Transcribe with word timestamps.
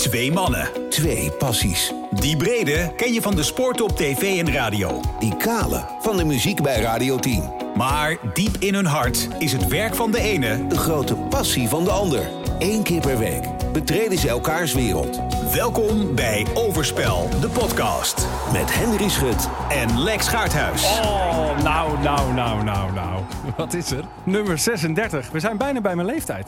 Twee 0.00 0.32
mannen. 0.32 0.68
Twee 0.88 1.30
passies. 1.30 1.92
Die 2.10 2.36
brede 2.36 2.92
ken 2.96 3.12
je 3.12 3.22
van 3.22 3.36
de 3.36 3.42
sport 3.42 3.80
op 3.80 3.96
tv 3.96 4.38
en 4.38 4.52
radio. 4.52 5.00
Die 5.18 5.36
kale 5.36 5.84
van 6.00 6.16
de 6.16 6.24
muziek 6.24 6.62
bij 6.62 6.80
Radio 6.80 7.18
10. 7.18 7.50
Maar 7.74 8.16
diep 8.34 8.56
in 8.58 8.74
hun 8.74 8.86
hart 8.86 9.28
is 9.38 9.52
het 9.52 9.68
werk 9.68 9.94
van 9.94 10.10
de 10.10 10.20
ene 10.20 10.66
De 10.66 10.76
grote 10.76 11.14
passie 11.14 11.68
van 11.68 11.84
de 11.84 11.90
ander. 11.90 12.28
Eén 12.58 12.82
keer 12.82 13.00
per 13.00 13.18
week 13.18 13.44
betreden 13.72 14.18
ze 14.18 14.28
elkaars 14.28 14.72
wereld. 14.72 15.20
Welkom 15.52 16.14
bij 16.14 16.46
Overspel, 16.54 17.28
de 17.40 17.48
podcast. 17.48 18.26
Met 18.52 18.74
Henry 18.74 19.08
Schut 19.08 19.48
En 19.68 20.02
Lex 20.02 20.28
Gaarthuis. 20.28 20.84
Oh, 20.84 21.62
nou, 21.62 21.98
nou, 22.02 22.32
nou, 22.32 22.64
nou, 22.64 22.92
nou. 22.92 23.22
Wat 23.56 23.74
is 23.74 23.90
er? 23.90 24.04
Nummer 24.24 24.58
36. 24.58 25.30
We 25.30 25.40
zijn 25.40 25.56
bijna 25.56 25.80
bij 25.80 25.94
mijn 25.94 26.06
leeftijd. 26.06 26.46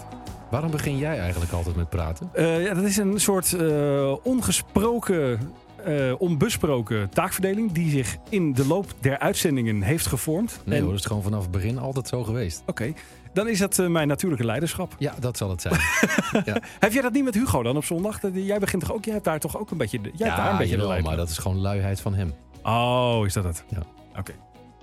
Waarom 0.53 0.71
begin 0.71 0.99
jij 0.99 1.19
eigenlijk 1.19 1.53
altijd 1.53 1.77
met 1.77 1.89
praten? 1.89 2.31
Eh, 2.33 2.65
ja, 2.65 2.75
dat 2.75 2.85
is 2.85 2.97
een 2.97 3.21
soort 3.21 3.53
eh, 3.53 4.15
ongesproken, 4.23 5.41
eh, 5.85 6.13
onbesproken 6.19 7.09
taakverdeling 7.11 7.73
die 7.73 7.91
zich 7.91 8.17
in 8.29 8.53
de 8.53 8.67
loop 8.67 8.87
der 9.01 9.19
uitzendingen 9.19 9.83
heeft 9.83 10.07
gevormd. 10.07 10.61
Nee 10.65 10.77
En- 10.77 10.83
hoor, 10.83 10.91
dat 10.93 11.01
is 11.01 11.07
gewoon 11.07 11.23
vanaf 11.23 11.43
het 11.43 11.51
begin 11.51 11.79
altijd 11.79 12.09
zo 12.09 12.25
geweest. 12.25 12.63
Oké, 12.67 12.93
dan 13.33 13.49
is 13.49 13.59
dat 13.59 13.77
mijn 13.89 14.09
natuurlijke 14.09 14.45
leiderschap. 14.45 14.95
Ja, 14.99 15.15
dat 15.21 15.37
zal 15.37 15.51
het 15.51 15.61
zijn. 15.63 15.75
Heb 16.81 16.93
jij 16.93 17.03
dat 17.03 17.13
niet 17.13 17.25
met 17.25 17.35
Hugo 17.35 17.63
dan 17.63 17.77
op 17.77 17.85
zondag? 17.85 18.21
Jij 18.33 18.59
begint 18.59 18.83
toch 18.83 18.93
ook, 18.93 19.05
jij 19.05 19.13
hebt 19.15 19.25
daar 19.27 19.41
toch 19.41 19.59
ook 19.59 19.71
een 19.71 19.77
beetje, 19.79 20.01
de- 20.01 20.11
jij 20.15 20.27
hebt 20.29 20.41
daar 20.41 20.51
een 20.53 20.59
beetje 20.59 20.77
jawel, 20.77 21.01
maar 21.01 21.17
dat 21.17 21.29
is 21.29 21.39
gewoon 21.39 21.59
luiheid 21.59 22.01
van 22.01 22.15
hem. 22.15 22.33
Oh, 22.63 23.23
is 23.27 23.33
dat 23.33 23.45
het? 23.45 23.65
Ja. 23.69 23.83
Oké. 24.19 24.33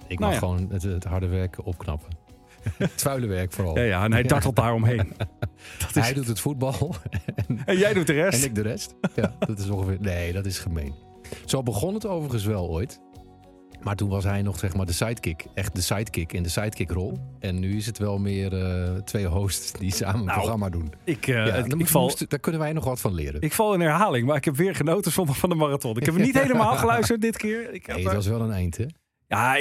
Ik 0.08 0.20
Nou 0.20 0.31
mag 0.31 0.42
ja. 0.42 0.48
gewoon 0.48 0.67
het, 0.72 0.84
het 0.84 1.04
harde 1.04 1.28
werk 1.28 1.58
opknappen. 1.64 2.09
het 2.78 3.02
vuile 3.02 3.28
werk 3.28 3.52
vooral. 3.52 3.78
Ja, 3.78 3.84
ja, 3.84 4.04
en 4.04 4.12
hij 4.12 4.23
dartelt 4.23 4.55
daar 4.55 4.73
omheen. 4.73 4.98
Dat 5.80 5.96
is... 5.96 6.04
Hij 6.04 6.14
doet 6.14 6.28
het 6.28 6.40
voetbal 6.40 6.95
En 7.66 7.78
jij 7.78 7.94
doet 7.94 8.08
de 8.08 8.14
rest. 8.14 8.40
en 8.40 8.45
ik 8.50 8.55
de 8.55 8.62
rest. 8.62 8.95
Ja, 9.16 9.36
dat 9.40 9.59
is 9.59 9.70
ongeveer... 9.70 9.98
Nee, 10.00 10.34
dat 10.34 10.45
is 10.45 10.59
gemeen. 10.59 10.94
Zo 11.45 11.64
begon 11.64 11.94
het 11.94 12.06
overigens 12.06 12.45
wel 12.45 12.70
ooit. 12.70 13.02
Maar 13.81 13.95
toen 13.95 14.09
was 14.09 14.23
hij 14.23 14.42
nog 14.42 14.59
zeg 14.59 14.75
maar 14.75 14.86
de 14.86 14.92
sidekick. 14.94 15.45
Echt 15.53 15.75
de 15.75 15.81
sidekick 15.81 16.34
in 16.34 16.44
de 16.44 16.50
sidekick-rol. 16.50 17.17
En 17.40 17.59
nu 17.59 17.78
is 17.78 17.86
het 17.86 17.97
wel 17.97 18.17
meer 18.17 18.53
eh, 18.62 18.95
twee 18.95 19.25
hosts 19.25 19.72
die 19.72 19.94
samen 19.94 20.20
een 20.20 20.25
Nou, 20.25 20.38
programma 20.38 20.70
doen. 20.70 20.94
Ik, 21.03 21.28
eh, 21.28 21.45
Ja, 21.45 21.56
ik, 21.56 21.88
val, 21.88 22.12
daar 22.28 22.40
kunnen 22.40 22.62
wij 22.62 22.73
nog 22.73 22.84
wat 22.84 23.00
van 23.00 23.14
leren. 23.14 23.42
Ik 23.42 23.53
val 23.53 23.73
in 23.73 23.80
herhaling, 23.80 24.28
maar 24.28 24.36
ik 24.36 24.45
heb 24.45 24.56
weer 24.56 24.75
genoten 24.75 25.12
zondag 25.12 25.38
van 25.38 25.50
de 25.50 25.56
marathon. 25.56 25.97
Ik 25.97 26.06
heb 26.06 26.17
niet 26.17 26.40
helemaal 26.40 26.75
geluisterd 26.75 27.22
dit 27.22 27.38
keer. 27.38 27.73
Ik 27.73 27.88
Nee, 27.88 28.03
het 28.03 28.14
was 28.14 28.28
wel 28.28 28.42
een 28.42 28.52
eind, 28.52 28.78
hè? 28.78 28.86
Ja, 29.30 29.58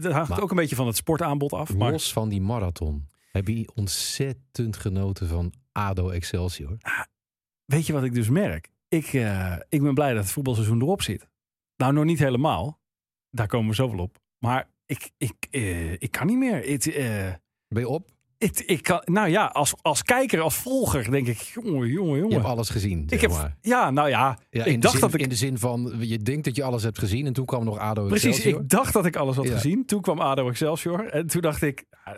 dat 0.00 0.12
hangt 0.12 0.28
Maar- 0.28 0.40
ook 0.42 0.50
een 0.50 0.56
beetje 0.56 0.76
van 0.76 0.86
het 0.86 0.96
sportaanbod 0.96 1.52
af. 1.52 1.74
Maar 1.76 1.90
Los 1.92 2.12
van 2.12 2.28
die 2.28 2.40
marathon 2.40 3.08
heb 3.32 3.48
je 3.48 3.70
ontzettend 3.74 4.76
genoten 4.76 5.28
van 5.28 5.52
ADO 5.72 6.08
Excelsior. 6.10 6.76
weet 7.64 7.86
je 7.86 7.92
wat 7.92 8.04
ik 8.04 8.14
dus 8.14 8.28
merk? 8.28 8.70
Ik, 8.88 9.06
eh, 9.12 9.56
ik 9.68 9.82
ben 9.82 9.94
blij 9.94 10.12
dat 10.14 10.22
het 10.22 10.32
voetbalseizoen 10.32 10.80
erop 10.82 11.02
zit. 11.02 11.28
Nou, 11.76 11.92
nog 11.92 12.04
niet 12.04 12.18
helemaal. 12.18 12.80
Daar 13.30 13.46
komen 13.46 13.68
we 13.68 13.74
zoveel 13.74 13.98
op. 13.98 14.18
Maar 14.38 14.68
ik, 14.86 15.10
ik, 15.16 15.46
eh, 15.50 15.92
ik 15.92 16.10
kan 16.10 16.26
niet 16.26 16.36
meer. 16.38 16.64
Eh, 16.64 17.32
Ben 17.68 17.82
je 17.82 17.88
op? 17.88 18.10
Ik, 18.38 18.58
ik 18.58 18.82
kan, 18.82 19.00
nou 19.04 19.28
ja, 19.28 19.44
als, 19.46 19.74
als 19.82 20.02
kijker, 20.02 20.40
als 20.40 20.54
volger, 20.54 21.10
denk 21.10 21.26
ik, 21.26 21.38
jongen, 21.38 21.88
jongen, 21.88 22.14
Je 22.14 22.18
jongen. 22.20 22.32
hebt 22.36 22.44
alles 22.46 22.68
gezien, 22.68 23.04
zeg 23.08 23.20
heb, 23.20 23.52
ja, 23.60 23.90
nou 23.90 24.08
ja, 24.08 24.38
Ja, 24.50 24.64
ik 24.64 24.72
in, 24.72 24.80
dacht 24.80 24.92
de 24.94 24.98
zin, 25.00 25.08
dat 25.08 25.14
ik 25.14 25.20
in 25.24 25.28
de 25.28 25.34
zin 25.34 25.58
van, 25.58 25.92
je 26.00 26.18
denkt 26.18 26.44
dat 26.44 26.56
je 26.56 26.62
alles 26.62 26.82
hebt 26.82 26.98
gezien 26.98 27.26
en 27.26 27.32
toen 27.32 27.44
kwam 27.44 27.64
nog 27.64 27.78
ADO 27.78 28.06
Precies, 28.06 28.28
Excelsior. 28.28 28.60
ik 28.62 28.68
dacht 28.68 28.92
dat 28.92 29.06
ik 29.06 29.16
alles 29.16 29.36
had 29.36 29.44
Ja. 29.48 29.52
gezien. 29.52 29.84
Toen 29.86 30.00
kwam 30.00 30.20
ADO 30.20 30.48
Excelsior. 30.48 31.06
En 31.08 31.26
toen 31.26 31.40
dacht 31.40 31.62
ik, 31.62 31.84
ah, 32.04 32.14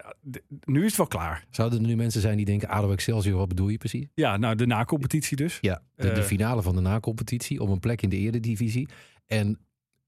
nu 0.64 0.80
is 0.80 0.86
het 0.86 0.96
wel 0.96 1.06
klaar. 1.06 1.44
Zouden 1.50 1.80
er 1.80 1.86
nu 1.86 1.96
mensen 1.96 2.20
zijn 2.20 2.36
die 2.36 2.46
denken, 2.46 2.69
ADO 2.69 2.92
Excelsior, 2.92 3.39
wat 3.39 3.48
bedoel 3.48 3.69
je 3.69 3.78
precies? 3.78 4.06
Ja, 4.14 4.36
nou, 4.36 4.55
de 4.55 4.66
na-competitie 4.66 5.36
dus. 5.36 5.58
Ja, 5.61 5.83
de, 5.94 6.02
de 6.02 6.11
Eh. 6.11 6.22
finale 6.22 6.62
van 6.62 6.74
de 6.74 6.80
na-competitie 6.80 7.61
om 7.61 7.70
een 7.70 7.80
plek 7.80 8.02
in 8.02 8.08
de 8.08 8.16
eredivisie. 8.16 8.89
En 9.27 9.58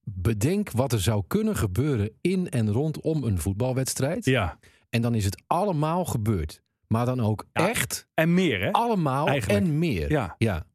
bedenk 0.04 0.70
wat 0.70 0.92
er 0.92 1.00
zou 1.00 1.24
kunnen 1.26 1.56
gebeuren 1.56 2.10
in 2.20 2.48
en 2.48 2.70
rondom 2.72 3.24
een 3.24 3.38
voetbalwedstrijd. 3.38 4.24
Ja, 4.24 4.58
En 4.90 5.02
dan 5.02 5.14
is 5.14 5.24
het 5.24 5.42
allemaal 5.46 6.04
gebeurd. 6.04 6.62
Maar 6.86 7.06
dan 7.06 7.20
ook 7.20 7.46
Ja. 7.52 7.68
echt 7.68 8.06
en 8.14 8.34
meer 8.34 8.60
hè? 8.60 8.72
allemaal 8.72 9.26
Eigenlijk. 9.26 9.64
en 9.64 9.78
meer. 9.78 10.10
Ja. 10.10 10.34
ja. 10.38 10.66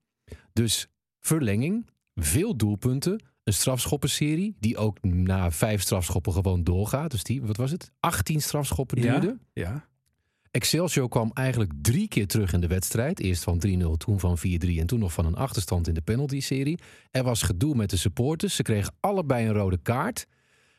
Dus 0.54 0.88
verlenging, 1.20 1.90
veel 2.16 2.56
doelpunten, 2.58 3.24
een 3.44 3.54
strafschoppenserie 3.54 4.56
die 4.60 4.78
ook 4.78 5.04
na 5.04 5.52
vijf 5.52 5.82
strafschoppen 5.82 6.34
gewoon 6.34 6.64
doorgaat. 6.64 7.12
Dus 7.12 7.24
die, 7.24 7.42
wat 7.42 7.58
was 7.58 7.72
het? 7.72 7.92
18 8.00 8.42
strafschoppen 8.42 9.02
Ja. 9.02 9.12
duurde. 9.20 9.38
Ja. 9.54 9.88
Excelsior 10.52 11.10
kwam 11.10 11.32
eigenlijk 11.34 11.72
drie 11.82 12.08
keer 12.08 12.28
terug 12.28 12.54
in 12.54 12.62
de 12.62 12.68
wedstrijd. 12.68 13.20
Eerst 13.20 13.44
van 13.44 13.60
3-0, 13.68 13.98
toen 13.98 14.20
van 14.20 14.38
4-3 14.38 14.42
en 14.80 14.86
toen 14.88 15.00
nog 15.00 15.14
van 15.14 15.26
een 15.26 15.36
achterstand 15.36 15.88
in 15.88 15.94
de 15.94 16.02
penalty-serie. 16.02 16.80
Er 17.12 17.24
was 17.24 17.42
gedoe 17.42 17.76
met 17.76 17.90
de 17.90 17.98
supporters. 17.98 18.56
Ze 18.56 18.64
kregen 18.64 18.94
allebei 19.00 19.48
een 19.48 19.54
rode 19.54 19.78
kaart. 19.78 20.28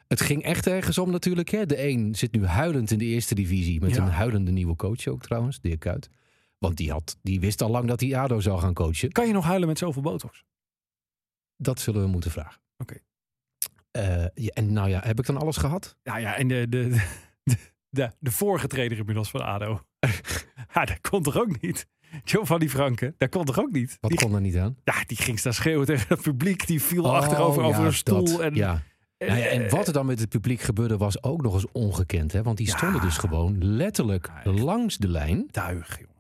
Het 0.09 0.21
ging 0.21 0.43
echt 0.43 0.67
ergens 0.67 0.99
om 0.99 1.11
natuurlijk. 1.11 1.49
Hè. 1.49 1.67
De 1.67 1.89
een 1.89 2.15
zit 2.15 2.33
nu 2.33 2.47
huilend 2.47 2.91
in 2.91 2.99
de 2.99 3.05
eerste 3.05 3.35
divisie. 3.35 3.81
Met 3.81 3.95
Ja. 3.95 4.03
een 4.03 4.11
huilende 4.11 4.51
nieuwe 4.51 4.77
coach 4.77 5.07
ook 5.07 5.23
trouwens, 5.23 5.61
Dirk 5.61 5.81
Kuyt. 5.81 6.09
Want 6.59 6.77
die, 6.77 6.91
had, 6.91 7.17
die 7.23 7.41
wist 7.41 7.63
al 7.63 7.71
lang 7.71 7.89
dat 7.89 8.01
hij 8.01 8.17
ADO 8.19 8.41
zou 8.41 8.61
gaan 8.61 8.75
coachen. 8.75 9.13
Kan 9.13 9.27
je 9.27 9.33
nog 9.33 9.45
huilen 9.45 9.69
met 9.69 9.79
zoveel 9.79 10.03
botox? 10.03 10.45
Dat 11.57 11.81
zullen 11.81 12.01
we 12.03 12.07
moeten 12.09 12.31
vragen. 12.31 12.61
Oké. 12.79 12.95
Eh, 13.91 14.25
ja, 14.35 14.51
en 14.53 14.73
nou 14.73 14.89
ja, 14.89 15.01
heb 15.05 15.19
ik 15.19 15.27
dan 15.27 15.37
alles 15.37 15.57
gehad? 15.57 15.97
Ja, 16.03 16.17
ja, 16.17 16.37
en 16.37 16.49
de, 16.49 16.67
de, 16.69 16.89
de, 17.43 17.57
de, 17.91 18.11
de 18.19 18.31
vorige 18.31 18.67
trainer 18.67 18.99
inmiddels 18.99 19.31
van 19.31 19.45
ADO. 19.45 19.81
ja, 20.75 20.85
dat 20.85 21.01
kon 21.01 21.23
toch 21.23 21.37
ook 21.39 21.61
niet? 21.61 21.87
Giovanni 22.25 22.69
Franke, 22.69 23.15
dat 23.19 23.29
kon 23.29 23.45
toch 23.45 23.59
ook 23.59 23.73
niet? 23.73 23.99
Wat 24.01 24.11
Die, 24.11 24.21
kon 24.21 24.35
er 24.35 24.41
niet 24.41 24.57
aan? 24.57 24.77
ja, 24.85 24.95
die 25.07 25.17
ging 25.17 25.39
staan 25.39 25.53
schreeuwen 25.55 25.87
tegen 25.87 26.09
het 26.09 26.23
publiek. 26.23 26.67
Die 26.67 26.83
viel 26.83 27.05
Oh, 27.05 27.13
achterover 27.13 27.63
over 27.63 27.85
een 27.85 27.93
stoel. 27.95 28.25
dat, 28.25 28.41
en, 28.41 28.55
ja. 28.55 28.83
Nou 29.19 29.39
ja, 29.39 29.47
en 29.47 29.71
wat 29.71 29.87
er 29.87 29.93
dan 29.93 30.07
met 30.07 30.21
het 30.21 30.29
publiek 30.29 30.61
gebeurde 30.61 30.97
was 30.97 31.23
ook 31.23 31.43
nog 31.43 31.55
eens 31.55 31.67
ongekend. 31.73 32.33
Hè? 32.33 32.43
Want 32.43 32.57
die 32.57 32.67
Ja. 32.67 32.77
stonden 32.77 33.01
dus 33.01 33.17
gewoon 33.19 33.65
letterlijk 33.65 34.31
Ja, 34.45 34.53
langs 34.53 34.97
de 34.97 35.09
lijn. 35.09 35.47
Tuig, 35.51 35.99
jongen. 35.99 36.15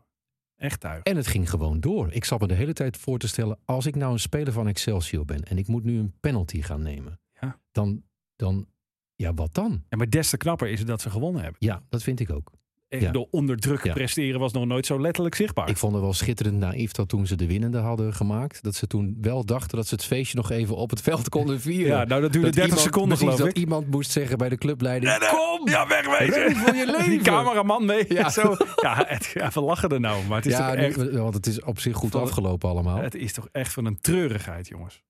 Echt 0.56 0.80
tuig. 0.80 1.02
En 1.02 1.16
het 1.16 1.26
ging 1.26 1.50
gewoon 1.50 1.80
door. 1.80 2.12
Ik 2.12 2.24
zat 2.24 2.40
me 2.40 2.46
de 2.46 2.54
hele 2.54 2.72
tijd 2.72 2.96
voor 2.96 3.18
te 3.18 3.28
stellen... 3.28 3.58
als 3.64 3.86
ik 3.86 3.94
nou 3.94 4.12
een 4.12 4.18
speler 4.18 4.52
van 4.52 4.68
Excelsior 4.68 5.24
ben... 5.24 5.42
en 5.42 5.58
ik 5.58 5.66
moet 5.68 5.84
nu 5.84 5.98
een 5.98 6.14
penalty 6.20 6.62
gaan 6.62 6.82
nemen... 6.82 7.20
Ja. 7.40 7.60
Dan, 7.72 8.02
dan... 8.36 8.66
Ja, 9.14 9.34
wat 9.34 9.54
dan? 9.54 9.84
Ja, 9.88 9.96
maar 9.96 10.10
des 10.10 10.30
te 10.30 10.36
knapper 10.36 10.68
is 10.68 10.78
het 10.78 10.88
dat 10.88 11.00
ze 11.00 11.10
gewonnen 11.10 11.42
hebben. 11.42 11.60
Ja, 11.66 11.82
dat 11.88 12.02
vind 12.02 12.20
ik 12.20 12.30
ook. 12.30 12.52
Ik 12.96 13.00
Ja. 13.02 13.06
bedoel, 13.06 13.28
onder 13.30 13.56
druk 13.56 13.84
Ja. 13.84 13.92
presteren 13.92 14.40
was 14.40 14.52
nog 14.52 14.66
nooit 14.66 14.86
zo 14.86 15.00
letterlijk 15.00 15.34
zichtbaar. 15.34 15.68
Ik 15.68 15.76
vond 15.76 15.92
het 15.92 16.02
wel 16.02 16.12
schitterend 16.12 16.58
naïef 16.58 16.92
dat 16.92 17.08
toen 17.08 17.26
ze 17.26 17.36
de 17.36 17.46
winnende 17.46 17.78
hadden 17.78 18.14
gemaakt... 18.14 18.62
dat 18.62 18.74
ze 18.74 18.86
toen 18.86 19.18
wel 19.20 19.44
dachten 19.44 19.76
dat 19.76 19.86
ze 19.86 19.94
het 19.94 20.04
feestje 20.04 20.36
nog 20.36 20.50
even 20.50 20.76
op 20.76 20.90
het 20.90 21.00
veld 21.02 21.28
konden 21.28 21.60
vieren. 21.60 21.96
ja, 21.98 22.04
nou 22.04 22.20
dat 22.20 22.32
duurde 22.32 22.50
30 22.50 22.64
iemand- 22.64 22.80
seconden 22.82 23.18
geloof 23.18 23.36
dat 23.36 23.46
ik. 23.48 23.56
iemand 23.56 23.90
moest 23.90 24.10
zeggen 24.10 24.38
bij 24.38 24.48
de 24.48 24.56
clubleiding... 24.56 25.18
Kom! 25.30 25.68
Ja, 25.68 25.86
wegwezen! 25.88 26.56
Voor 26.56 26.74
je 26.74 26.86
leven! 26.96 27.10
Die 27.10 27.20
cameraman 27.20 27.84
mee. 27.84 28.04
Ja, 28.08 28.14
Ja. 28.20 28.30
Zo. 28.40 28.56
ja, 28.76 29.04
het, 29.06 29.30
ja, 29.34 29.50
we 29.54 29.60
lachen 29.60 29.88
er 29.88 30.00
nou. 30.00 30.24
Maar 30.26 30.36
het 30.36 30.46
is, 30.46 30.52
ja, 30.52 30.66
toch 30.70 30.76
nu- 30.78 30.82
echt, 30.84 31.10
want 31.12 31.34
het 31.34 31.46
is 31.46 31.62
op 31.62 31.78
zich 31.78 31.96
goed 31.96 32.10
Van- 32.10 32.20
afgelopen 32.20 32.68
allemaal. 32.68 32.96
het 32.96 33.14
is 33.14 33.32
toch 33.32 33.48
echt 33.52 33.72
van 33.72 33.84
een 33.84 34.00
treurigheid, 34.00 34.68
jongens. 34.68 35.02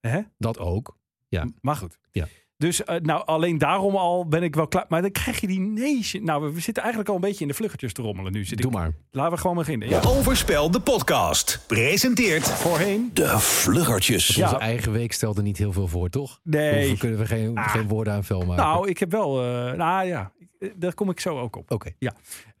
Hè? 0.00 0.20
Dat 0.38 0.58
ook. 0.58 0.96
Ja. 1.28 1.46
Maar 1.60 1.76
goed. 1.76 1.98
Ja. 2.10 2.26
Dus 2.56 2.84
eh, 2.84 2.96
nou, 3.00 3.26
alleen 3.26 3.58
daarom 3.58 3.96
al 3.96 4.28
ben 4.28 4.42
ik 4.42 4.54
wel 4.54 4.68
klaar. 4.68 4.84
Maar 4.88 5.02
dan 5.02 5.10
krijg 5.10 5.40
je 5.40 5.46
die 5.46 5.60
nation. 5.60 6.24
Nou, 6.24 6.42
we, 6.42 6.52
we 6.52 6.60
zitten 6.60 6.82
eigenlijk 6.82 7.10
al 7.10 7.16
een 7.16 7.28
beetje 7.28 7.40
in 7.40 7.48
de 7.48 7.54
vluggetjes 7.54 7.92
te 7.92 8.02
rommelen 8.02 8.32
nu. 8.32 8.44
Zit 8.44 8.58
Doe 8.62 8.70
ik, 8.70 8.76
maar. 8.76 8.92
Laten 9.10 9.32
we 9.32 9.38
gewoon 9.40 9.56
beginnen. 9.56 9.88
Ja. 9.88 10.00
Overspel, 10.02 10.70
de 10.70 10.80
podcast. 10.80 11.64
Presenteert 11.66 12.48
Voorheen. 12.48 13.10
de 13.12 13.38
vluggertjes. 13.38 14.26
Ja. 14.26 14.44
Onze 14.44 14.56
eigen 14.58 14.92
week 14.92 15.12
stelde 15.12 15.42
niet 15.42 15.58
heel 15.58 15.72
veel 15.72 15.88
voor, 15.88 16.10
toch? 16.10 16.40
Nee. 16.42 16.78
Hoeveel 16.78 16.96
kunnen 16.96 17.18
we 17.18 17.26
geen, 17.26 17.58
Ah. 17.58 17.68
geen 17.70 17.88
woorden 17.88 18.12
aan 18.12 18.24
vuil 18.24 18.40
maken? 18.44 18.64
Nou, 18.64 18.88
ik 18.88 18.98
heb 18.98 19.10
wel. 19.10 19.42
eh, 19.42 19.72
nou 19.72 20.06
ja, 20.06 20.32
ik- 20.58 20.80
daar 20.80 20.94
kom 20.94 21.10
ik 21.10 21.20
zo 21.20 21.38
ook 21.40 21.56
op. 21.56 21.70
Oké. 21.70 21.90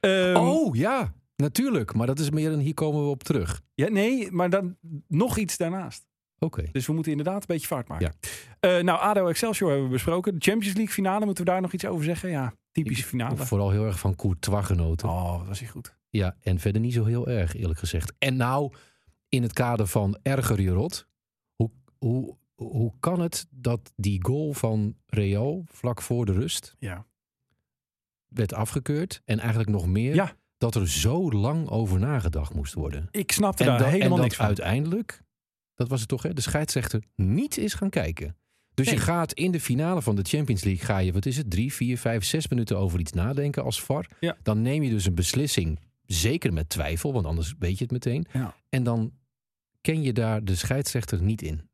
Ehm, 0.00 0.36
Oh, 0.36 0.74
ja. 0.76 1.12
Natuurlijk. 1.36 1.94
Maar 1.94 2.06
dat 2.06 2.18
is 2.18 2.30
meer 2.30 2.52
een 2.52 2.60
hier 2.60 2.74
komen 2.74 3.02
we 3.04 3.08
op 3.10 3.22
terug. 3.22 3.60
Ja, 3.74 3.88
nee, 3.88 4.32
maar 4.32 4.50
dan 4.50 4.76
nog 5.08 5.38
iets 5.38 5.56
daarnaast. 5.56 6.04
Oké. 6.44 6.64
Dus 6.72 6.86
we 6.86 6.92
moeten 6.92 7.10
inderdaad 7.12 7.40
een 7.40 7.46
beetje 7.46 7.66
vaart 7.66 7.88
maken. 7.88 8.12
Ja. 8.60 8.76
Eh, 8.78 8.84
nou, 8.84 9.00
ADO 9.00 9.26
Excelsior 9.26 9.68
hebben 9.70 9.86
we 9.88 9.92
besproken. 9.94 10.32
De 10.34 10.40
Champions 10.50 10.74
League 10.76 10.94
finale, 10.94 11.24
moeten 11.24 11.44
we 11.44 11.50
daar 11.50 11.60
nog 11.60 11.72
iets 11.72 11.86
over 11.86 12.04
zeggen? 12.04 12.30
Ja, 12.30 12.54
typische 12.72 13.04
finale. 13.04 13.36
Vooral 13.36 13.70
heel 13.70 13.84
erg 13.86 13.98
van 13.98 14.16
Courtois 14.16 14.64
genoten. 14.66 15.08
Oh, 15.08 15.38
wat 15.38 15.46
was 15.46 15.58
hij 15.58 15.68
goed. 15.68 15.96
Ja, 16.10 16.36
en 16.40 16.58
verder 16.58 16.80
niet 16.80 16.92
zo 16.92 17.04
heel 17.04 17.28
erg, 17.28 17.56
eerlijk 17.56 17.78
gezegd. 17.78 18.12
En 18.18 18.36
nou, 18.36 18.72
in 19.28 19.42
het 19.42 19.52
kader 19.52 19.86
van 19.86 20.18
erger 20.22 20.60
je 20.60 20.70
rot. 20.70 21.06
Hoe, 21.54 21.70
hoe, 21.98 22.36
hoe 22.54 22.92
kan 23.00 23.20
het 23.20 23.46
dat 23.50 23.92
die 23.96 24.24
goal 24.24 24.52
van 24.52 24.96
Real 25.06 25.64
vlak 25.66 26.02
voor 26.02 26.26
de 26.26 26.32
rust 26.32 26.74
Ja. 26.78 27.06
werd 28.28 28.54
afgekeurd? 28.54 29.22
En 29.24 29.38
eigenlijk 29.38 29.70
nog 29.70 29.86
meer, 29.86 30.14
Ja. 30.14 30.32
dat 30.58 30.74
er 30.74 30.88
zo 30.88 31.30
lang 31.32 31.68
over 31.68 31.98
nagedacht 31.98 32.54
moest 32.54 32.74
worden. 32.74 33.08
Ik 33.10 33.32
snapte 33.32 33.62
En, 33.62 33.68
daar 33.68 33.78
dat- 33.78 33.86
helemaal 33.88 34.08
en 34.10 34.14
dat 34.16 34.24
niks 34.24 34.36
van. 34.36 34.46
uiteindelijk, 34.46 35.22
dat 35.74 35.88
was 35.88 36.00
het 36.00 36.08
toch, 36.08 36.22
hè, 36.22 36.32
de 36.32 36.40
scheidsrechter 36.40 37.02
niet 37.16 37.58
is 37.58 37.74
gaan 37.74 37.90
kijken. 37.90 38.36
Dus 38.74 38.86
Nee. 38.86 38.94
je 38.94 39.00
gaat 39.00 39.32
in 39.32 39.50
de 39.50 39.60
finale 39.60 40.02
van 40.02 40.16
de 40.16 40.22
Champions 40.22 40.64
League, 40.64 40.84
ga 40.84 40.98
je, 40.98 41.12
wat 41.12 41.26
is 41.26 41.36
het, 41.36 41.50
drie, 41.50 41.72
vier, 41.72 41.98
vijf, 41.98 42.24
zes 42.24 42.48
minuten 42.48 42.78
over 42.78 43.00
iets 43.00 43.12
nadenken 43.12 43.64
als 43.64 43.82
VAR. 43.82 44.08
Ja. 44.20 44.36
Dan 44.42 44.62
neem 44.62 44.82
je 44.82 44.90
dus 44.90 45.04
een 45.06 45.14
beslissing, 45.14 45.78
zeker 46.06 46.52
met 46.52 46.68
twijfel, 46.68 47.12
want 47.12 47.26
anders 47.26 47.54
weet 47.58 47.76
je 47.78 47.82
het 47.84 47.92
meteen. 47.92 48.26
Ja. 48.32 48.54
En 48.68 48.82
dan 48.82 49.12
ken 49.80 50.02
je 50.02 50.12
daar 50.12 50.44
de 50.44 50.54
scheidsrechter 50.54 51.22
niet 51.22 51.42
in. 51.42 51.68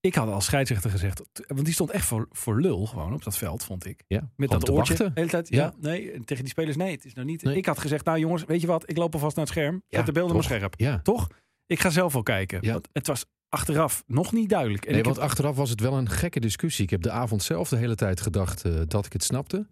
Ik 0.00 0.14
had 0.14 0.28
als 0.28 0.44
scheidsrechter 0.44 0.90
gezegd, 0.90 1.22
want 1.46 1.64
die 1.64 1.74
stond 1.74 1.90
echt 1.90 2.04
voor, 2.06 2.26
voor 2.30 2.60
lul 2.60 2.86
gewoon 2.86 3.12
op 3.12 3.22
dat 3.24 3.36
veld, 3.38 3.64
vond 3.64 3.86
ik. 3.86 4.04
Ja, 4.06 4.30
Met 4.36 4.48
dat 4.50 4.70
oortje. 4.70 4.74
wachten. 4.94 5.06
De 5.14 5.20
hele 5.20 5.30
tijd, 5.30 5.48
Ja. 5.48 5.58
ja. 5.64 5.74
nee, 5.80 6.20
tegen 6.24 6.42
die 6.44 6.52
spelers, 6.52 6.76
nee, 6.76 6.90
het 6.90 7.04
is 7.04 7.14
nou 7.14 7.26
niet. 7.26 7.42
Nee. 7.42 7.56
Ik 7.56 7.66
had 7.66 7.78
gezegd, 7.78 8.04
nou 8.04 8.18
jongens, 8.18 8.44
weet 8.44 8.60
je 8.60 8.66
wat, 8.66 8.90
ik 8.90 8.96
loop 8.96 9.14
alvast 9.14 9.36
naar 9.36 9.44
het 9.44 9.54
scherm. 9.54 9.82
Ja, 9.88 9.96
Zet 9.96 10.06
de 10.06 10.12
beelden 10.12 10.34
maar 10.36 10.42
toch? 10.46 10.52
scherp. 10.56 10.74
Ja. 10.76 11.00
Toch? 11.02 11.28
Ik 11.66 11.80
ga 11.80 11.90
zelf 11.90 12.12
wel 12.12 12.22
kijken. 12.22 12.58
Ja. 12.62 12.72
Want 12.72 12.88
het 12.92 13.06
was 13.06 13.24
achteraf 13.48 14.04
nog 14.06 14.32
niet 14.32 14.48
duidelijk. 14.48 14.84
En 14.84 14.92
Nee, 14.94 15.02
want 15.02 15.16
heb- 15.16 15.24
achteraf 15.24 15.56
was 15.56 15.70
het 15.70 15.80
wel 15.80 15.92
een 15.98 16.08
gekke 16.08 16.40
discussie. 16.40 16.84
Ik 16.84 16.90
heb 16.90 17.02
de 17.02 17.10
avond 17.10 17.42
zelf 17.42 17.68
de 17.68 17.76
hele 17.76 17.94
tijd 17.94 18.20
gedacht 18.20 18.64
eh, 18.64 18.80
dat 18.86 19.06
ik 19.06 19.12
het 19.12 19.22
snapte. 19.24 19.66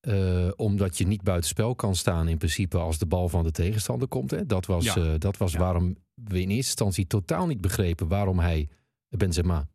Eh, 0.00 0.48
omdat 0.56 0.98
je 0.98 1.06
niet 1.06 1.22
buitenspel 1.22 1.74
kan 1.74 1.94
staan 1.96 2.28
in 2.28 2.38
principe 2.38 2.78
als 2.78 2.98
de 2.98 3.06
bal 3.06 3.28
van 3.28 3.42
de 3.44 3.50
tegenstander 3.50 4.08
komt. 4.08 4.30
Hè. 4.30 4.46
Dat 4.46 4.66
was, 4.66 4.84
Ja. 4.84 4.96
eh, 4.96 5.12
dat 5.18 5.36
was 5.36 5.52
Ja. 5.52 5.58
waarom 5.58 5.96
we 6.14 6.34
in 6.34 6.48
eerste 6.48 6.54
instantie 6.54 7.06
totaal 7.06 7.46
niet 7.46 7.60
begrepen 7.60 8.08
waarom 8.08 8.38
hij 8.38 8.68
Benzema 9.08 9.68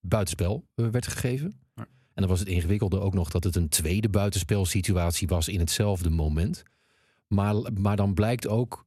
buitenspel 0.00 0.64
werd 0.74 1.06
gegeven. 1.06 1.60
Ja. 1.74 1.82
En 1.82 1.88
dan 2.22 2.28
was 2.28 2.38
het 2.38 2.48
ingewikkelde 2.48 3.00
ook 3.00 3.14
nog 3.14 3.30
dat 3.30 3.44
het 3.44 3.56
een 3.56 3.68
tweede 3.68 4.08
buitenspelsituatie 4.08 5.28
was 5.28 5.48
in 5.48 5.58
hetzelfde 5.58 6.10
moment. 6.10 6.62
Maar, 7.28 7.54
maar 7.80 7.96
dan 7.96 8.14
blijkt 8.14 8.48
ook 8.48 8.86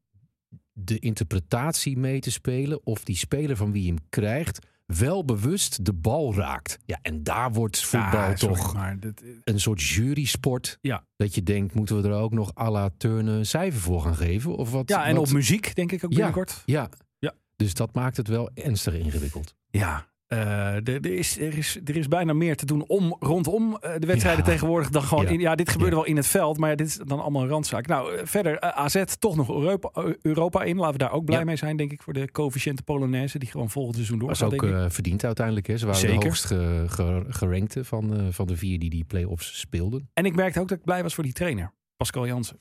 de 0.79 0.99
interpretatie 0.99 1.97
mee 1.97 2.19
te 2.19 2.31
spelen 2.31 2.85
of 2.85 3.03
die 3.03 3.15
speler 3.15 3.55
van 3.55 3.71
wie 3.71 3.81
je 3.81 3.87
hem 3.87 3.97
krijgt 4.09 4.65
wel 4.85 5.25
bewust 5.25 5.85
de 5.85 5.93
bal 5.93 6.35
raakt. 6.35 6.77
Ja, 6.85 6.99
en 7.01 7.23
daar 7.23 7.51
wordt 7.53 7.83
voetbal 7.85 8.19
Ja, 8.29 8.35
sorry, 8.35 8.55
toch 8.55 8.73
Maar 8.73 8.99
dat, 8.99 9.21
een 9.43 9.59
soort 9.59 9.81
jury-sport. 9.83 10.77
Ja. 10.81 11.05
Dat 11.15 11.35
je 11.35 11.43
denkt, 11.43 11.73
moeten 11.73 12.01
we 12.01 12.07
er 12.07 12.13
ook 12.15 12.33
nog 12.33 12.55
à 12.57 12.69
la 12.71 12.89
turnen 12.97 13.33
een 13.33 13.45
cijfer 13.45 13.79
voor 13.81 14.01
gaan 14.01 14.15
geven? 14.15 14.55
Of 14.55 14.71
wat, 14.71 14.89
ja, 14.89 15.05
en 15.05 15.15
wat- 15.15 15.27
op 15.27 15.33
muziek 15.33 15.75
denk 15.75 15.91
ik 15.91 16.03
ook 16.03 16.09
Ja. 16.11 16.15
binnenkort. 16.15 16.63
Ja. 16.65 16.89
Ja. 17.19 17.33
Dus 17.55 17.73
dat 17.73 17.93
maakt 17.93 18.17
het 18.17 18.27
wel 18.27 18.49
ernstig 18.53 18.93
ingewikkeld. 18.93 19.55
Ja. 19.69 20.07
Eh, 20.27 20.37
er, 20.75 20.87
er, 20.87 21.05
is, 21.13 21.39
er, 21.39 21.57
is, 21.57 21.79
er 21.85 21.95
is 21.95 22.07
bijna 22.07 22.33
meer 22.33 22.55
te 22.55 22.65
doen 22.65 22.87
om, 22.87 23.15
rondom 23.19 23.77
eh, 23.77 23.93
de 23.99 24.07
wedstrijden 24.07 24.45
Ja. 24.45 24.51
tegenwoordig 24.51 24.89
dan 24.89 25.01
gewoon 25.03 25.23
Ja. 25.23 25.29
in. 25.29 25.39
Ja, 25.39 25.55
dit 25.55 25.69
gebeurde 25.69 25.95
Ja. 25.95 26.01
wel 26.01 26.09
in 26.09 26.15
het 26.15 26.27
veld, 26.27 26.57
maar 26.57 26.69
ja, 26.69 26.75
dit 26.75 26.87
is 26.87 26.95
dan 26.95 27.19
allemaal 27.21 27.41
een 27.41 27.47
randzaak. 27.49 27.87
Nou, 27.87 28.15
eh, 28.15 28.25
verder 28.25 28.57
eh, 28.57 28.69
AZ 28.69 29.03
toch 29.19 29.35
nog 29.35 29.49
Europa, 29.49 30.01
eh, 30.01 30.13
Europa 30.21 30.63
in. 30.63 30.75
Laten 30.77 30.91
we 30.91 30.97
daar 30.97 31.11
ook 31.11 31.25
blij 31.25 31.45
mee 31.45 31.55
zijn, 31.55 31.77
denk 31.77 31.91
ik, 31.91 32.01
voor 32.01 32.13
de 32.13 32.31
coëfficiënte 32.31 32.83
Polonaise 32.83 33.39
die 33.39 33.49
gewoon 33.49 33.69
volgend 33.69 33.95
seizoen 33.95 34.19
Dat 34.19 34.27
was 34.27 34.39
doorgaat. 34.39 34.59
ook 34.63 34.69
eh, 34.75 34.85
verdiend 34.89 35.23
uiteindelijk. 35.23 35.67
Hè. 35.67 35.77
Ze 35.77 35.85
waren 35.85 35.99
Zeker. 36.01 36.19
de 36.19 36.25
hoogst 36.25 36.45
ge, 36.45 36.83
ge- 36.87 37.25
gerankte 37.27 37.85
van, 37.85 38.17
eh, 38.17 38.27
van 38.29 38.47
de 38.47 38.57
vier 38.57 38.79
die 38.79 38.89
die 38.89 39.03
play-offs 39.03 39.59
speelden. 39.59 40.09
En 40.13 40.25
ik 40.25 40.35
merkte 40.35 40.59
ook 40.59 40.67
dat 40.67 40.77
ik 40.77 40.83
blij 40.83 41.03
was 41.03 41.13
voor 41.13 41.23
die 41.23 41.33
trainer, 41.33 41.73
Pascal 41.97 42.27
Jansen. 42.27 42.59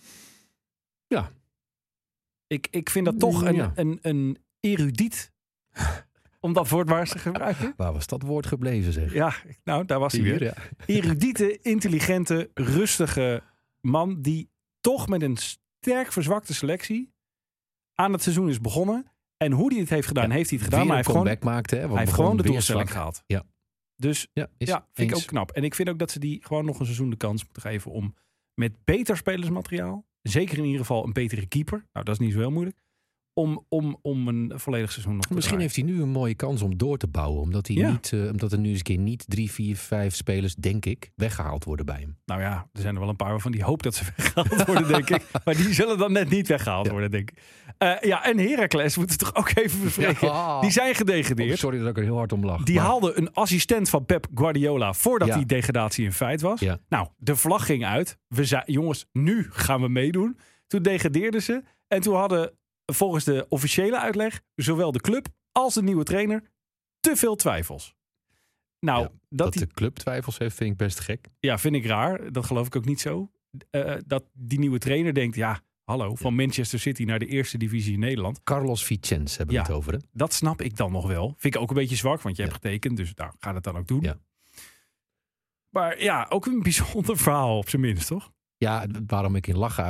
Ja. 1.06 1.30
Ik, 2.46 2.68
ik 2.70 2.90
vind 2.90 3.04
dat 3.04 3.18
toch 3.18 3.42
een, 3.42 3.54
Ja. 3.54 3.72
een, 3.74 3.98
een 4.02 4.38
erudiet, 4.60 5.32
om 6.40 6.52
dat 6.52 6.68
woord 6.68 6.88
maar 6.88 7.00
eens 7.00 7.10
te 7.10 7.18
gebruiken. 7.18 7.74
Waar 7.76 7.92
was 7.92 8.06
dat 8.06 8.22
woord 8.22 8.46
gebleven 8.46 8.92
zeg? 8.92 9.12
Ja, 9.12 9.34
nou, 9.64 9.84
daar 9.84 9.98
was 9.98 10.12
hij 10.12 10.22
weer. 10.22 10.42
ja. 10.42 10.54
Erudiete, 10.86 11.58
intelligente, 11.62 12.50
rustige 12.54 13.42
man 13.80 14.22
die 14.22 14.50
toch 14.80 15.08
met 15.08 15.22
een 15.22 15.36
sterk 15.36 16.12
verzwakte 16.12 16.54
selectie 16.54 17.12
aan 17.94 18.12
het 18.12 18.22
seizoen 18.22 18.48
is 18.48 18.60
begonnen. 18.60 19.06
En 19.36 19.52
hoe 19.52 19.72
hij 19.72 19.80
het 19.80 19.90
heeft 19.90 20.08
gedaan, 20.08 20.28
Ja, 20.28 20.34
heeft 20.34 20.50
hij 20.50 20.58
het 20.58 20.68
gedaan. 20.68 20.86
Maar 20.86 20.96
hij 20.96 21.04
heeft 21.04 21.18
gewoon, 21.18 21.36
maakte. 21.54 21.76
Hè, 21.76 21.88
hij 21.88 21.98
heeft 21.98 22.12
gewoon 22.12 22.36
de 22.36 22.42
doelstelling 22.42 22.90
gehaald. 22.90 23.22
Ja. 23.26 23.44
Dus 23.96 24.28
Ja, 24.32 24.48
is 24.58 24.68
ja, 24.68 24.88
vind 24.92 25.10
ik 25.10 25.16
ook 25.16 25.26
knap. 25.26 25.50
En 25.50 25.64
ik 25.64 25.74
vind 25.74 25.88
ook 25.88 25.98
dat 25.98 26.10
ze 26.10 26.18
die 26.18 26.44
gewoon 26.44 26.64
nog 26.64 26.78
een 26.78 26.84
seizoen 26.84 27.10
de 27.10 27.16
kans 27.16 27.44
moeten 27.44 27.62
geven 27.62 27.90
om 27.90 28.14
met 28.54 28.84
beter 28.84 29.16
spelersmateriaal, 29.16 30.06
zeker 30.22 30.58
in 30.58 30.64
ieder 30.64 30.80
geval 30.80 31.04
een 31.04 31.12
betere 31.12 31.46
keeper, 31.46 31.86
nou 31.92 32.04
dat 32.04 32.14
is 32.14 32.18
niet 32.20 32.32
zo 32.32 32.38
heel 32.38 32.50
moeilijk, 32.50 32.76
om, 33.38 33.64
om, 33.68 33.98
om 34.02 34.28
een 34.28 34.52
volledig 34.54 34.92
seizoen 34.92 35.14
nog 35.16 35.24
te 35.26 35.34
Misschien 35.34 35.56
draaien. 35.58 35.74
heeft 35.74 35.88
hij 35.88 35.96
nu 35.98 36.02
een 36.02 36.12
mooie 36.18 36.34
kans 36.34 36.62
om 36.62 36.76
door 36.76 36.98
te 36.98 37.06
bouwen. 37.08 37.40
Omdat, 37.40 37.66
hij 37.66 37.76
Ja. 37.76 37.90
niet, 37.90 38.12
eh, 38.12 38.20
omdat 38.30 38.52
er 38.52 38.58
nu 38.58 38.68
eens 38.68 38.76
een 38.78 38.82
keer 38.84 38.98
niet 38.98 39.24
drie, 39.28 39.50
vier, 39.50 39.76
vijf 39.76 40.14
spelers, 40.14 40.54
denk 40.54 40.84
ik, 40.86 41.10
weggehaald 41.14 41.64
worden 41.64 41.86
bij 41.86 42.00
hem. 42.00 42.16
Nou 42.24 42.40
ja, 42.40 42.68
er 42.72 42.80
zijn 42.80 42.94
er 42.94 43.00
wel 43.00 43.08
een 43.08 43.16
paar 43.16 43.30
waarvan 43.30 43.52
die 43.52 43.62
hoop 43.64 43.82
dat 43.82 43.94
ze 43.94 44.04
weggehaald 44.16 44.66
worden, 44.66 44.88
denk 44.88 45.10
ik. 45.10 45.26
Maar 45.44 45.56
die 45.56 45.74
zullen 45.74 45.98
dan 45.98 46.12
net 46.12 46.28
niet 46.30 46.48
weggehaald 46.48 46.86
Ja. 46.86 46.92
worden, 46.92 47.10
denk 47.10 47.30
ik. 47.30 47.38
Eh, 47.78 47.92
ja, 48.00 48.24
en 48.24 48.38
Heracles 48.38 48.96
moeten 48.96 49.18
we 49.18 49.24
toch 49.24 49.34
ook 49.34 49.50
even 49.54 49.82
bespreken. 49.82 50.28
Ja. 50.28 50.60
Die 50.60 50.70
zijn 50.70 50.90
Oh, 50.90 50.96
gedegradeerd. 50.96 51.58
sorry 51.58 51.78
dat 51.78 51.88
ik 51.88 51.96
er 51.96 52.02
heel 52.02 52.16
hard 52.16 52.32
om 52.32 52.44
lach. 52.44 52.62
Die 52.62 52.74
maar- 52.76 52.84
haalde 52.84 53.12
een 53.18 53.32
assistent 53.32 53.88
van 53.88 54.04
Pep 54.06 54.26
Guardiola 54.34 54.92
voordat 54.92 55.32
die 55.32 55.46
degradatie 55.46 56.04
in 56.04 56.12
feit 56.12 56.40
was. 56.40 56.60
Nou, 56.88 57.08
de 57.16 57.36
vlag 57.36 57.66
ging 57.66 57.84
uit. 57.84 58.18
We 58.28 58.44
zei, 58.44 58.62
jongens, 58.66 59.06
nu 59.12 59.46
gaan 59.50 59.80
we 59.80 59.88
meedoen. 59.88 60.38
Toen 60.66 60.82
degradeerden 60.82 61.42
ze. 61.42 61.62
En 61.88 62.00
toen 62.00 62.14
hadden 62.16 62.52
volgens 62.86 63.24
de 63.24 63.46
officiële 63.48 63.98
uitleg 64.00 64.40
zowel 64.54 64.92
de 64.92 65.00
club 65.00 65.26
als 65.52 65.74
de 65.74 65.82
nieuwe 65.82 66.04
trainer 66.04 66.42
te 67.00 67.16
veel 67.16 67.36
twijfels. 67.36 67.94
Nou, 68.80 69.02
Ja, 69.02 69.08
dat, 69.08 69.18
dat 69.28 69.52
die, 69.52 69.66
de 69.66 69.72
club 69.72 69.96
twijfels 69.96 70.38
heeft, 70.38 70.56
vind 70.56 70.70
ik 70.70 70.76
best 70.76 71.00
gek. 71.00 71.28
ja, 71.38 71.58
vind 71.58 71.74
ik 71.74 71.86
raar. 71.86 72.32
Dat 72.32 72.46
geloof 72.46 72.66
ik 72.66 72.76
ook 72.76 72.84
niet 72.84 73.00
zo. 73.00 73.30
Eh, 73.70 73.94
dat 74.06 74.24
die 74.32 74.58
nieuwe 74.58 74.78
trainer 74.78 75.14
denkt, 75.14 75.36
ja, 75.36 75.60
hallo, 75.84 76.14
van 76.14 76.34
Manchester 76.34 76.78
City 76.78 77.04
naar 77.04 77.18
de 77.18 77.26
eerste 77.26 77.58
divisie 77.58 77.92
in 77.92 77.98
Nederland. 78.00 78.42
Carlos 78.42 78.84
Vicens 78.84 79.36
hebben 79.36 79.54
we 79.54 79.60
Ja. 79.60 79.66
het 79.66 79.76
over. 79.76 79.92
Hè? 79.92 79.98
Dat 80.12 80.32
snap 80.32 80.62
ik 80.62 80.76
dan 80.76 80.92
nog 80.92 81.06
wel. 81.06 81.34
Vind 81.38 81.54
ik 81.54 81.60
ook 81.60 81.68
een 81.68 81.74
beetje 81.76 81.96
zwak, 81.96 82.20
want 82.20 82.36
je 82.36 82.42
hebt 82.42 82.54
getekend. 82.54 82.96
Dus 82.96 83.14
daar 83.14 83.34
gaat 83.38 83.54
het 83.54 83.64
dan 83.64 83.76
ook 83.76 83.86
doen. 83.88 84.00
Ja. 84.02 84.18
Maar 85.70 86.02
ja, 86.02 86.26
ook 86.28 86.46
een 86.46 86.62
bijzonder 86.68 87.16
verhaal 87.16 87.58
op 87.58 87.68
zijn 87.68 87.82
minst, 87.82 88.06
toch? 88.06 88.32
Ja, 88.56 88.86
waarom 89.06 89.36
ik 89.36 89.46
in 89.46 89.56
lachen 89.56 89.84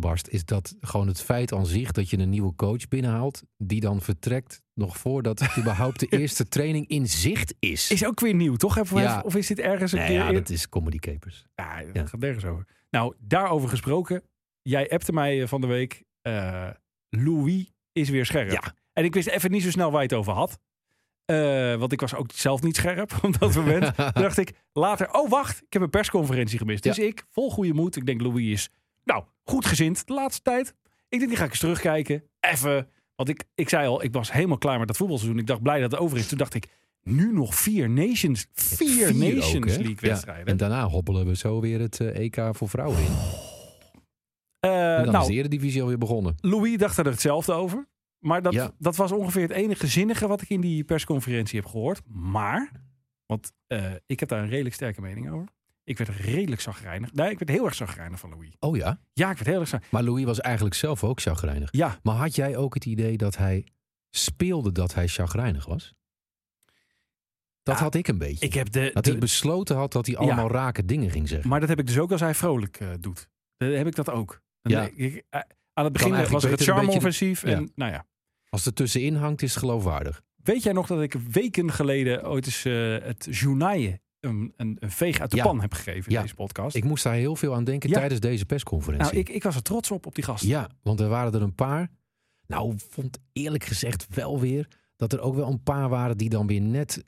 uitbarst, 0.00 0.28
is 0.28 0.44
dat 0.44 0.76
gewoon 0.80 1.06
het 1.06 1.20
feit 1.22 1.52
aan 1.52 1.66
zich 1.66 1.92
dat 1.92 2.10
je 2.10 2.18
een 2.18 2.28
nieuwe 2.30 2.54
coach 2.54 2.88
binnenhaalt, 2.88 3.42
die 3.56 3.80
dan 3.80 4.00
vertrekt 4.00 4.62
nog 4.74 4.96
voordat 4.96 5.42
überhaupt 5.58 6.00
de 6.00 6.06
eerste 6.06 6.48
training 6.48 6.86
in 6.88 7.06
zicht 7.08 7.54
is. 7.58 7.90
Is 7.90 8.04
ook 8.06 8.20
weer 8.20 8.34
nieuw, 8.34 8.56
toch? 8.56 8.98
Ja. 8.98 9.20
Of 9.24 9.34
is 9.34 9.46
dit 9.46 9.58
ergens 9.58 9.92
een 9.92 9.98
Nee, 9.98 10.06
keer... 10.06 10.16
ja, 10.16 10.28
in- 10.28 10.34
dat 10.34 10.48
is 10.48 10.68
Comedy 10.68 10.98
Capers. 10.98 11.44
Ja, 11.54 11.76
dat 11.84 11.94
Ja. 11.94 12.06
gaat 12.06 12.20
nergens 12.20 12.44
over. 12.44 12.66
Nou, 12.90 13.14
daarover 13.18 13.68
gesproken. 13.68 14.22
Jij 14.62 14.90
appte 14.90 15.12
mij 15.12 15.42
eh, 15.42 15.48
van 15.48 15.60
de 15.60 15.66
week. 15.66 16.02
eh, 16.22 16.68
Louis 17.08 17.72
is 17.92 18.08
weer 18.08 18.26
scherp. 18.26 18.50
Ja. 18.50 18.74
En 18.92 19.04
ik 19.04 19.14
wist 19.14 19.28
even 19.28 19.50
niet 19.50 19.62
zo 19.62 19.70
snel 19.70 19.90
waar 19.90 20.02
je 20.02 20.06
het 20.08 20.16
over 20.16 20.32
had. 20.32 20.58
Eh, 21.24 21.74
want 21.76 21.92
ik 21.92 22.00
was 22.00 22.14
ook 22.14 22.30
zelf 22.32 22.62
niet 22.62 22.76
scherp 22.76 23.12
op 23.22 23.38
dat 23.38 23.54
moment. 23.54 23.96
Toen 23.96 24.10
dacht 24.22 24.38
ik 24.38 24.52
later, 24.72 25.12
oh 25.12 25.30
wacht, 25.30 25.62
ik 25.66 25.72
heb 25.72 25.82
een 25.82 25.90
persconferentie 25.90 26.58
gemist. 26.58 26.82
Dus 26.82 26.98
ik, 26.98 27.24
vol 27.30 27.50
goede 27.50 27.72
moed, 27.72 27.96
ik 27.96 28.06
denk 28.06 28.20
Louis 28.20 28.46
is, 28.52 28.68
nou, 29.04 29.24
goed 29.44 29.66
gezind 29.66 30.06
de 30.06 30.12
laatste 30.12 30.42
tijd. 30.42 30.74
Ik 31.08 31.18
denk, 31.18 31.28
die 31.30 31.38
ga 31.38 31.44
ik 31.44 31.50
eens 31.50 31.58
terugkijken. 31.58 32.22
Even, 32.40 32.88
want 33.14 33.28
ik, 33.28 33.44
ik 33.54 33.68
zei 33.68 33.86
al, 33.88 34.02
ik 34.02 34.12
was 34.12 34.32
helemaal 34.32 34.58
klaar 34.58 34.78
met 34.78 34.88
dat 34.88 34.96
voetbalseizoen. 34.96 35.38
Ik 35.38 35.46
dacht, 35.46 35.62
blij 35.62 35.80
dat 35.80 35.90
het 35.90 36.00
over 36.00 36.18
is. 36.18 36.28
Toen 36.28 36.38
dacht 36.38 36.54
ik, 36.54 36.68
nu 37.02 37.32
nog 37.32 37.54
vier 37.54 37.90
Nations, 37.90 38.46
vier, 38.52 39.16
Nations? 39.16 39.76
League 39.76 39.96
Ja, 40.00 40.08
wedstrijden. 40.08 40.46
En 40.46 40.56
daarna 40.56 40.86
hobbelen 40.88 41.26
we 41.26 41.36
zo 41.36 41.60
weer 41.60 41.80
het 41.80 42.00
eh, 42.00 42.18
EK 42.18 42.48
voor 42.52 42.68
vrouwen 42.68 42.98
in. 42.98 43.12
Eh, 44.60 44.96
en 44.96 45.04
dan 45.04 45.12
nou, 45.12 45.24
is 45.24 45.30
de 45.30 45.34
Eredivisie 45.34 45.80
alweer 45.82 45.98
begonnen. 45.98 46.34
Louis 46.40 46.76
dacht 46.78 46.96
er 46.98 47.04
hetzelfde 47.06 47.52
over. 47.52 47.88
Maar 48.18 48.42
dat, 48.42 48.52
Ja. 48.52 48.70
dat 48.78 48.96
was 48.96 49.12
ongeveer 49.12 49.42
het 49.42 49.50
enige 49.50 49.86
zinnige 49.86 50.26
wat 50.26 50.42
ik 50.42 50.48
in 50.48 50.60
die 50.60 50.84
persconferentie 50.84 51.60
heb 51.60 51.68
gehoord. 51.68 52.00
Maar, 52.06 52.70
want 53.26 53.52
eh, 53.66 53.92
ik 54.06 54.20
heb 54.20 54.28
daar 54.28 54.42
een 54.42 54.48
redelijk 54.48 54.74
sterke 54.74 55.00
mening 55.00 55.30
over. 55.30 55.48
Ik 55.90 55.98
werd 55.98 56.10
redelijk 56.10 56.60
zagrijnig. 56.60 57.12
Nee, 57.12 57.30
ik 57.30 57.38
werd 57.38 57.50
heel 57.50 57.64
erg 57.64 57.74
zagrijnig 57.74 58.18
van 58.20 58.30
Louis. 58.30 58.50
Oh 58.58 58.76
ja? 58.76 59.00
Ja, 59.12 59.30
ik 59.30 59.36
werd 59.36 59.46
heel 59.48 59.60
erg 59.60 59.68
zagrijnig. 59.68 59.90
Maar 59.90 60.02
Louis 60.02 60.24
was 60.24 60.40
eigenlijk 60.40 60.74
zelf 60.74 61.04
ook 61.04 61.20
chagrijnig. 61.20 61.68
Ja, 61.72 61.98
Maar 62.02 62.14
had 62.14 62.34
jij 62.34 62.56
ook 62.56 62.74
het 62.74 62.84
idee 62.84 63.16
dat 63.16 63.36
hij 63.36 63.66
speelde 64.10 64.72
dat 64.72 64.94
hij 64.94 65.08
chagrijnig 65.08 65.66
was? 65.66 65.94
Dat 67.62 67.76
Ja, 67.78 67.82
had 67.84 67.94
ik 67.94 68.08
een 68.08 68.18
beetje. 68.18 68.46
ik 68.46 68.54
heb 68.54 68.70
de... 68.70 68.90
dat 68.94 69.04
de- 69.04 69.10
hij 69.10 69.18
besloten 69.20 69.76
had 69.76 69.92
dat 69.92 70.06
hij 70.06 70.16
allemaal 70.16 70.50
rake 70.50 70.84
dingen 70.84 71.10
ging 71.10 71.28
zeggen. 71.28 71.48
maar 71.48 71.60
dat 71.60 71.68
heb 71.68 71.78
ik 71.78 71.86
dus 71.86 71.98
ook 71.98 72.12
als 72.12 72.20
hij 72.20 72.34
vrolijk 72.34 72.80
eh, 72.80 72.88
doet. 73.00 73.28
Dan 73.56 73.68
heb 73.70 73.86
ik 73.86 73.94
dat 73.94 74.10
ook. 74.10 74.40
Dan 74.62 74.72
Ja. 74.72 74.90
ik, 74.94 75.24
eh, 75.28 75.40
aan 75.72 75.84
het 75.84 75.92
begin 75.92 76.28
was 76.30 76.42
het 76.42 76.62
charme-offensief. 76.62 77.42
En 77.42 77.72
nou 77.74 77.92
ja. 77.92 78.06
Als 78.48 78.64
het 78.64 78.76
tussenin 78.76 79.14
hangt, 79.14 79.42
is 79.42 79.50
het 79.50 79.58
geloofwaardig. 79.58 80.22
Weet 80.36 80.62
jij 80.62 80.72
nog 80.72 80.86
dat 80.86 81.02
ik 81.02 81.12
weken 81.12 81.72
geleden 81.72 82.28
ooit 82.28 82.46
eens 82.46 82.64
eh, 82.64 82.98
het 83.06 83.26
journaille 83.30 84.00
een, 84.20 84.52
een, 84.56 84.76
een 84.80 84.90
veeg 84.90 85.20
uit 85.20 85.30
de 85.30 85.36
Ja. 85.36 85.42
pan 85.42 85.60
heb 85.60 85.72
gegeven 85.72 86.06
in 86.06 86.12
Ja. 86.16 86.22
deze 86.22 86.34
podcast? 86.34 86.76
Ik 86.76 86.84
moest 86.84 87.04
daar 87.04 87.14
heel 87.14 87.36
veel 87.36 87.54
aan 87.54 87.64
denken 87.64 87.88
Ja. 87.88 87.98
tijdens 87.98 88.20
deze 88.20 88.46
persconferentie. 88.46 89.06
nou, 89.06 89.18
ik, 89.18 89.28
ik 89.28 89.42
was 89.42 89.56
er 89.56 89.62
trots 89.62 89.90
op, 89.90 90.06
op 90.06 90.14
die 90.14 90.24
gast. 90.24 90.44
Ja, 90.44 90.68
want 90.82 91.00
er 91.00 91.08
waren 91.08 91.32
er 91.32 91.42
een 91.42 91.54
paar. 91.54 91.90
Nou, 92.46 92.74
vond 92.90 93.18
eerlijk 93.32 93.64
gezegd 93.64 94.06
wel 94.14 94.40
weer 94.40 94.68
dat 94.96 95.12
er 95.12 95.20
ook 95.20 95.34
wel 95.34 95.48
een 95.50 95.62
paar 95.62 95.88
waren 95.88 96.16
die 96.16 96.28
dan 96.28 96.46
weer 96.46 96.60
net 96.60 97.04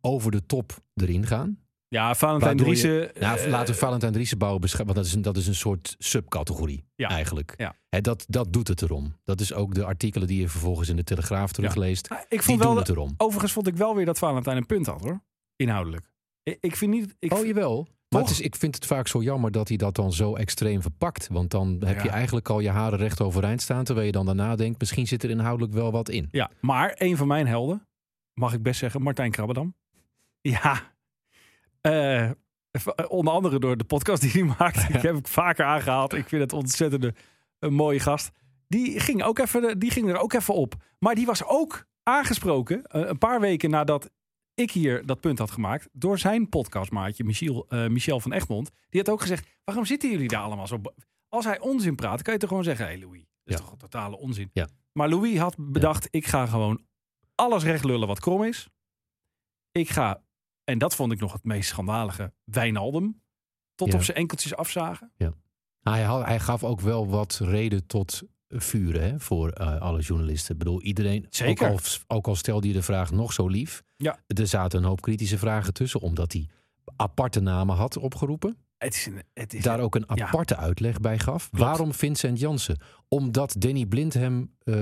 over 0.00 0.30
de 0.30 0.46
top 0.46 0.82
erin 0.94 1.26
gaan. 1.26 1.58
Ja, 1.88 2.14
Valentijn 2.14 2.56
Driessen. 2.56 3.10
Nou, 3.20 3.48
laten 3.48 3.74
we 3.74 3.80
Valentijn 3.80 4.12
Driessen 4.12 4.38
bouwen 4.38 4.60
beschrijven, 4.60 4.94
want 4.94 4.98
dat 5.06 5.14
is 5.14 5.16
een, 5.18 5.22
dat 5.32 5.36
is 5.36 5.46
een 5.46 5.54
soort 5.54 5.94
subcategorie 5.98 6.84
Ja. 6.94 7.08
eigenlijk. 7.08 7.54
Ja. 7.56 7.74
Dat, 8.00 8.24
dat 8.28 8.52
doet 8.52 8.68
het 8.68 8.82
erom. 8.82 9.16
Dat 9.24 9.40
is 9.40 9.52
ook 9.52 9.74
de 9.74 9.84
artikelen 9.84 10.26
die 10.28 10.40
je 10.40 10.48
vervolgens 10.48 10.88
in 10.88 10.96
de 10.96 11.04
Telegraaf 11.04 11.52
terugleest. 11.52 12.08
ah, 12.08 12.18
ik 12.28 12.42
vond 12.42 12.58
wel, 12.62 12.76
het 12.76 12.88
erom. 12.88 13.14
overigens 13.16 13.52
vond 13.52 13.66
ik 13.66 13.76
wel 13.76 13.94
weer 13.94 14.04
dat 14.06 14.18
Valentijn 14.18 14.56
een 14.56 14.66
punt 14.66 14.86
had 14.86 15.00
hoor. 15.00 15.20
Inhoudelijk. 15.60 16.10
Ik, 16.42 16.56
ik 16.60 16.76
vind 16.76 16.90
niet. 16.92 17.16
Ik, 17.18 17.32
Oh, 17.32 17.46
jawel. 17.46 17.88
Maar 18.08 18.20
het 18.20 18.30
is, 18.30 18.40
ik 18.40 18.56
vind 18.56 18.74
het 18.74 18.86
vaak 18.86 19.08
zo 19.08 19.22
jammer 19.22 19.50
dat 19.50 19.68
hij 19.68 19.76
dat 19.76 19.94
dan 19.94 20.12
zo 20.12 20.34
extreem 20.34 20.82
verpakt. 20.82 21.28
Want 21.28 21.50
dan 21.50 21.82
heb 21.84 22.00
je 22.00 22.08
eigenlijk 22.08 22.48
al 22.48 22.60
je 22.60 22.68
haren 22.70 22.98
recht 22.98 23.20
overeind 23.20 23.62
staan. 23.62 23.84
Terwijl 23.84 24.06
je 24.06 24.12
dan 24.12 24.26
daarna 24.26 24.56
denkt, 24.56 24.80
misschien 24.80 25.06
zit 25.06 25.22
er 25.22 25.30
inhoudelijk 25.30 25.72
wel 25.74 25.92
wat 25.92 26.08
in. 26.08 26.28
Ja, 26.30 26.50
maar 26.60 26.94
een 26.98 27.16
van 27.16 27.26
mijn 27.26 27.46
helden, 27.46 27.86
mag 28.34 28.52
ik 28.52 28.62
best 28.62 28.78
zeggen, 28.78 29.02
Martijn 29.02 29.30
Krabbedam. 29.30 29.74
Ja, 30.40 30.92
Eh, 31.80 32.30
v- 32.72 32.86
onder 33.08 33.32
andere 33.32 33.58
door 33.58 33.76
de 33.76 33.84
podcast 33.84 34.20
die 34.22 34.30
hij 34.30 34.54
maakt. 34.58 34.76
Ik 34.94 35.02
heb 35.02 35.14
hem 35.14 35.26
vaker 35.26 35.64
aangehaald. 35.64 36.12
Ik 36.12 36.28
vind 36.28 36.42
het 36.42 36.52
ontzettend 36.52 37.12
een 37.58 37.72
mooie 37.74 38.00
gast. 38.00 38.30
Die 38.68 39.00
ging, 39.00 39.22
ook 39.22 39.38
even, 39.38 39.78
die 39.78 39.90
ging 39.90 40.08
er 40.08 40.16
ook 40.18 40.32
even 40.32 40.54
op. 40.54 40.74
Maar 40.98 41.14
die 41.14 41.26
was 41.26 41.44
ook 41.44 41.86
aangesproken, 42.02 42.84
eh, 42.86 43.02
een 43.08 43.18
paar 43.18 43.40
weken 43.40 43.70
nadat 43.70 44.10
ik 44.60 44.70
hier 44.70 45.06
dat 45.06 45.20
punt 45.20 45.38
had 45.38 45.50
gemaakt, 45.50 45.88
door 45.92 46.18
zijn 46.18 46.48
podcastmaatje 46.48 47.24
Michiel, 47.24 47.66
eh, 47.68 47.86
Michel 47.88 48.20
van 48.20 48.32
Egmond. 48.32 48.70
Die 48.88 49.00
had 49.00 49.08
ook 49.10 49.20
gezegd, 49.20 49.48
waarom 49.64 49.84
zitten 49.84 50.10
jullie 50.10 50.28
daar 50.28 50.42
allemaal 50.42 50.66
zo... 50.66 50.80
Als 51.28 51.44
hij 51.44 51.60
onzin 51.60 51.94
praat, 51.94 52.22
kan 52.22 52.32
je 52.32 52.38
toch 52.40 52.48
gewoon 52.48 52.64
zeggen, 52.64 52.84
hé 52.86 52.90
hey 52.92 53.00
Louis, 53.00 53.20
dat 53.20 53.28
is 53.44 53.52
Ja. 53.54 53.58
toch 53.60 53.72
een 53.72 53.78
totale 53.78 54.16
onzin. 54.18 54.50
Ja. 54.52 54.68
Maar 54.92 55.08
Louis 55.08 55.38
had 55.38 55.56
bedacht, 55.58 56.08
ik 56.10 56.26
ga 56.26 56.46
gewoon 56.46 56.84
alles 57.34 57.62
recht 57.62 57.84
lullen 57.84 58.08
wat 58.08 58.20
krom 58.20 58.44
is. 58.44 58.68
Ik 59.72 59.88
ga, 59.88 60.22
en 60.64 60.78
dat 60.78 60.94
vond 60.94 61.12
ik 61.12 61.20
nog 61.20 61.32
het 61.32 61.44
meest 61.44 61.68
schandalige, 61.68 62.32
Wijnaldum 62.44 63.22
tot 63.74 63.88
Ja. 63.88 63.94
op 63.94 64.02
zijn 64.02 64.16
enkeltjes 64.16 64.54
afzagen. 64.54 65.12
Hij, 65.80 66.02
had- 66.02 66.24
hij 66.26 66.40
gaf 66.40 66.64
ook 66.64 66.80
wel 66.80 67.08
wat 67.08 67.38
reden 67.42 67.86
tot 67.86 68.22
vuren 68.50 69.02
hè, 69.02 69.20
voor 69.20 69.50
eh, 69.50 69.80
alle 69.80 70.00
journalisten. 70.00 70.52
Ik 70.52 70.58
bedoel, 70.58 70.82
iedereen, 70.82 71.26
Zeker. 71.30 71.68
Ook, 71.68 71.80
al, 71.80 72.16
ook 72.16 72.26
al 72.26 72.34
stelde 72.34 72.66
je 72.66 72.72
de 72.72 72.82
vraag 72.82 73.10
nog 73.10 73.32
zo 73.32 73.48
lief. 73.48 73.82
Ja. 73.96 74.18
Er 74.26 74.46
zaten 74.46 74.78
een 74.78 74.88
hoop 74.88 75.00
kritische 75.00 75.38
vragen 75.38 75.72
tussen, 75.72 76.00
omdat 76.00 76.32
hij 76.32 76.48
aparte 76.96 77.40
namen 77.40 77.76
had 77.76 77.96
opgeroepen. 77.96 78.56
Het 78.78 78.94
is 78.94 79.06
een, 79.06 79.22
het 79.34 79.54
is 79.54 79.62
Daar 79.62 79.80
ook 79.80 79.94
een 79.94 80.04
ja. 80.14 80.26
aparte 80.26 80.56
uitleg 80.56 81.00
bij 81.00 81.18
gaf. 81.18 81.48
Klopt. 81.50 81.64
Waarom 81.64 81.94
Vincent 81.94 82.38
Jansen? 82.38 82.80
Omdat 83.08 83.54
Danny 83.58 83.86
Blind 83.86 84.14
hem 84.14 84.54
eh, 84.62 84.74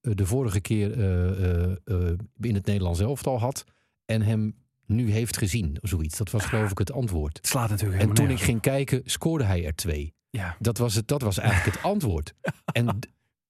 de 0.00 0.26
vorige 0.26 0.60
keer 0.60 0.92
eh, 0.92 2.12
in 2.40 2.54
het 2.54 2.66
Nederlands 2.66 3.00
elftal 3.00 3.38
had. 3.38 3.64
En 4.04 4.22
hem 4.22 4.54
nu 4.86 5.10
heeft 5.10 5.36
gezien. 5.36 5.76
Zoiets. 5.82 6.18
Dat 6.18 6.30
was 6.30 6.44
geloof 6.44 6.70
ik 6.70 6.78
het 6.78 6.92
antwoord. 6.92 7.36
het 7.36 7.46
slaat 7.46 7.70
natuurlijk 7.70 8.02
En 8.02 8.12
toen 8.12 8.30
ik 8.30 8.40
ging 8.40 8.60
kijken, 8.60 9.02
scoorde 9.04 9.44
hij 9.44 9.66
er 9.66 9.74
twee. 9.74 10.14
Ja. 10.30 10.56
Dat 10.58 10.78
was, 10.78 10.94
het, 10.94 11.08
dat 11.08 11.22
was 11.22 11.38
eigenlijk 11.38 11.76
het 11.76 11.84
antwoord. 11.84 12.34
En, 12.72 12.98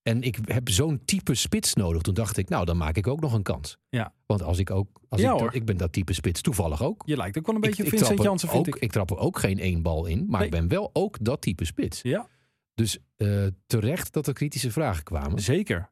en 0.03 0.23
ik 0.23 0.39
heb 0.45 0.69
zo'n 0.69 1.05
type 1.05 1.35
spits 1.35 1.75
nodig. 1.75 2.03
Toen 2.03 2.15
dacht 2.15 2.37
ik, 2.37 2.49
nou, 2.49 2.65
dan 2.65 2.77
maak 2.77 2.97
ik 2.97 3.07
ook 3.07 3.21
nog 3.21 3.33
een 3.33 3.43
kans. 3.43 3.79
Ja. 3.89 4.15
Want 4.27 4.43
als 4.43 4.59
ik 4.59 4.71
ook, 4.71 5.01
als 5.09 5.21
Ja, 5.21 5.33
ik, 5.33 5.39
hoor. 5.41 5.55
ik 5.55 5.65
ben 5.65 5.77
dat 5.77 5.93
type 5.93 6.13
spits 6.13 6.41
toevallig 6.41 6.83
ook. 6.83 7.03
Je 7.07 7.17
lijkt 7.17 7.39
ook 7.39 7.47
wel 7.47 7.55
een 7.55 7.61
beetje 7.61 7.83
ik, 7.83 7.89
Vincent 7.89 8.19
er 8.19 8.25
Jansen, 8.25 8.49
vind 8.49 8.69
ook, 8.69 8.77
ik. 8.77 8.83
ik 8.83 8.93
trap 8.93 9.11
er 9.11 9.19
ook 9.19 9.39
geen 9.39 9.59
één 9.59 9.83
bal 9.83 10.07
in, 10.07 10.27
maar 10.29 10.39
Nee. 10.41 10.49
ik 10.49 10.55
ben 10.55 10.69
wel 10.69 10.91
ook 10.93 11.17
dat 11.25 11.41
type 11.41 11.65
spits. 11.65 12.03
Ja. 12.03 12.29
Dus 12.75 12.99
eh, 13.17 13.47
terecht 13.67 14.13
dat 14.13 14.27
er 14.27 14.33
kritische 14.35 14.71
vragen 14.71 15.05
kwamen. 15.05 15.39
Zeker. 15.43 15.91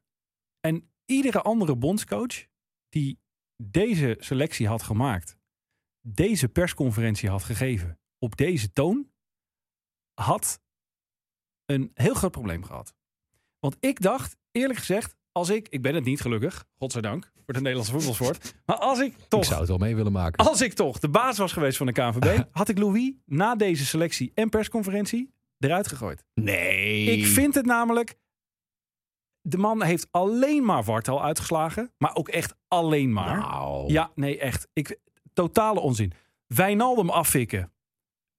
En 0.59 0.89
iedere 1.05 1.41
andere 1.41 1.75
bondscoach 1.75 2.45
die 2.89 3.19
deze 3.63 4.15
selectie 4.19 4.67
had 4.67 4.83
gemaakt, 4.83 5.37
deze 6.01 6.49
persconferentie 6.49 7.29
had 7.29 7.43
gegeven, 7.43 7.99
op 8.19 8.37
deze 8.37 8.73
toon, 8.73 9.09
had 10.13 10.59
een 11.67 11.91
heel 11.93 12.13
groot 12.13 12.31
probleem 12.31 12.63
gehad. 12.63 12.93
Want 13.59 13.77
ik 13.79 14.01
dacht, 14.01 14.35
eerlijk 14.51 14.79
gezegd, 14.79 15.15
als 15.31 15.49
ik, 15.49 15.67
ik 15.69 15.81
ben 15.81 15.95
het 15.95 16.03
niet 16.03 16.21
gelukkig, 16.21 16.65
godzijdank, 16.77 17.31
voor 17.45 17.53
de 17.53 17.59
Nederlandse 17.59 17.91
voetbalsport, 17.91 18.55
maar 18.65 18.75
als 18.77 18.99
ik 18.99 19.13
Ik 19.17 19.25
toch 19.27 19.45
zou 19.45 19.59
het 19.59 19.69
wel 19.69 19.77
mee 19.77 19.95
willen 19.95 20.11
maken. 20.11 20.45
als 20.45 20.61
ik 20.61 20.73
toch 20.73 20.99
de 20.99 21.09
baas 21.09 21.37
was 21.37 21.51
geweest 21.53 21.77
van 21.77 21.85
de 21.85 21.91
KNVB, 21.91 22.43
had 22.51 22.69
ik 22.69 22.77
Louis 22.77 23.11
na 23.25 23.55
deze 23.55 23.85
selectie 23.85 24.31
en 24.33 24.49
persconferentie 24.49 25.33
eruit 25.59 25.87
gegooid. 25.87 26.23
Nee. 26.33 27.05
Ik 27.17 27.25
vind 27.25 27.55
het 27.55 27.65
namelijk. 27.65 28.17
De 29.41 29.57
man 29.57 29.83
heeft 29.83 30.07
alleen 30.11 30.65
maar 30.65 30.83
Wartel 30.83 31.23
uitgeslagen. 31.23 31.93
Maar 31.97 32.15
ook 32.15 32.27
echt 32.29 32.55
alleen 32.67 33.13
maar. 33.13 33.37
Nou. 33.37 33.91
Ja, 33.91 34.11
nee, 34.15 34.39
echt. 34.39 34.67
Ik, 34.73 34.99
totale 35.33 35.79
onzin. 35.79 36.13
Wijnaldum 36.47 37.09
afvikken. 37.09 37.71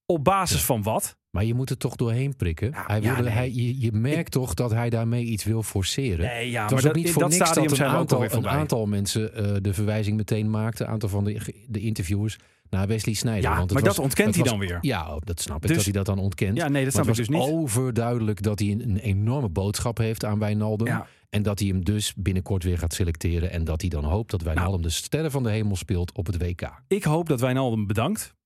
Op 0.07 0.25
basis 0.25 0.65
van 0.65 0.83
wat? 0.83 1.17
Maar 1.39 1.47
je 1.47 1.55
moet 1.55 1.71
er 1.71 1.77
toch 1.79 1.97
doorheen 1.97 2.37
prikken. 2.37 2.71
Ja, 2.71 2.85
hij 2.87 3.01
ja, 3.01 3.07
wilde, 3.15 3.23
nee. 3.23 3.33
hij, 3.33 3.53
je, 3.53 3.81
je 3.81 3.93
merkt 3.93 4.33
toch 4.33 4.55
dat 4.55 4.71
hij 4.71 4.91
daarmee 4.91 5.25
iets 5.25 5.45
wil 5.45 5.63
forceren. 5.63 6.27
Nee, 6.27 6.51
ja, 6.51 6.63
het 6.63 6.71
was 6.71 6.87
ook 6.87 6.95
niet 6.95 7.11
voor 7.11 7.23
dat 7.23 7.31
niks 7.31 7.55
dat 7.55 7.79
een 7.79 7.85
aantal, 7.85 8.25
een 8.33 8.49
aantal 8.49 8.87
mensen 8.87 9.35
eh, 9.35 9.57
de 9.63 9.75
verwijzing 9.75 10.17
meteen 10.17 10.51
maakten. 10.51 10.87
Een 10.87 10.93
aantal 10.93 11.09
van 11.09 11.25
de, 11.25 11.65
de 11.69 11.81
interviewers 11.81 12.37
naar 12.71 12.87
Wesley 12.87 13.15
Sneijder. 13.15 13.51
Ja, 13.51 13.57
Want 13.57 13.73
maar 13.73 13.83
was- 13.83 13.95
dat 13.97 14.05
ontkent 14.05 14.35
hij 14.35 14.43
was- 14.43 14.53
dan 14.53 14.61
weer. 14.61 14.79
Ja, 14.81 15.19
dat 15.25 15.41
snap 15.41 15.57
ik 15.63 15.67
Dus- 15.67 15.77
dat 15.77 15.85
hij 15.85 15.93
dat 15.93 16.07
dan 16.07 16.19
ontkent. 16.19 16.57
Ja, 16.57 16.69
nee, 16.69 16.85
dat 16.85 16.95
Maar 16.95 17.05
snap 17.05 17.17
ik 17.17 17.27
dus 17.27 17.29
niet. 17.39 17.49
overduidelijk 17.49 18.43
dat 18.43 18.59
hij 18.59 18.69
een, 18.71 18.81
een 18.81 18.97
enorme 18.99 19.49
boodschap 19.49 19.99
heeft 19.99 20.25
aan 20.25 20.39
Wijnaldum. 20.39 20.87
Ja. 20.87 21.07
En 21.31 21.43
dat 21.43 21.59
hij 21.59 21.69
hem 21.69 21.85
dus 21.85 22.13
binnenkort 22.17 22.63
weer 22.65 22.79
gaat 22.79 22.95
selecteren. 22.95 23.51
En 23.51 23.65
dat 23.65 23.81
hij 23.81 23.91
dan 23.91 24.05
hoopt 24.05 24.31
dat 24.31 24.43
Wijnaldum 24.43 24.83
de 24.83 24.89
sterren 24.91 25.31
van 25.31 25.43
de 25.43 25.51
hemel 25.51 25.77
speelt 25.77 26.13
op 26.13 26.27
het 26.27 26.39
WK. 26.43 26.83
Ik 26.89 27.05
hoop 27.05 27.29
dat 27.29 27.41
Wijnaldum 27.41 27.87
bedankt. 27.87 28.37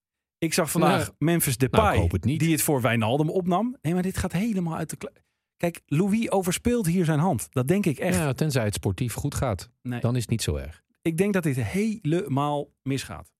Ik 0.42 0.54
zag 0.54 0.70
vandaag. 0.70 1.12
Memphis 1.18 1.56
Nou, 1.56 1.70
Depay, 1.70 2.08
het 2.12 2.22
die 2.38 2.52
het 2.52 2.62
voor 2.62 2.80
Wijnaldum 2.80 3.30
opnam. 3.30 3.76
Nee, 3.82 3.92
maar 3.94 4.02
dit 4.02 4.16
gaat 4.18 4.32
helemaal 4.32 4.76
uit 4.76 4.90
de... 5.00 5.12
Kijk, 5.56 5.80
Louis 5.86 6.30
overspeelt 6.30 6.86
hier 6.86 7.04
zijn 7.04 7.18
hand. 7.18 7.46
Dat 7.50 7.68
denk 7.68 7.86
ik 7.86 7.98
echt. 7.98 8.16
Ja, 8.18 8.32
tenzij 8.32 8.64
het 8.64 8.74
sportief 8.74 9.14
goed 9.14 9.34
gaat. 9.34 9.70
Nee. 9.82 10.00
Dan 10.00 10.14
is 10.16 10.20
het 10.20 10.30
niet 10.30 10.42
zo 10.42 10.56
erg. 10.56 10.82
ik 11.02 11.16
denk 11.16 11.32
dat 11.32 11.42
dit 11.42 11.56
helemaal 11.56 12.68
misgaat. 12.82 13.30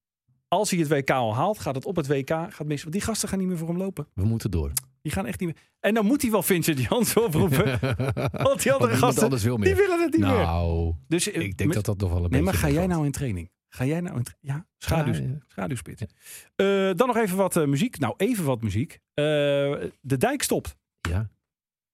Als 0.49 0.71
hij 0.71 0.79
het 0.79 0.89
WK 0.89 1.11
al 1.11 1.35
haalt, 1.35 1.59
gaat 1.59 1.75
het 1.75 1.85
op 1.85 1.97
het 1.97 2.07
WK 2.07 2.29
gaat 2.31 2.65
mis. 2.67 2.81
Want 2.83 2.93
die 2.95 3.03
gasten 3.03 3.29
gaan 3.29 3.39
niet 3.39 3.49
meer 3.49 3.57
voor 3.59 3.69
hem 3.69 3.77
lopen. 3.77 4.07
We 4.15 4.25
moeten 4.25 4.51
door. 4.51 4.73
Die 5.03 5.13
gaan 5.13 5.27
echt 5.27 5.41
niet 5.41 5.49
meer. 5.49 5.63
En 5.81 5.95
dan 5.95 6.07
moet 6.07 6.23
hij 6.23 6.31
wel 6.31 6.43
Vincent 6.43 6.81
Janssen 6.81 7.25
oproepen. 7.27 7.79
Want 8.47 8.63
die 8.63 8.73
andere 8.73 8.97
gasten, 8.97 9.31
wil 9.39 9.57
die 9.57 9.65
meer. 9.67 9.77
willen 9.77 10.01
het 10.01 10.13
niet 10.13 10.21
meer. 10.21 10.31
Nou, 10.31 10.95
Dus 11.09 11.31
eh, 11.31 11.43
ik 11.43 11.57
denk 11.59 11.73
dat 11.75 11.85
dat 11.85 11.99
nog 11.99 12.09
wel 12.13 12.25
een 12.25 12.31
Nee, 12.31 12.43
beetje... 12.43 12.45
maar 12.45 12.55
ga 12.55 12.71
jij 12.71 12.87
nou 12.87 13.05
in 13.05 13.13
training? 13.13 13.51
Ga 13.75 13.85
jij 13.85 14.01
nou 14.01 14.23
Ja, 14.41 14.67
schaduw, 14.79 15.13
Ja, 15.13 15.21
ja. 15.21 15.39
schaduwspits. 15.47 16.03
Eh, 16.57 16.91
dan 16.95 17.07
nog 17.07 17.17
even 17.17 17.37
wat 17.37 17.57
eh, 17.57 17.67
muziek. 17.67 17.99
Nou, 17.99 18.15
even 18.17 18.45
wat 18.45 18.63
muziek. 18.63 18.93
Eh, 19.15 19.25
de 20.01 20.17
dijk 20.19 20.43
stopt. 20.43 20.77
Ja. 21.09 21.31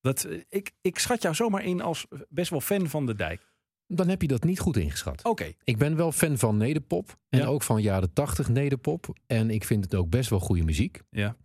Dat, 0.00 0.28
ik, 0.49 0.73
ik 0.80 0.99
schat 0.99 1.23
jou 1.23 1.35
zomaar 1.35 1.64
in 1.64 1.80
als 1.80 2.06
best 2.28 2.50
wel 2.50 2.61
fan 2.61 2.88
van 2.88 3.06
de 3.06 3.14
dijk. 3.14 3.52
Dan 3.87 4.08
heb 4.08 4.23
je 4.23 4.28
dat 4.28 4.44
niet 4.44 4.61
goed 4.61 4.76
ingeschat. 4.76 5.25
Oké. 5.25 5.52
Ik 5.64 5.78
ben 5.78 5.97
wel 5.97 6.12
fan 6.12 6.38
van 6.38 6.56
nederpop. 6.56 7.18
En 7.28 7.47
ook 7.47 7.62
van 7.62 7.82
jaren 7.82 8.12
tachtig 8.12 8.49
nederpop. 8.49 9.18
En 9.26 9.50
ik 9.50 9.64
vind 9.64 9.85
het 9.85 9.94
ook 9.94 10.11
best 10.11 10.30
wel 10.30 10.40
goede 10.40 10.64
muziek. 10.64 11.02
Ja. 11.11 11.37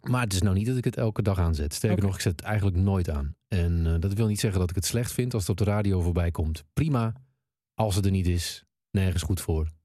Maar 0.00 0.22
het 0.22 0.32
is 0.32 0.42
nou 0.42 0.56
niet 0.56 0.66
dat 0.66 0.76
ik 0.76 0.84
het 0.84 0.96
elke 0.96 1.22
dag 1.22 1.38
aanzet. 1.38 1.74
Sterker 1.74 2.04
nog, 2.04 2.14
ik 2.14 2.20
zet 2.20 2.32
het 2.32 2.40
eigenlijk 2.40 2.76
nooit 2.76 3.10
aan. 3.10 3.36
En 3.48 4.00
dat 4.00 4.12
wil 4.12 4.26
niet 4.26 4.40
zeggen 4.40 4.60
dat 4.60 4.70
ik 4.70 4.76
het 4.76 4.84
slecht 4.84 5.12
vind 5.12 5.34
als 5.34 5.42
het 5.42 5.50
op 5.50 5.66
de 5.66 5.70
radio 5.72 6.00
voorbij 6.00 6.30
komt. 6.30 6.64
Prima. 6.72 7.12
Als 7.74 7.94
het 7.94 8.04
er 8.04 8.10
niet 8.10 8.26
is, 8.26 8.64
nergens 8.90 9.22
goed 9.22 9.40
voor. 9.40 9.76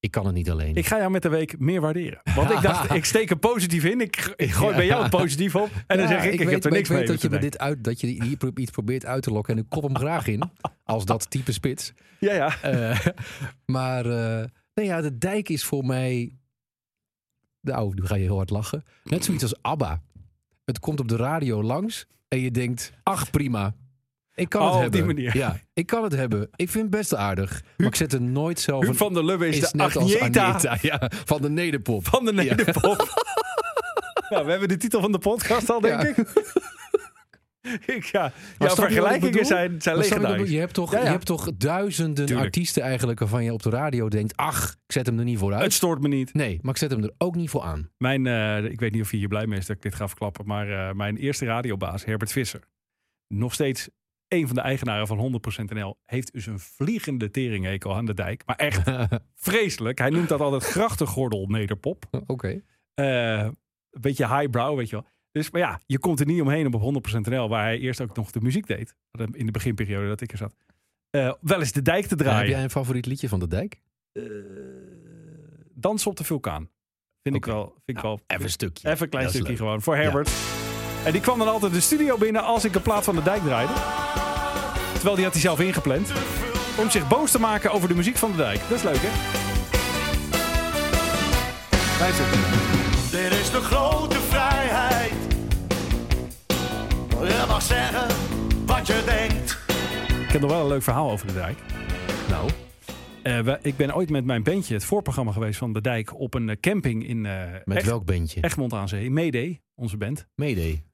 Ik 0.00 0.10
kan 0.10 0.26
het 0.26 0.34
niet 0.34 0.50
alleen. 0.50 0.74
Ik 0.74 0.86
ga 0.86 0.98
jou 0.98 1.10
met 1.10 1.22
de 1.22 1.28
week 1.28 1.58
meer 1.58 1.80
waarderen. 1.80 2.20
Want 2.34 2.50
ik 2.50 2.60
dacht, 2.60 2.90
ik 3.00 3.04
steek 3.04 3.30
er 3.30 3.38
positief 3.38 3.84
in. 3.84 4.00
Ik, 4.00 4.34
ik 4.36 4.52
gooi 4.52 4.76
bij 4.76 4.86
jou 4.86 5.08
positief 5.08 5.56
op. 5.56 5.70
En 5.86 5.98
dan 5.98 6.08
zeg 6.08 6.24
ik, 6.24 6.32
ik, 6.32 6.38
weet, 6.38 6.50
heb 6.50 6.64
er 6.64 6.70
niks 6.70 6.88
ik 6.88 6.96
mee. 6.96 7.06
weet 7.06 7.20
dat 7.20 7.32
je, 7.32 7.38
dit 7.38 7.58
uit, 7.58 7.84
dat 7.84 8.00
je 8.00 8.06
hier 8.06 8.38
iets 8.54 8.70
probeert 8.70 9.06
uit 9.06 9.22
te 9.22 9.30
lokken. 9.30 9.54
En 9.56 9.62
ik 9.62 9.68
kop 9.68 9.82
hem 9.82 9.96
graag 9.96 10.26
in. 10.26 10.42
Als 10.84 11.04
dat 11.04 11.30
type 11.30 11.52
spits. 11.52 11.92
Ja, 12.18 12.32
ja. 12.32 12.62
Eh, 12.62 13.06
maar 13.76 14.06
eh, 14.06 14.44
nee, 14.74 14.86
ja, 14.86 15.00
de 15.00 15.18
dijk 15.18 15.48
is 15.48 15.64
voor 15.64 15.84
mij. 15.84 16.38
Nou, 17.60 17.94
nu 17.94 18.06
ga 18.06 18.14
je 18.14 18.22
heel 18.22 18.36
hard 18.36 18.50
lachen. 18.50 18.84
Net 19.04 19.24
zoiets 19.24 19.42
als 19.42 19.62
ABBA. 19.62 20.02
Het 20.64 20.78
komt 20.78 21.00
op 21.00 21.08
de 21.08 21.16
radio 21.16 21.62
langs 21.62 22.06
en 22.28 22.40
je 22.40 22.50
denkt: 22.50 22.92
ach, 23.02 23.30
prima. 23.30 23.74
Ik 24.40 24.48
kan 24.48 24.60
Oh, 24.60 24.66
het 24.66 24.76
op 24.76 24.80
hebben. 24.82 25.00
die 25.00 25.14
manier. 25.14 25.36
Ja, 25.36 25.56
ik 25.72 25.86
kan 25.86 26.02
het 26.02 26.12
hebben. 26.12 26.48
Ik 26.56 26.70
vind 26.70 26.82
het 26.84 26.90
best 26.92 27.14
aardig. 27.14 27.62
Maar 27.76 27.86
ik 27.86 27.94
zet 27.94 28.12
er 28.12 28.20
nooit 28.22 28.60
zelf 28.60 28.84
Huub 28.84 28.96
van 28.96 29.14
der 29.14 29.24
Lubbe 29.24 29.48
is, 29.48 29.56
is 29.60 29.70
de 29.70 29.82
Agneta 29.82 30.46
Agneta, 30.48 30.78
ja, 30.82 31.10
van 31.24 31.42
de 31.42 31.50
nederpop. 31.50 32.06
van 32.08 32.24
de 32.24 32.32
nederpop. 32.32 32.96
nou, 34.30 34.44
we 34.44 34.50
hebben 34.50 34.68
de 34.68 34.76
titel 34.76 35.00
van 35.00 35.12
de 35.12 35.18
podcast 35.18 35.70
al, 35.70 35.80
denk 35.80 36.02
Ja. 36.02 36.08
ik. 36.08 36.16
ik 37.96 38.04
ja, 38.04 38.32
jouw 38.58 38.68
je 38.68 38.74
vergelijkingen 38.74 39.44
zijn, 39.46 39.82
zijn 39.82 39.96
je 39.96 40.02
legendarisch. 40.02 40.36
bedoel? 40.38 40.52
Je 40.54 40.58
hebt 40.60 40.74
toch, 40.74 40.92
Ja, 40.92 40.98
ja. 40.98 41.04
Je 41.04 41.10
hebt 41.10 41.26
toch 41.26 41.50
duizenden 41.56 42.26
Tuurlijk. 42.26 42.46
artiesten 42.46 42.82
eigenlijk 42.82 43.18
waarvan 43.18 43.44
je 43.44 43.52
op 43.52 43.62
de 43.62 43.70
radio 43.70 44.08
denkt: 44.08 44.36
ach, 44.36 44.70
ik 44.86 44.92
zet 44.92 45.06
hem 45.06 45.18
er 45.18 45.24
niet 45.24 45.38
voor 45.38 45.52
Het 45.52 45.60
uit. 45.62 45.72
stoort 45.72 46.00
me 46.02 46.08
niet. 46.08 46.34
Nee, 46.34 46.58
maar 46.62 46.72
ik 46.72 46.78
zet 46.78 46.90
hem 46.90 47.02
er 47.02 47.12
ook 47.18 47.34
niet 47.34 47.50
voor 47.50 47.62
aan. 47.62 47.90
Mijn, 47.98 48.26
eh, 48.26 48.64
ik 48.64 48.80
weet 48.80 48.92
niet 48.92 49.02
of 49.02 49.10
je 49.10 49.16
hier 49.16 49.28
blij 49.28 49.46
mee 49.46 49.58
is 49.58 49.66
dat 49.66 49.76
ik 49.76 49.82
dit 49.82 49.94
ga 49.94 50.08
verklappen, 50.08 50.46
maar 50.46 50.70
eh, 50.88 50.94
mijn 50.94 51.16
eerste 51.16 51.44
radiobaas, 51.44 52.04
Herbert 52.04 52.32
Visser, 52.32 52.60
nog 53.28 53.52
steeds 53.54 53.88
een 54.30 54.46
van 54.46 54.54
de 54.56 54.60
eigenaren 54.62 55.06
van 55.06 55.40
100% 55.62 55.64
NL, 55.64 55.98
heeft 56.04 56.32
dus 56.32 56.46
een 56.46 56.58
vliegende 56.58 57.30
teringhekel 57.30 57.94
aan 57.94 58.04
de 58.04 58.14
dijk. 58.14 58.42
Maar 58.46 58.56
echt 58.56 58.90
vreselijk. 59.34 59.98
Hij 59.98 60.10
noemt 60.10 60.28
dat 60.28 60.40
altijd 60.40 60.62
grachtengordel 60.64 61.46
nederpop. 61.46 62.04
Oké. 62.26 62.62
Eh, 62.94 63.38
een 63.90 64.00
beetje 64.00 64.26
highbrow, 64.36 64.76
weet 64.76 64.90
je 64.90 64.96
wel. 64.96 65.06
Dus, 65.32 65.50
maar 65.50 65.60
ja, 65.60 65.80
je 65.86 65.98
komt 65.98 66.20
er 66.20 66.26
niet 66.26 66.40
omheen 66.40 66.74
op 66.74 67.02
100% 67.16 67.20
NL, 67.20 67.48
waar 67.48 67.62
hij 67.64 67.78
eerst 67.78 68.00
ook 68.00 68.16
nog 68.16 68.30
de 68.30 68.40
muziek 68.40 68.66
deed. 68.66 68.94
In 69.32 69.46
de 69.46 69.52
beginperiode 69.52 70.08
dat 70.08 70.20
ik 70.20 70.32
er 70.32 70.38
zat. 70.38 70.54
Eh, 71.10 71.32
wel 71.40 71.58
eens 71.58 71.72
de 71.72 71.82
dijk 71.82 72.02
te 72.02 72.08
Heb 72.08 72.18
draaien. 72.18 72.50
jij 72.50 72.62
een 72.62 72.70
favoriet 72.70 73.06
liedje 73.06 73.28
van 73.28 73.40
de 73.40 73.46
dijk? 73.48 73.80
Eh, 74.12 74.22
Dansen 75.74 76.10
op 76.10 76.16
de 76.16 76.24
vulkaan. 76.24 76.70
Vind 77.22 77.34
ik 77.36 77.44
wel. 77.44 77.64
Vind 77.64 77.98
ik 77.98 78.02
Nou, 78.04 78.06
wel 78.06 78.20
even 78.26 78.44
een 78.44 78.50
stukje. 78.50 78.88
Even 78.90 79.02
een 79.02 79.08
klein 79.10 79.28
stukje 79.28 79.48
leuk. 79.48 79.56
gewoon 79.56 79.82
voor 79.82 79.96
Herbert. 79.96 80.28
En 81.04 81.12
die 81.12 81.20
kwam 81.20 81.38
dan 81.38 81.48
altijd 81.48 81.72
de 81.72 81.80
studio 81.80 82.16
binnen 82.18 82.44
als 82.44 82.64
ik 82.64 82.74
een 82.74 82.82
plaat 82.82 83.04
van 83.04 83.14
de 83.14 83.22
dijk 83.22 83.42
draaide. 83.42 83.72
Terwijl 84.92 85.14
die 85.14 85.24
had 85.24 85.32
hij 85.32 85.42
zelf 85.42 85.60
ingepland. 85.60 86.12
Om 86.78 86.90
zich 86.90 87.08
boos 87.08 87.30
te 87.30 87.40
maken 87.40 87.70
over 87.72 87.88
de 87.88 87.94
muziek 87.94 88.16
van 88.16 88.30
de 88.30 88.36
dijk. 88.36 88.60
Dat 88.68 88.78
is 88.78 88.82
leuk, 88.84 88.98
hè? 89.00 89.08
Luister. 92.00 92.24
Dit 93.10 93.40
is 93.40 93.50
de 93.50 93.60
grote 93.60 94.16
vrijheid. 94.20 95.12
Je 97.08 97.44
mag 97.48 97.62
zeggen 97.62 98.06
wat 98.66 98.86
je 98.86 99.02
denkt. 99.06 99.58
Ik 100.26 100.30
heb 100.32 100.40
nog 100.40 100.50
wel 100.50 100.60
een 100.60 100.66
leuk 100.68 100.82
verhaal 100.82 101.10
over 101.10 101.26
de 101.26 101.32
dijk. 101.32 101.58
Nou, 102.28 102.50
Eh, 103.22 103.38
we- 103.40 103.58
ik 103.62 103.76
ben 103.76 103.94
ooit 103.94 104.10
met 104.10 104.24
mijn 104.24 104.42
bandje, 104.42 104.74
het 104.74 104.84
voorprogramma 104.84 105.32
geweest 105.32 105.58
van 105.58 105.72
de 105.72 105.80
dijk, 105.80 106.20
op 106.20 106.34
een 106.34 106.48
eh, 106.48 106.56
camping 106.60 107.08
in 107.08 107.26
eh 107.26 107.32
met 107.64 107.76
Echt- 107.76 107.86
welk 107.86 108.04
bandje? 108.04 108.40
Egmond 108.40 108.72
aan 108.72 108.88
Zee. 108.88 109.10
Mayday, 109.10 109.60
onze 109.80 109.96
band. 109.96 110.26
Mayday. 110.34 110.84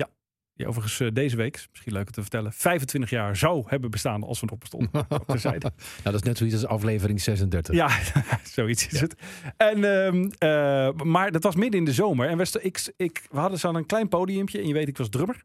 Die 0.56 0.66
overigens 0.66 1.00
eh, 1.00 1.08
deze 1.12 1.36
week, 1.36 1.54
is 1.54 1.68
misschien 1.70 1.92
leuk 1.92 2.06
om 2.06 2.12
te 2.12 2.20
vertellen, 2.20 2.52
25 2.52 3.10
jaar 3.10 3.36
zou 3.36 3.64
hebben 3.66 3.90
bestaan 3.90 4.22
als 4.22 4.40
we 4.40 4.46
erop 4.46 4.60
bestonden. 4.60 5.06
Op 5.08 5.26
de 5.32 5.38
zijde. 5.38 5.72
Nou, 5.76 6.02
dat 6.02 6.14
is 6.14 6.22
net 6.22 6.36
zoiets 6.38 6.56
als 6.56 6.66
aflevering 6.66 7.20
36. 7.20 7.74
Ja, 7.74 7.98
zoiets 8.58 8.86
is 8.86 9.00
het. 9.00 9.14
En, 9.56 9.84
ehm, 9.84 10.30
eh, 10.38 10.92
maar 11.04 11.32
dat 11.32 11.42
was 11.42 11.54
midden 11.54 11.78
in 11.78 11.84
de 11.84 11.92
zomer. 11.92 12.28
En 12.28 12.38
we, 12.38 12.58
ik, 12.62 12.92
ik, 12.96 13.26
we 13.30 13.38
hadden 13.38 13.58
zo'n 13.58 13.86
klein 13.86 14.08
podiumpje. 14.08 14.58
En 14.58 14.66
je 14.66 14.72
weet, 14.72 14.88
ik 14.88 14.96
was 14.96 15.08
drummer. 15.08 15.44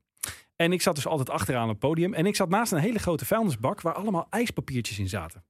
En 0.55 0.71
ik 0.71 0.81
zat 0.81 0.95
dus 0.95 1.07
altijd 1.07 1.29
achteraan 1.29 1.63
op 1.63 1.69
het 1.69 1.79
podium. 1.79 2.13
En 2.13 2.25
ik 2.25 2.35
zat 2.35 2.49
naast 2.49 2.71
een 2.71 2.79
hele 2.79 2.99
grote 2.99 3.25
vuilnisbak 3.25 3.81
waar 3.81 3.93
allemaal 3.93 4.27
ijspapiertjes 4.29 4.99
in 4.99 5.09
zaten. 5.09 5.45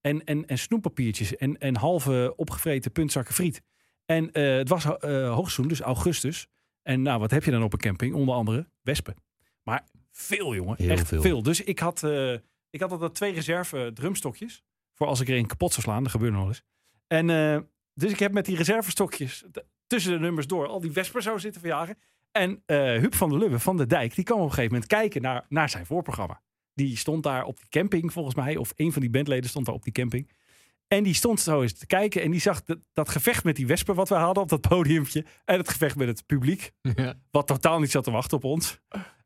En, 0.00 0.24
en, 0.24 0.46
en 0.46 0.58
snoeppapiertjes 0.58 1.36
en, 1.36 1.58
en 1.58 1.76
halve 1.76 2.32
opgevreten 2.36 2.92
puntzakken 2.92 3.34
friet. 3.34 3.62
En 4.04 4.32
eh, 4.32 4.56
het 4.56 4.68
was 4.68 4.84
eh 4.84 5.34
hoogseizoen, 5.34 5.68
dus 5.68 5.80
augustus. 5.80 6.48
En 6.88 7.02
nou, 7.02 7.20
wat 7.20 7.30
heb 7.30 7.44
je 7.44 7.50
dan 7.50 7.62
op 7.62 7.72
een 7.72 7.78
camping? 7.78 8.14
Onder 8.14 8.34
andere 8.34 8.68
wespen. 8.82 9.14
Maar 9.62 9.84
veel, 10.10 10.54
jongen. 10.54 10.76
Heel 10.78 10.90
Echt 10.90 11.08
veel. 11.08 11.22
veel. 11.22 11.42
Dus 11.42 11.60
ik 11.60 11.78
had, 11.78 12.02
eh, 12.02 12.32
ik 12.70 12.80
had 12.80 12.90
altijd 12.90 13.14
twee 13.14 13.32
reserve 13.32 13.90
drumstokjes. 13.94 14.62
Voor 14.94 15.06
als 15.06 15.20
ik 15.20 15.28
er 15.28 15.36
een 15.36 15.46
kapot 15.46 15.70
zou 15.72 15.82
slaan. 15.82 16.02
Dat 16.02 16.12
gebeurt 16.12 16.32
nog 16.32 16.48
eens. 16.48 16.62
En 17.06 17.30
eh, 17.30 17.58
dus 17.94 18.12
ik 18.12 18.18
heb 18.18 18.32
met 18.32 18.44
die 18.44 18.56
reservestokjes 18.56 19.44
t- 19.52 19.64
tussen 19.86 20.12
de 20.12 20.18
nummers 20.18 20.46
door 20.46 20.66
al 20.66 20.80
die 20.80 20.90
wespen 20.92 21.22
zo 21.22 21.38
zitten 21.38 21.60
verjagen. 21.60 21.98
En 22.32 22.62
eh 22.66 22.76
Huub 22.98 23.14
van 23.14 23.28
der 23.30 23.38
Lubbe 23.38 23.58
van 23.58 23.76
de 23.76 23.86
Dijk, 23.86 24.14
die 24.14 24.24
kwam 24.24 24.38
op 24.38 24.44
een 24.44 24.50
gegeven 24.50 24.72
moment 24.72 24.90
kijken 24.90 25.22
naar, 25.22 25.46
naar 25.48 25.68
zijn 25.68 25.86
voorprogramma. 25.86 26.42
Die 26.74 26.96
stond 26.96 27.22
daar 27.22 27.44
op 27.44 27.56
die 27.56 27.68
camping 27.68 28.12
volgens 28.12 28.34
mij. 28.34 28.56
Of 28.56 28.72
een 28.76 28.92
van 28.92 29.00
die 29.00 29.10
bandleden 29.10 29.50
stond 29.50 29.66
daar 29.66 29.74
op 29.74 29.82
die 29.84 29.92
camping. 29.92 30.30
En 30.88 31.02
die 31.04 31.14
stond 31.14 31.40
zo 31.40 31.62
eens 31.62 31.72
te 31.72 31.86
kijken 31.86 32.22
en 32.22 32.30
die 32.30 32.40
zag 32.40 32.62
dat, 32.62 32.78
dat 32.92 33.08
gevecht 33.08 33.44
met 33.44 33.56
die 33.56 33.66
wespen 33.66 33.94
wat 33.94 34.08
we 34.08 34.14
hadden 34.14 34.42
op 34.42 34.48
dat 34.48 34.60
podiumpje. 34.60 35.24
En 35.44 35.58
het 35.58 35.68
gevecht 35.68 35.96
met 35.96 36.08
het 36.08 36.26
publiek. 36.26 36.70
Ja. 36.80 37.14
Wat 37.30 37.46
totaal 37.46 37.80
niet 37.80 37.90
zat 37.90 38.04
te 38.04 38.10
wachten 38.10 38.36
op 38.36 38.44
ons. 38.44 38.80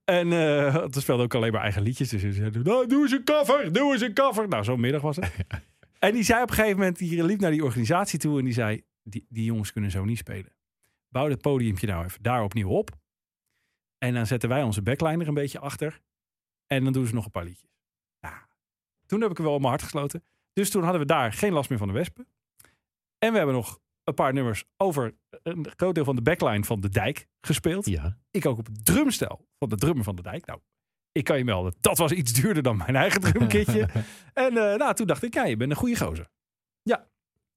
En 0.04 0.32
eh 0.32 0.74
er 0.74 1.00
speelden 1.02 1.24
ook 1.24 1.34
alleen 1.34 1.52
maar 1.52 1.62
eigen 1.62 1.82
liedjes. 1.82 2.08
Dus 2.08 2.20
ze 2.20 2.32
zeiden, 2.32 2.62
nou, 2.62 2.86
doe 2.86 3.02
eens 3.02 3.12
een 3.12 3.24
cover, 3.24 3.72
doe 3.72 3.92
eens 3.92 4.02
een 4.02 4.14
cover. 4.14 4.48
Nou, 4.48 4.64
zo'n 4.64 4.80
middag 4.80 5.02
was 5.02 5.16
het. 5.16 5.32
En 5.98 6.12
die 6.12 6.22
zei 6.22 6.42
op 6.42 6.48
een 6.48 6.54
gegeven 6.54 6.78
moment, 6.78 6.98
die 6.98 7.24
liep 7.24 7.40
naar 7.40 7.50
die 7.50 7.64
organisatie 7.64 8.18
toe 8.18 8.38
en 8.38 8.44
die 8.44 8.54
zei, 8.54 8.82
die, 9.02 9.26
die 9.28 9.44
jongens 9.44 9.72
kunnen 9.72 9.90
zo 9.90 10.04
niet 10.04 10.18
spelen. 10.18 10.52
Bouw 11.08 11.28
dat 11.28 11.40
podiumpje 11.40 11.86
nou 11.86 12.04
even 12.04 12.22
daar 12.22 12.42
opnieuw 12.42 12.68
op. 12.68 12.90
En 13.98 14.14
dan 14.14 14.26
zetten 14.26 14.48
wij 14.48 14.62
onze 14.62 14.82
backline 14.82 15.22
er 15.22 15.28
een 15.28 15.34
beetje 15.34 15.58
achter. 15.58 16.00
En 16.66 16.84
dan 16.84 16.92
doen 16.92 17.06
ze 17.06 17.14
nog 17.14 17.24
een 17.24 17.30
paar 17.30 17.44
liedjes. 17.44 17.70
Nou, 18.20 18.34
toen 19.06 19.20
heb 19.20 19.30
ik 19.30 19.38
er 19.38 19.44
wel 19.44 19.52
op 19.52 19.58
mijn 19.58 19.70
hart 19.70 19.82
gesloten. 19.82 20.24
Dus 20.52 20.70
toen 20.70 20.82
hadden 20.82 21.00
we 21.00 21.06
daar 21.06 21.32
geen 21.32 21.52
last 21.52 21.70
meer 21.70 21.78
van 21.78 21.88
de 21.88 21.94
wespen. 21.94 22.26
En 23.18 23.30
we 23.30 23.36
hebben 23.36 23.54
nog 23.54 23.80
een 24.04 24.14
paar 24.14 24.32
nummers 24.32 24.64
over 24.76 25.14
een 25.42 25.66
groot 25.76 25.94
deel 25.94 26.04
van 26.04 26.16
de 26.16 26.22
backline 26.22 26.64
van 26.64 26.80
de 26.80 26.88
dijk 26.88 27.26
gespeeld. 27.40 27.86
Ja. 27.86 28.18
Ik 28.30 28.46
ook 28.46 28.58
op 28.58 28.66
het 28.66 28.84
drumstel 28.84 29.48
van 29.58 29.68
de 29.68 29.76
drummer 29.76 30.04
van 30.04 30.16
de 30.16 30.22
dijk. 30.22 30.46
Nou, 30.46 30.60
ik 31.12 31.24
kan 31.24 31.38
je 31.38 31.44
melden, 31.44 31.74
dat 31.80 31.98
was 31.98 32.12
iets 32.12 32.32
duurder 32.32 32.62
dan 32.62 32.76
mijn 32.76 32.96
eigen 32.96 33.20
drumkitje. 33.20 33.88
en 34.34 34.56
eh, 34.56 34.78
nou, 34.78 34.94
toen 34.94 35.06
dacht 35.06 35.22
ik, 35.22 35.34
ja, 35.34 35.44
je 35.44 35.56
bent 35.56 35.70
een 35.70 35.76
goede 35.76 35.96
gozer. 35.96 36.30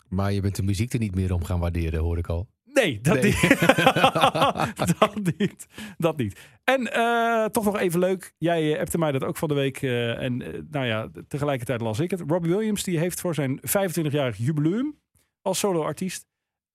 Maar 0.07 0.31
je 0.31 0.41
bent 0.41 0.55
de 0.55 0.63
muziek 0.63 0.93
er 0.93 0.99
niet 0.99 1.15
meer 1.15 1.33
om 1.33 1.43
gaan 1.43 1.59
waarderen, 1.59 1.99
hoor 1.99 2.17
ik 2.17 2.27
al. 2.27 2.47
Nee, 2.83 3.01
dat 3.01 3.13
Nee. 3.21 3.23
niet. 3.23 3.49
dat 4.99 5.15
niet. 5.37 5.65
Dat 5.97 6.17
niet. 6.17 6.39
En 6.63 6.93
eh, 6.93 7.45
toch 7.45 7.65
nog 7.65 7.77
even 7.79 7.99
leuk. 7.99 8.33
Jij 8.37 8.73
eh, 8.73 8.79
appte 8.79 8.97
mij 8.97 9.11
dat 9.11 9.23
ook 9.23 9.37
van 9.37 9.47
de 9.47 9.53
week. 9.53 9.81
eh, 9.81 10.21
en 10.21 10.41
eh, 10.41 10.61
nou 10.71 10.85
ja, 10.85 11.09
tegelijkertijd 11.27 11.81
las 11.81 11.99
ik 11.99 12.11
het. 12.11 12.23
Robbie 12.27 12.51
Williams 12.55 12.83
die 12.83 12.99
heeft 12.99 13.19
voor 13.21 13.33
zijn 13.35 13.59
25-jarig 13.61 14.37
jubileum 14.37 14.99
als 15.41 15.59
solo-artiest 15.59 16.25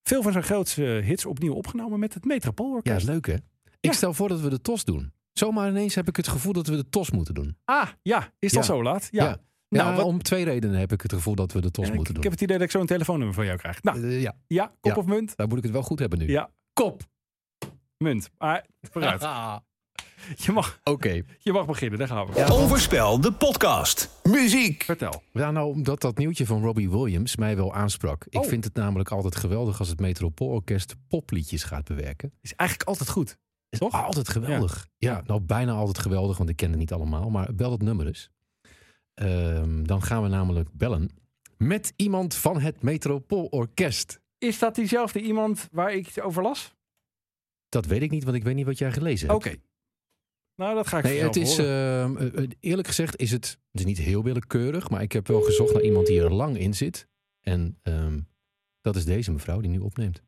veel 0.02 0.22
van 0.22 0.32
zijn 0.32 0.44
grootste 0.44 0.82
hits 0.82 1.26
opnieuw 1.26 1.54
opgenomen 1.54 1.98
met 1.98 2.14
het 2.14 2.22
Ja, 2.24 2.28
Metropoolorkest. 2.34 3.06
leuk 3.06 3.26
hè? 3.26 3.34
Ik 3.80 3.92
stel 3.92 4.14
voor 4.14 4.28
dat 4.28 4.40
we 4.40 4.48
de 4.50 4.60
tos 4.60 4.84
doen. 4.84 5.12
Zomaar 5.32 5.68
ineens 5.68 5.94
heb 5.94 6.08
ik 6.08 6.16
het 6.16 6.28
gevoel 6.28 6.52
dat 6.52 6.66
we 6.66 6.76
de 6.76 6.88
tos 6.88 7.10
moeten 7.10 7.34
doen. 7.34 7.56
Ah, 7.64 7.88
ja. 8.02 8.32
Is 8.38 8.52
dat 8.52 8.66
Ja. 8.66 8.72
zo 8.74 8.82
laat? 8.82 9.08
Ja. 9.10 9.24
Ja. 9.24 9.38
Nou, 9.70 9.90
Ja, 9.90 9.96
wat- 9.96 10.04
om 10.04 10.22
twee 10.22 10.44
redenen 10.44 10.78
heb 10.78 10.92
ik 10.92 11.00
het 11.00 11.12
gevoel 11.12 11.34
dat 11.34 11.52
we 11.52 11.60
de 11.60 11.70
tos 11.70 11.88
ik, 11.88 11.94
moeten 11.94 12.14
ik 12.14 12.14
doen. 12.14 12.22
heb 12.30 12.32
het 12.32 12.40
idee 12.40 12.56
dat 12.56 12.66
ik 12.66 12.72
zo 12.72 12.80
een 12.80 12.86
telefoonnummer 12.86 13.34
van 13.34 13.44
jou 13.44 13.58
krijg. 13.58 13.82
Nou, 13.82 14.02
Eh, 14.04 14.22
ja, 14.22 14.36
ja, 14.46 14.66
kop 14.80 14.92
Ja. 14.94 14.98
of 14.98 15.06
munt? 15.06 15.36
daar 15.36 15.48
moet 15.48 15.56
ik 15.58 15.62
het 15.62 15.72
wel 15.72 15.82
goed 15.82 15.98
hebben 15.98 16.18
nu. 16.18 16.28
Ja, 16.30 16.50
kop. 16.72 17.02
Munt. 17.98 18.30
Maar 18.38 18.66
vooruit. 18.80 19.20
Je 20.36 20.52
mag, 20.52 20.80
Oké. 20.84 21.22
je 21.38 21.52
mag 21.52 21.66
beginnen, 21.66 21.98
daar 21.98 22.08
gaan 22.08 22.26
we. 22.26 22.44
Overspel, 22.50 23.20
de 23.20 23.32
podcast. 23.32 24.20
Muziek. 24.22 24.82
Vertel. 24.82 25.22
Ja, 25.32 25.50
nou, 25.50 25.72
omdat 25.72 26.00
dat 26.00 26.18
nieuwtje 26.18 26.46
van 26.46 26.62
Robbie 26.62 26.90
Williams 26.90 27.36
mij 27.36 27.56
wel 27.56 27.74
aansprak. 27.74 28.24
Ik 28.28 28.40
Oh. 28.40 28.46
vind 28.48 28.64
het 28.64 28.74
namelijk 28.74 29.10
altijd 29.10 29.36
geweldig 29.36 29.78
als 29.78 29.88
het 29.88 30.00
Metropoolorkest 30.00 30.94
popliedjes 31.08 31.62
gaat 31.64 31.84
bewerken. 31.84 32.32
Is 32.40 32.54
eigenlijk 32.54 32.88
altijd 32.88 33.08
goed. 33.10 33.36
Is 33.68 33.78
Toch? 33.78 33.92
altijd 34.04 34.28
geweldig. 34.28 34.86
Ja. 34.98 35.22
nou 35.26 35.40
bijna 35.40 35.72
altijd 35.72 35.98
geweldig, 35.98 36.36
want 36.38 36.50
ik 36.50 36.56
ken 36.56 36.70
het 36.70 36.78
niet 36.78 36.92
allemaal. 36.92 37.30
Maar 37.30 37.54
bel 37.54 37.70
het 37.72 37.82
nummer 37.82 38.06
eens. 38.06 38.30
Ehm, 39.20 39.82
dan 39.82 40.02
gaan 40.02 40.22
we 40.22 40.28
namelijk 40.28 40.68
bellen 40.72 41.10
met 41.56 41.92
iemand 41.96 42.34
van 42.34 42.60
het 42.60 42.82
Metropoolorkest. 42.82 44.20
Is 44.38 44.58
dat 44.58 44.74
diezelfde 44.74 45.20
iemand 45.20 45.68
waar 45.72 45.94
ik 45.94 46.06
het 46.06 46.20
over 46.20 46.42
las? 46.42 46.74
Dat 47.68 47.86
weet 47.86 48.02
ik 48.02 48.10
niet, 48.10 48.24
want 48.24 48.36
ik 48.36 48.42
weet 48.42 48.54
niet 48.54 48.66
wat 48.66 48.78
jij 48.78 48.92
gelezen 48.92 49.30
Oké. 49.30 49.48
hebt. 49.48 49.68
Nou, 50.54 50.74
dat 50.74 50.86
ga 50.86 50.98
ik 50.98 51.04
Nee, 51.04 51.22
het 51.22 51.36
is, 51.36 51.58
ehm, 51.58 52.16
eh, 52.16 52.42
eh, 52.42 52.50
eerlijk 52.60 52.88
gezegd 52.88 53.16
is 53.16 53.30
het, 53.30 53.58
het 53.70 53.80
is 53.80 53.84
niet 53.84 53.98
heel 53.98 54.22
willekeurig, 54.22 54.90
maar 54.90 55.02
ik 55.02 55.12
heb 55.12 55.26
wel 55.26 55.40
gezocht 55.40 55.72
naar 55.72 55.82
iemand 55.82 56.06
die 56.06 56.20
er 56.20 56.32
lang 56.32 56.58
in 56.58 56.74
zit. 56.74 57.08
En 57.40 57.78
ehm, 57.82 58.20
dat 58.80 58.96
is 58.96 59.04
deze 59.04 59.32
mevrouw 59.32 59.60
die 59.60 59.70
nu 59.70 59.78
opneemt. 59.78 60.22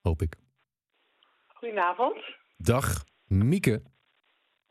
Hoop 0.00 0.22
ik. 0.22 0.36
Goedenavond. 1.46 2.16
Dag, 2.56 3.04
Mieke. 3.38 3.82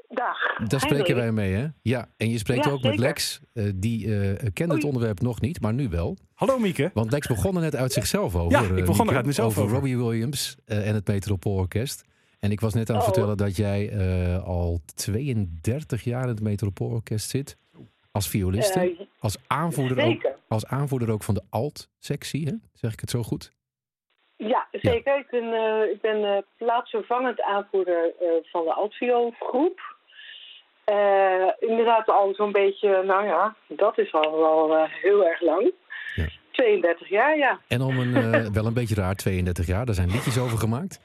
Dag. 0.07 0.67
Daar 0.67 0.79
spreken 0.79 1.15
wij 1.15 1.31
mee, 1.31 1.53
hè? 1.53 1.67
Ja, 1.81 2.09
en 2.17 2.29
je 2.29 2.37
spreekt 2.37 2.65
Ja, 2.65 2.71
ook 2.71 2.83
met. 2.83 2.99
Lex. 2.99 3.39
eh, 3.53 3.71
die 3.75 4.19
eh 4.19 4.47
kende 4.53 4.75
het 4.75 4.83
onderwerp 4.83 5.21
nog 5.21 5.41
niet, 5.41 5.61
maar 5.61 5.73
nu 5.73 5.89
wel. 5.89 6.17
Hallo 6.33 6.57
Mieke. 6.59 6.91
Want 6.93 7.11
Lex 7.11 7.27
begon 7.27 7.55
er 7.55 7.61
net 7.61 7.75
uit 7.75 7.93
zichzelf 7.93 8.35
over. 8.35 8.51
Ja, 8.51 8.61
ik 8.61 8.69
eh, 8.69 8.75
begon 8.75 8.95
Mieke, 8.95 9.09
er 9.09 9.15
uit 9.15 9.25
mezelf 9.25 9.57
over. 9.57 9.73
Robbie 9.73 9.97
Williams 9.97 10.55
eh, 10.65 10.87
en 10.87 10.93
het 10.93 11.07
Metropoolorkest. 11.07 12.03
En 12.39 12.51
ik 12.51 12.59
was 12.59 12.73
net 12.73 12.89
aan 12.89 12.95
het 12.95 13.05
Oh. 13.05 13.11
vertellen 13.11 13.37
dat 13.37 13.55
jij 13.55 13.89
eh, 13.89 14.43
al 14.43 14.81
32 14.95 16.03
jaar 16.03 16.21
in 16.23 16.27
het 16.29 16.41
Metropoolorkest 16.41 17.29
zit. 17.29 17.57
Als 18.11 18.29
violiste. 18.29 19.07
Als, 19.19 19.37
aanvoerder 19.47 20.05
ook, 20.05 20.31
als 20.47 20.65
aanvoerder 20.65 21.09
ook 21.09 21.23
van 21.23 21.33
de 21.33 21.43
alt-sectie, 21.49 22.45
hè? 22.47 22.53
zeg 22.73 22.93
ik 22.93 22.99
het 22.99 23.09
zo 23.09 23.23
goed? 23.23 23.53
Ja, 24.47 24.67
zeker. 24.71 25.17
Ik 25.17 25.27
ben, 25.29 25.53
eh, 25.53 25.91
ik 25.91 26.01
ben 26.01 26.23
eh, 26.23 26.37
plaatsvervangend 26.57 27.41
aanvoerder 27.41 28.13
eh, 28.19 28.27
van 28.43 28.63
de 28.63 28.73
Altvio-groep. 28.73 29.79
Inderdaad 31.59 32.07
al 32.07 32.33
zo'n 32.33 32.51
beetje, 32.51 33.03
nou 33.03 33.25
ja, 33.25 33.55
dat 33.67 33.97
is 33.97 34.13
al 34.13 34.37
wel 34.37 34.85
heel 34.85 35.25
erg 35.25 35.41
lang. 35.41 35.71
Ja. 36.15 36.25
32 36.51 37.09
jaar, 37.09 37.37
ja. 37.37 37.59
En 37.67 37.81
om 37.81 37.99
een, 37.99 38.13
wel 38.53 38.65
een 38.65 38.73
beetje 38.73 38.95
raar, 38.95 39.15
32 39.15 39.67
jaar, 39.67 39.85
daar 39.85 39.95
zijn 39.95 40.11
liedjes 40.11 40.37
over 40.37 40.57
gemaakt. 40.57 40.99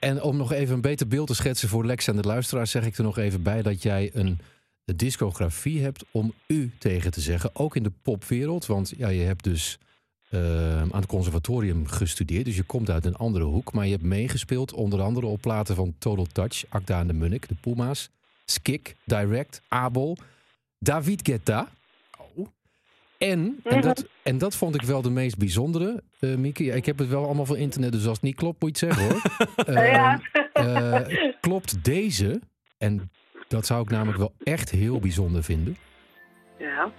En 0.00 0.22
om 0.22 0.36
nog 0.36 0.52
even 0.52 0.74
een 0.74 0.80
beter 0.80 1.08
beeld 1.08 1.26
te 1.26 1.34
schetsen 1.34 1.68
voor 1.68 1.84
Lex 1.84 2.08
en 2.08 2.16
de 2.16 2.28
luisteraars, 2.28 2.70
zeg 2.70 2.86
ik 2.86 2.96
er 2.96 3.04
nog 3.04 3.18
even 3.18 3.42
bij 3.42 3.62
dat 3.62 3.82
jij 3.82 4.10
een, 4.14 4.38
een 4.84 4.96
discografie 4.96 5.82
hebt 5.82 6.04
om 6.10 6.32
u 6.46 6.70
tegen 6.78 7.10
te 7.10 7.20
zeggen. 7.20 7.50
Ook 7.52 7.76
in 7.76 7.82
de 7.82 7.92
popwereld, 8.02 8.66
want 8.66 8.94
ja, 8.96 9.08
je 9.08 9.24
hebt 9.24 9.44
dus 9.44 9.78
eh, 10.32 10.80
aan 10.80 10.90
het 10.92 11.06
conservatorium 11.06 11.86
gestudeerd, 11.86 12.44
dus 12.44 12.56
je 12.56 12.62
komt 12.62 12.90
uit 12.90 13.04
een 13.04 13.16
andere 13.16 13.44
hoek. 13.44 13.72
Maar 13.72 13.84
je 13.84 13.90
hebt 13.90 14.02
meegespeeld, 14.02 14.72
onder 14.72 15.00
andere 15.00 15.26
op 15.26 15.40
platen 15.40 15.74
van 15.74 15.94
Total 15.98 16.26
Touch, 16.32 16.64
Akda 16.68 17.00
en 17.00 17.06
de 17.06 17.12
Munnik, 17.12 17.48
de 17.48 17.54
Puma's, 17.60 18.10
Skik, 18.44 18.96
Direct, 19.04 19.62
Abel, 19.68 20.16
David 20.78 21.20
Guetta. 21.28 21.68
En, 23.18 23.60
en, 23.64 23.80
dat, 23.80 24.06
en 24.22 24.38
dat 24.38 24.54
vond 24.54 24.74
ik 24.74 24.82
wel 24.82 25.02
de 25.02 25.10
meest 25.10 25.38
bijzondere, 25.38 26.02
eh 26.18 26.34
Mieke. 26.34 26.64
Ja, 26.64 26.74
ik 26.74 26.86
heb 26.86 26.98
het 26.98 27.08
wel 27.08 27.24
allemaal 27.24 27.46
van 27.46 27.56
internet, 27.56 27.92
dus 27.92 28.06
als 28.06 28.16
het 28.16 28.22
niet 28.22 28.34
klopt, 28.36 28.60
moet 28.60 28.78
je 28.78 28.86
het 28.86 28.96
zeggen 28.96 29.12
hoor. 29.12 29.74
Ja. 29.84 30.20
Ehm, 30.52 30.94
eh, 30.94 31.34
klopt 31.40 31.84
deze, 31.84 32.40
en 32.78 33.10
dat 33.48 33.66
zou 33.66 33.82
ik 33.82 33.90
namelijk 33.90 34.18
wel 34.18 34.32
echt 34.42 34.70
heel 34.70 34.98
bijzonder 34.98 35.42
vinden. 35.42 35.76
ja. 36.58 36.92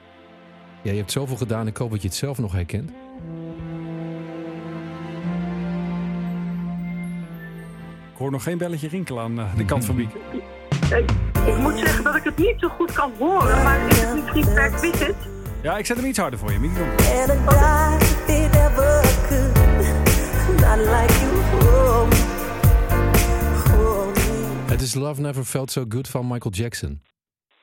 Ja, 0.84 0.92
je 0.92 0.98
hebt 0.98 1.12
zoveel 1.12 1.38
gedaan. 1.38 1.68
Ik 1.68 1.78
hoop 1.78 1.92
dat 1.92 2.02
je 2.02 2.08
het 2.08 2.18
zelf 2.18 2.38
nog 2.38 2.52
herkent. 2.52 2.92
Ik 8.14 8.20
hoor 8.20 8.32
nog 8.32 8.44
geen 8.44 8.58
belletje 8.58 8.88
rinkelen 8.88 9.24
aan 9.24 9.40
eh, 9.40 9.56
de 9.58 9.66
kant 9.66 9.86
van 9.86 9.96
Mieke. 9.96 10.18
Ik, 10.98 11.12
ik 11.48 11.58
moet 11.58 11.78
zeggen 11.80 12.04
dat 12.04 12.16
ik 12.16 12.24
het 12.24 12.38
niet 12.38 12.56
zo 12.60 12.68
goed 12.68 12.92
kan 12.94 13.14
horen, 13.18 13.64
maar 13.64 13.88
is 13.88 14.02
het 14.02 14.14
misschien 14.14 14.54
per 14.54 14.70
quiz? 14.72 15.02
Ja, 15.62 15.78
ik 15.78 15.86
zet 15.86 15.98
hem 15.98 16.06
iets 16.06 16.18
harder 16.18 16.40
voor 16.40 16.52
je. 16.52 16.60
Mieke. 16.60 16.76
kom. 16.80 16.88
And 16.90 17.30
a 17.30 17.36
guy 17.52 17.96
if 17.96 18.28
it 18.28 18.56
ever 18.56 19.02
could, 19.28 20.60
not 20.62 20.78
like 20.78 21.14
you. 21.20 22.08
Me. 22.08 22.12
Het 24.72 24.82
is 24.82 24.94
Love 24.96 25.22
Never 25.22 25.44
Felt 25.44 25.72
So 25.72 25.86
Good 25.90 26.08
van 26.10 26.28
Michael 26.28 26.54
Jackson. 26.54 27.02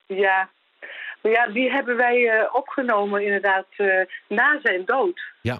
Ja. 0.06 0.50
Maar 1.22 1.32
ja, 1.32 1.46
die 1.46 1.70
hebben 1.70 1.96
wij 1.96 2.28
eh, 2.28 2.54
opgenomen 2.54 3.24
inderdaad 3.24 3.66
eh, 3.76 3.86
na 4.28 4.58
zijn 4.62 4.84
dood. 4.84 5.20
Ja. 5.42 5.58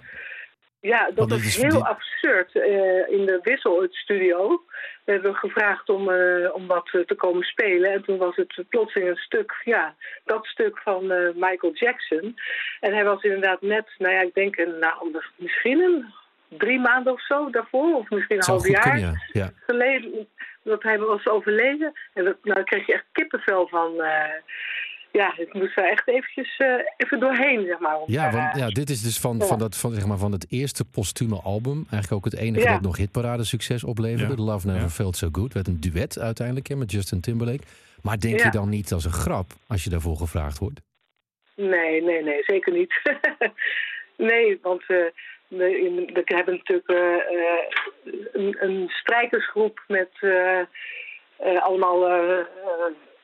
Ja, 0.79 1.11
dat 1.15 1.29
dit 1.29 1.39
is 1.39 1.45
is- 1.45 1.61
heel 1.61 1.85
absurd. 1.85 2.55
eh, 2.55 2.63
in 3.19 3.25
de 3.25 3.39
Wissel, 3.43 3.81
het 3.81 3.93
studio, 3.93 4.61
we 5.05 5.11
hebben 5.11 5.35
gevraagd 5.35 5.89
om, 5.89 6.09
eh, 6.09 6.53
om 6.53 6.67
wat 6.67 6.89
eh, 6.91 7.01
te 7.01 7.15
komen 7.15 7.43
spelen. 7.43 7.91
En 7.91 8.03
toen 8.03 8.17
was 8.17 8.35
het 8.35 8.63
plotseling 8.69 9.09
een 9.09 9.15
stuk, 9.15 9.61
ja, 9.63 9.95
dat 10.25 10.45
stuk 10.45 10.77
van 10.77 11.11
eh, 11.11 11.33
Michael 11.35 11.73
Jackson. 11.73 12.35
En 12.79 12.93
hij 12.93 13.03
was 13.03 13.23
inderdaad 13.23 13.61
net, 13.61 13.87
nou 13.97 14.13
ja, 14.13 14.21
ik 14.21 14.33
denk 14.33 14.57
een, 14.57 14.79
nou, 14.79 15.21
misschien 15.35 15.79
een 15.79 16.05
drie 16.47 16.79
maanden 16.79 17.13
of 17.13 17.25
zo 17.25 17.49
daarvoor. 17.49 17.95
Of 17.95 18.09
misschien 18.09 18.37
een 18.37 18.43
half 18.45 18.67
jaar 18.67 18.81
kunnen, 18.81 19.01
ja. 19.01 19.15
ja. 19.31 19.51
geleden 19.65 20.27
dat 20.63 20.83
hij 20.83 20.99
was 20.99 21.27
overleden. 21.27 21.91
En 22.13 22.23
dat, 22.23 22.37
nou, 22.41 22.55
daar 22.55 22.63
kreeg 22.63 22.85
je 22.85 22.93
echt 22.93 23.05
kippenvel 23.11 23.67
van. 23.67 24.03
Ja, 25.11 25.37
ik 25.37 25.53
moest 25.53 25.75
daar 25.75 25.89
echt 25.89 26.07
eventjes 26.07 26.57
eh, 26.57 26.67
even 26.97 27.19
doorheen, 27.19 27.65
zeg 27.65 27.79
maar. 27.79 27.97
om 27.99 28.11
Ja, 28.11 28.23
daar, 28.23 28.31
want 28.41 28.53
eh, 28.53 28.59
ja, 28.61 28.67
dit 28.67 28.89
is 28.89 29.01
dus 29.01 29.19
van, 29.19 29.37
ja. 29.37 29.45
van, 29.45 29.59
dat, 29.59 29.77
van, 29.77 29.93
zeg 29.93 30.05
maar, 30.05 30.17
van 30.17 30.31
het 30.31 30.45
eerste 30.49 30.85
postume 30.85 31.39
album. 31.43 31.75
Eigenlijk 31.75 32.11
ook 32.11 32.25
het 32.31 32.35
enige 32.41 32.65
Ja. 32.65 32.71
dat 32.73 32.81
nog 32.81 32.97
hitparade 32.97 33.43
succes 33.43 33.83
opleverde. 33.83 34.35
Ja. 34.37 34.43
Love 34.43 34.67
Never 34.67 34.81
Ja. 34.81 34.89
Felt 34.89 35.15
So 35.15 35.29
Good. 35.31 35.53
Werd 35.53 35.67
een 35.67 35.79
duet 35.79 36.19
uiteindelijk 36.19 36.67
hè, 36.67 36.75
met 36.75 36.91
Justin 36.91 37.21
Timberlake. 37.21 37.63
Maar 38.01 38.19
denk 38.19 38.39
Ja. 38.39 38.45
je 38.45 38.51
dan 38.51 38.69
niet 38.69 38.91
als 38.91 39.05
een 39.05 39.11
grap 39.11 39.45
als 39.67 39.83
je 39.83 39.89
daarvoor 39.89 40.17
gevraagd 40.17 40.57
wordt? 40.57 40.81
Nee, 41.55 42.01
nee, 42.03 42.23
nee, 42.23 42.43
zeker 42.43 42.73
niet. 42.73 42.93
nee, 44.31 44.59
want 44.61 44.81
eh, 44.81 44.97
we, 45.47 45.79
in- 45.79 46.09
we 46.13 46.21
hebben 46.25 46.53
natuurlijk 46.55 46.89
eh, 46.89 47.13
eh, 47.15 47.59
een, 48.33 48.55
een 48.59 48.89
strijkersgroep 48.89 49.83
met 49.87 50.09
eh, 50.19 50.59
eh, 50.59 50.65
allemaal 51.61 52.07
eh, 52.07 52.39
eh, 52.39 52.45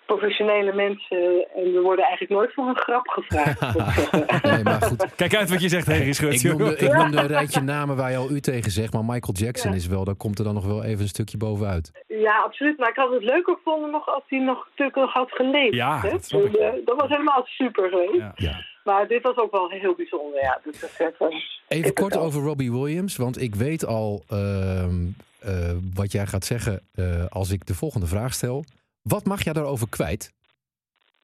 professionele 0.08 0.74
mensen. 0.74 1.48
En 1.56 1.64
we 1.74 1.80
worden 1.84 2.06
eigenlijk 2.06 2.34
nooit 2.34 2.54
voor 2.54 2.68
een 2.68 2.78
grap 2.78 3.08
gevraagd. 3.08 3.62
Nee, 4.52 4.64
maar 4.64 4.82
goed. 4.82 5.16
Kijk 5.16 5.36
uit 5.36 5.50
wat 5.50 5.62
je 5.62 5.70
zegt, 5.70 5.88
Henry 5.88 6.14
Schut. 6.14 6.44
Ik 6.44 6.44
noemde, 6.52 6.78
ik 6.78 6.94
noemde 6.98 7.18
een 7.18 7.28
rijtje 7.28 7.62
namen 7.62 7.96
waar 7.96 8.12
je 8.12 8.18
al 8.18 8.32
u 8.32 8.40
tegen 8.40 8.72
zegt. 8.72 8.94
Maar 8.94 9.04
Michael 9.06 9.34
Jackson 9.34 9.72
Ja. 9.72 9.78
is 9.78 9.88
wel, 9.88 10.04
daar 10.04 10.16
komt 10.16 10.38
er 10.40 10.46
dan 10.46 10.54
nog 10.54 10.66
wel 10.66 10.84
even 10.84 11.02
een 11.02 11.08
stukje 11.08 11.38
bovenuit. 11.38 11.92
Ja, 12.08 12.42
absoluut. 12.44 12.78
Maar 12.78 12.90
ik 12.90 12.96
had 12.96 13.12
het 13.12 13.24
leuker 13.24 13.56
gevonden 13.56 13.92
nog 13.92 14.08
als 14.14 14.24
hij 14.28 14.40
nog 14.40 14.66
natuurlijk 14.70 14.98
nog 14.98 15.14
had 15.14 15.32
geleefd. 15.32 15.76
Ja, 15.76 16.00
hè? 16.02 16.10
dat. 16.10 16.28
Dus, 16.30 16.58
eh, 16.58 16.70
dat 16.86 16.96
was 17.02 17.10
helemaal 17.10 17.44
super 17.46 17.90
geweest. 17.90 18.14
Ja. 18.22 18.32
Ja. 18.36 18.66
Maar 18.84 19.08
dit 19.08 19.22
was 19.22 19.38
ook 19.38 19.52
wel 19.52 19.70
heel 19.70 19.96
bijzonder, 19.96 20.42
ja. 20.42 20.60
Dus 20.64 20.80
dat 20.80 20.90
is 20.90 21.00
even, 21.00 21.44
Even 21.68 21.94
kort 21.94 22.14
wel. 22.14 22.24
over 22.24 22.42
Robbie 22.42 22.72
Williams. 22.72 23.16
Want 23.18 23.42
ik 23.42 23.56
weet 23.56 23.86
al 23.86 24.24
ehm, 24.30 24.96
eh, 25.40 25.72
wat 25.94 26.12
jij 26.12 26.26
gaat 26.26 26.46
zeggen 26.46 26.82
eh, 26.96 27.26
als 27.30 27.52
ik 27.52 27.66
de 27.66 27.76
volgende 27.76 28.08
vraag 28.08 28.34
stel. 28.34 28.64
Wat 29.08 29.26
mag 29.26 29.44
jij 29.44 29.54
daarover 29.54 29.90
kwijt? 29.90 30.34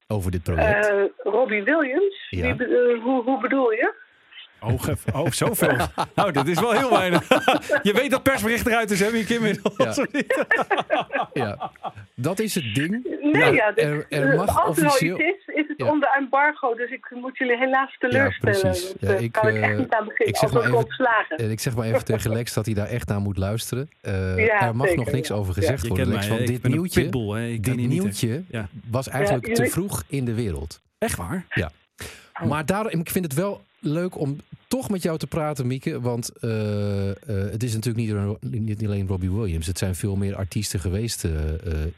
Over 0.08 0.32
dit 0.32 0.44
project? 0.44 0.88
Eh, 0.90 1.04
Robbie 1.18 1.64
Williams? 1.64 2.28
Ja. 2.30 2.56
Wie 2.56 2.68
eh, 2.68 3.04
hoe, 3.04 3.24
hoe 3.24 3.42
bedoel 3.42 3.72
je? 3.72 3.94
Oh, 4.64 4.82
oh, 5.14 5.32
zoveel. 5.32 5.76
Nou, 6.16 6.32
dat 6.32 6.48
is 6.48 6.60
wel 6.60 6.72
heel 6.72 6.90
weinig. 6.90 7.28
je 7.84 7.94
weet 7.94 8.12
dat 8.12 8.24
persbericht 8.24 8.68
eruit 8.68 8.92
is, 8.92 9.00
hè, 9.00 9.12
Mieke, 9.12 9.34
inmiddels? 9.34 9.76
Ja. 9.78 10.06
ja. 11.34 11.72
Dat 12.16 12.40
is 12.40 12.56
het 12.56 12.76
ding. 12.76 13.08
Nee, 13.22 13.42
Ja, 13.42 13.48
ja, 13.48 13.72
dit- 13.72 13.84
er, 13.84 14.06
er 14.10 14.30
eh, 14.32 14.38
mag 14.38 14.48
als 14.48 14.78
er 14.78 14.84
nou 14.84 14.94
officieel... 14.94 15.20
iets 15.20 15.48
is, 15.48 15.56
is 15.56 15.68
het 15.68 15.78
Ja. 15.78 15.92
onder 15.92 16.10
embargo. 16.20 16.76
Dus 16.76 16.92
ik 16.92 17.12
moet 17.16 17.38
jullie 17.38 17.58
helaas 17.58 17.92
Ja, 18.00 18.08
teleurstellen. 18.10 18.60
precies. 18.62 18.88
want, 18.88 18.96
Ja, 19.00 19.10
eh, 19.10 19.22
ik, 19.22 19.32
kan 19.32 19.48
ik 19.48 19.56
echt 19.62 19.72
eh, 19.72 19.78
niet 19.78 19.90
aan 19.94 20.06
beginnen. 20.08 20.28
ik 20.28 20.38
zeg 20.38 20.52
maar 20.54 20.64
ik 20.68 20.74
even-. 20.74 21.38
En 21.38 21.52
ik 21.52 21.60
zeg 21.60 21.76
maar 21.76 21.86
even 21.86 22.06
tegen 22.06 22.32
Lex 22.34 22.54
dat 22.54 22.66
hij 22.66 22.74
daar 22.76 22.88
echt 22.88 23.08
naar 23.08 23.20
moet 23.20 23.38
luisteren. 23.38 23.90
Eh, 24.02 24.46
Ja, 24.46 24.62
er 24.62 24.76
mag 24.76 24.88
zeker, 24.88 25.04
nog 25.04 25.14
niks 25.14 25.28
ja. 25.28 25.36
over 25.36 25.54
Ja. 25.56 25.62
gezegd 25.62 25.88
worden, 25.88 26.08
Lex. 26.08 26.28
mij, 26.28 26.36
Want 26.38 26.48
dit 26.50 26.64
nieuwtje, 26.64 27.02
pitbull, 27.02 27.30
hè? 27.40 27.48
Ik 27.48 27.62
kan 27.62 27.76
dit 27.76 27.88
nieuwtje 27.88 28.44
Ja. 28.50 28.68
was 28.90 29.08
eigenlijk 29.10 29.48
Ja, 29.48 29.54
te 29.54 29.66
vroeg 29.66 30.04
in 30.08 30.26
de 30.26 30.34
wereld. 30.34 30.82
Echt 30.98 31.18
waar? 31.18 31.46
Maar 32.48 32.66
daarom, 32.66 33.00
ik 33.00 33.10
vind 33.10 33.26
het 33.26 33.34
wel 33.34 33.62
leuk 33.84 34.18
om 34.20 34.38
toch 34.68 34.90
met 34.90 35.04
jou 35.04 35.18
te 35.18 35.28
praten, 35.28 35.68
Mieke. 35.68 36.02
Want 36.02 36.32
eh, 36.42 37.10
eh, 37.10 37.16
het 37.28 37.64
is 37.64 37.74
natuurlijk 37.74 38.06
niet, 38.06 38.16
een- 38.16 38.64
niet 38.66 38.86
alleen 38.86 39.08
Robbie 39.08 39.32
Williams. 39.32 39.68
Het 39.68 39.78
zijn 39.78 39.96
veel 39.96 40.16
meer 40.16 40.36
artiesten 40.36 40.80
geweest 40.80 41.24
eh, 41.24 41.32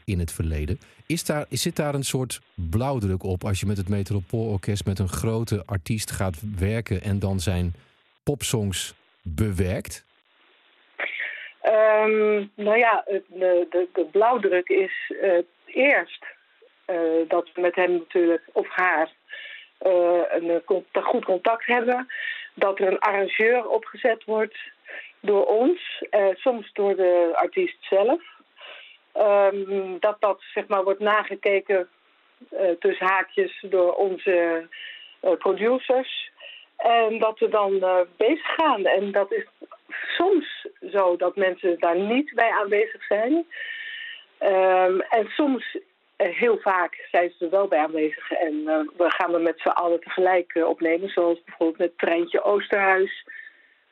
in 0.04 0.18
het 0.18 0.32
verleden. 0.32 0.78
Is 1.06 1.24
daar, 1.24 1.46
zit 1.50 1.76
daar 1.76 1.94
een 1.94 2.02
soort 2.04 2.40
blauwdruk 2.54 3.22
op 3.22 3.44
als 3.44 3.60
je 3.60 3.66
met 3.66 3.76
het 3.76 3.88
Metropoolorkest 3.88 4.86
met 4.86 4.98
een 4.98 5.08
grote 5.08 5.62
artiest 5.66 6.10
gaat 6.10 6.36
werken 6.58 7.02
en 7.02 7.18
dan 7.18 7.40
zijn 7.40 7.74
popsongs 8.22 8.94
bewerkt? 9.22 10.04
Ehm, 11.62 12.44
nou 12.54 12.78
ja, 12.78 13.04
de, 13.06 13.66
de, 13.70 13.88
de 13.92 14.06
blauwdruk 14.12 14.68
is 14.68 15.12
eerst 15.66 16.24
dat 17.28 17.50
we 17.54 17.60
met 17.60 17.74
hem 17.74 17.92
natuurlijk, 17.92 18.42
of 18.52 18.68
haar, 18.68 19.12
een 19.78 20.62
eh, 20.92 21.02
goed 21.04 21.24
contact 21.24 21.66
hebben. 21.66 22.06
Dat 22.54 22.78
er 22.78 22.86
een 22.86 22.98
arrangeur 22.98 23.68
opgezet 23.68 24.24
wordt 24.24 24.56
door 25.20 25.46
ons, 25.46 26.04
eh, 26.10 26.28
soms 26.34 26.72
door 26.72 26.96
de 26.96 27.30
artiest 27.34 27.76
zelf. 27.80 28.22
Ehm, 29.12 29.98
dat 30.00 30.16
dat 30.20 30.42
zeg 30.54 30.66
maar 30.66 30.84
wordt 30.84 31.00
nagekeken 31.00 31.88
eh, 32.50 32.70
tussen 32.78 33.06
haakjes 33.06 33.64
door 33.68 33.92
onze 33.92 34.68
eh, 35.20 35.32
producers. 35.32 36.30
En 36.76 37.18
dat 37.18 37.38
we 37.38 37.48
dan 37.48 37.82
eh, 37.82 38.00
bezig 38.16 38.54
gaan. 38.54 38.84
En 38.84 39.12
dat 39.12 39.32
is 39.32 39.46
soms 40.16 40.66
zo 40.92 41.16
dat 41.16 41.36
mensen 41.36 41.78
daar 41.78 41.98
niet 41.98 42.34
bij 42.34 42.50
aanwezig 42.50 43.04
zijn. 43.04 43.46
Ehm, 44.38 45.00
en 45.00 45.26
soms, 45.26 45.74
eh, 45.74 45.80
heel 46.16 46.58
vaak, 46.58 47.06
zijn 47.10 47.32
ze 47.38 47.44
er 47.44 47.50
wel 47.50 47.68
bij 47.68 47.78
aanwezig. 47.78 48.30
En 48.30 48.62
eh, 48.68 48.78
we 48.96 49.04
gaan 49.10 49.34
er 49.34 49.40
met 49.40 49.60
z'n 49.60 49.68
allen 49.68 50.00
tegelijk 50.00 50.54
eh, 50.54 50.64
opnemen. 50.68 51.08
Zoals 51.08 51.42
bijvoorbeeld 51.44 51.78
met 51.78 51.98
Treintje 51.98 52.42
Oosterhuis. 52.42 53.24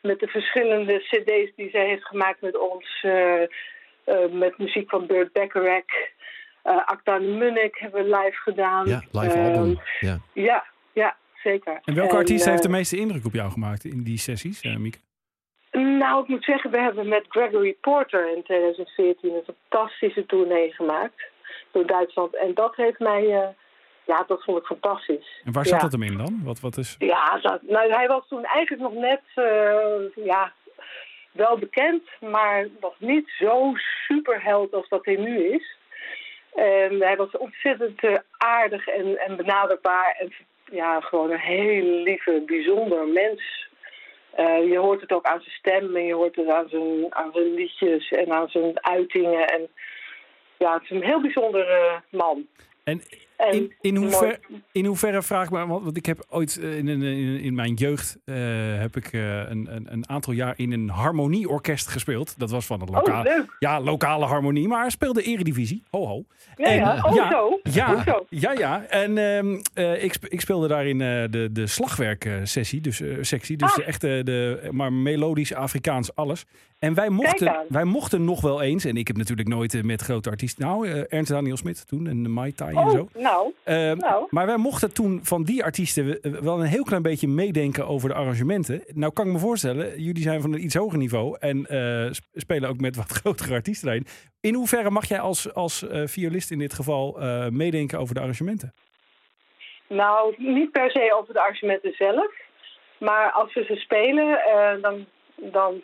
Met 0.03 0.21
de 0.21 0.27
verschillende 0.27 0.99
cd's 0.99 1.53
die 1.57 1.71
zij 1.71 1.87
heeft 1.87 2.05
gemaakt 2.07 2.41
met 2.41 2.59
ons. 2.59 2.99
eh, 3.03 3.43
eh, 3.43 4.31
met 4.31 4.59
muziek 4.59 4.91
van 4.91 5.07
Burt 5.07 5.33
Bacharach. 5.33 5.85
Eh 6.63 6.85
Acta 6.87 7.19
de 7.19 7.25
Munnik 7.25 7.77
hebben 7.79 8.05
we 8.05 8.17
live 8.17 8.37
gedaan. 8.37 8.87
Ja, 8.87 9.03
live 9.13 9.35
Ehm, 9.39 9.45
album. 9.55 9.81
Ja. 10.01 10.19
Ja, 10.33 10.65
ja, 10.93 11.17
zeker. 11.43 11.81
En 11.85 11.95
welke 11.95 12.17
artiest 12.17 12.45
eh, 12.45 12.51
heeft 12.51 12.63
de 12.63 12.69
meeste 12.69 12.97
indruk 12.97 13.25
op 13.25 13.33
jou 13.33 13.51
gemaakt 13.51 13.85
in 13.85 14.03
die 14.03 14.19
sessies, 14.19 14.61
eh, 14.61 14.77
Mieke? 14.77 14.99
Nou, 15.73 16.23
ik 16.23 16.29
moet 16.29 16.45
zeggen, 16.45 16.71
we 16.71 16.79
hebben 16.81 17.09
met 17.09 17.25
Gregory 17.29 17.77
Porter 17.81 18.37
in 18.37 18.43
2014 18.43 19.35
een 19.35 19.55
fantastische 19.69 20.27
tournee 20.27 20.73
gemaakt 20.73 21.33
door 21.71 21.87
Duitsland. 21.87 22.37
En 22.37 22.55
dat 22.55 22.77
heeft 22.77 22.99
mij, 22.99 23.23
eh, 23.23 23.49
ja, 24.05 24.25
dat 24.27 24.45
vond 24.45 24.59
ik 24.59 24.65
fantastisch. 24.65 25.41
En 25.45 25.53
waar 25.53 25.67
zat 25.67 25.81
ja. 25.81 25.83
dat 25.83 25.93
hem 25.93 26.03
in 26.03 26.17
dan? 26.17 26.41
Wat, 26.45 26.61
wat 26.61 26.77
is... 26.77 26.97
Ja, 26.99 27.39
dat, 27.39 27.63
nou, 27.63 27.93
hij 27.93 28.07
was 28.07 28.29
toen 28.29 28.45
eigenlijk 28.45 28.83
nog 28.83 29.03
net, 29.03 29.23
eh, 29.35 30.25
ja, 30.25 30.53
wel 31.33 31.59
bekend, 31.59 32.03
maar 32.21 32.69
nog 32.81 32.95
niet 32.99 33.29
zo 33.39 33.73
superheld 34.07 34.75
als 34.75 34.89
dat 34.89 35.05
hij 35.05 35.17
nu 35.17 35.39
is. 35.39 35.77
En 36.55 37.01
hij 37.01 37.17
was 37.17 37.37
ontzettend 37.37 38.01
eh, 38.05 38.15
aardig 38.39 38.87
en, 38.87 39.19
en 39.19 39.37
benaderbaar 39.37 40.17
en 40.19 40.33
ja, 40.65 41.01
gewoon 41.01 41.31
een 41.31 41.39
hele 41.39 42.03
lieve, 42.03 42.43
bijzonder 42.47 43.07
mens. 43.07 43.69
Je 44.71 44.79
hoort 44.79 45.01
het 45.01 45.13
ook 45.13 45.25
aan 45.25 45.41
zijn 45.41 45.55
stem 45.55 45.97
en 45.97 46.05
je 46.05 46.15
hoort 46.15 46.37
het 46.37 46.49
aan 46.49 46.69
zijn, 46.69 47.15
aan 47.15 47.33
zijn 47.33 47.55
liedjes 47.55 48.11
en 48.11 48.33
aan 48.33 48.49
zijn 48.49 48.85
uitingen. 48.85 49.49
En 49.49 49.69
ja, 50.59 50.75
het 50.75 50.83
is 50.83 50.91
een 50.91 51.03
heel 51.03 51.21
bijzondere 51.21 52.03
man. 52.11 52.47
En 52.85 52.85
En 52.85 53.01
in, 53.51 53.73
in, 53.81 53.95
mooi- 53.95 54.07
hoever, 54.07 54.39
in 54.73 54.85
hoeverre 54.85 55.23
vraag 55.23 55.45
ik 55.45 55.51
me, 55.51 55.67
want 55.67 55.97
ik 55.97 56.07
heb 56.07 56.25
ooit 56.29 56.59
eh, 56.63 56.77
in, 56.77 56.89
in, 56.89 57.03
in, 57.41 57.55
mijn 57.55 57.75
jeugd 57.75 58.19
eh, 58.25 58.35
heb 58.79 58.97
ik 58.97 59.13
eh, 59.13 59.39
een, 59.39 59.75
een, 59.75 59.87
een 59.93 60.09
aantal 60.09 60.33
jaar 60.33 60.55
in 60.57 60.73
een 60.73 60.89
harmonieorkest 60.89 61.87
gespeeld. 61.89 62.35
Dat 62.39 62.51
was 62.51 62.67
van 62.67 62.81
een 62.81 62.89
Oh, 62.89 62.95
lokale, 62.95 63.47
ja, 63.59 63.81
lokale 63.81 64.25
harmonie, 64.25 64.69
maar 64.69 64.91
speelde 64.91 65.23
eredivisie. 65.23 65.83
Ho 65.91 66.07
ho. 66.07 66.25
Ja, 66.57 66.65
En, 66.67 66.77
ja. 66.77 67.03
Oh, 67.07 67.15
ja, 67.15 67.31
zo. 67.31 67.47
Oh, 67.47 67.73
Ja, 67.73 68.03
zo. 68.05 68.27
ja, 68.29 68.53
ja. 68.53 68.83
En 68.89 69.19
ehm, 69.19 69.61
eh, 69.75 70.05
ik, 70.05 70.17
ik 70.29 70.41
speelde 70.41 70.69
daarin 70.69 70.99
de, 70.99 71.49
de 71.53 71.67
slagwerksessie, 71.67 72.81
dus 72.81 73.03
sectie, 73.21 73.57
dus 73.57 73.71
Ah. 73.71 73.77
de 73.77 73.85
echte, 73.85 74.21
de, 74.25 74.69
maar 74.71 74.93
melodisch 74.93 75.55
Afrikaans 75.55 76.15
alles. 76.15 76.45
En 76.79 76.95
wij 76.95 77.09
mochten, 77.09 77.57
wij 77.69 77.85
mochten 77.85 78.25
nog 78.25 78.41
wel 78.41 78.63
eens, 78.63 78.85
en 78.85 78.97
ik 78.97 79.07
heb 79.07 79.17
natuurlijk 79.17 79.49
nooit 79.49 79.83
met 79.85 80.03
grote 80.03 80.31
artiesten, 80.31 80.65
nou, 80.67 80.89
Ernst 81.09 81.31
Daniel 81.31 81.57
Smit 81.57 81.87
toen 81.89 82.07
en 82.07 82.31
Mai 82.31 82.53
Tai 82.53 82.77
en 82.77 82.91
zo. 82.91 83.09
Nou, 83.25 83.53
Ehm, 83.65 83.97
nou. 83.97 84.27
Maar 84.31 84.47
wij 84.47 84.57
mochten 84.57 84.95
toen 84.95 85.21
van 85.23 85.43
die 85.45 85.65
artiesten 85.65 86.19
wel 86.45 86.61
een 86.61 86.67
heel 86.67 86.83
klein 86.85 87.03
beetje 87.03 87.29
meedenken 87.29 87.87
over 87.87 88.09
de 88.09 88.15
arrangementen. 88.15 88.85
Nou 88.95 89.13
kan 89.13 89.27
ik 89.27 89.33
me 89.33 89.39
voorstellen, 89.39 90.01
jullie 90.03 90.23
zijn 90.23 90.41
van 90.41 90.53
een 90.53 90.65
iets 90.65 90.75
hoger 90.75 90.99
niveau 90.99 91.37
en 91.41 91.67
eh, 91.67 92.13
sp- 92.13 92.25
spelen 92.35 92.69
ook 92.69 92.81
met 92.81 92.97
wat 92.97 93.11
grotere 93.21 93.55
artiesten 93.55 93.89
erin. 93.89 94.07
In 94.41 94.55
hoeverre 94.55 94.91
mag 94.91 95.09
jij 95.09 95.21
als, 95.21 95.55
als 95.55 95.89
eh, 95.89 96.03
violist 96.07 96.51
in 96.51 96.59
dit 96.59 96.75
geval 96.75 97.21
eh, 97.21 97.49
meedenken 97.49 97.99
over 97.99 98.15
de 98.15 98.21
arrangementen? 98.21 98.75
Nou, 99.89 100.35
niet 100.39 100.71
per 100.71 100.91
se 100.91 101.15
over 101.19 101.35
de 101.35 101.41
arrangementen 101.41 101.93
zelf. 101.93 102.33
Maar 102.99 103.31
als 103.33 103.55
we 103.55 103.65
ze 103.65 103.77
spelen, 103.77 104.39
dan, 104.81 105.07
dan, 105.37 105.83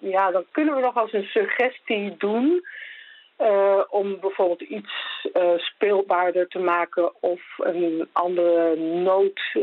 ja, 0.00 0.30
dan 0.30 0.44
kunnen 0.52 0.74
we 0.74 0.80
nog 0.80 0.96
als 0.96 1.12
een 1.12 1.24
suggestie 1.38 2.14
doen. 2.18 2.64
Eh, 3.36 3.80
om 3.88 4.20
bijvoorbeeld 4.20 4.60
iets 4.60 4.92
eh, 5.32 5.50
speelbaarder 5.56 6.48
te 6.48 6.58
maken 6.58 7.22
of 7.22 7.40
een 7.58 8.08
andere 8.12 8.76
noot 8.76 9.40
eh, 9.54 9.60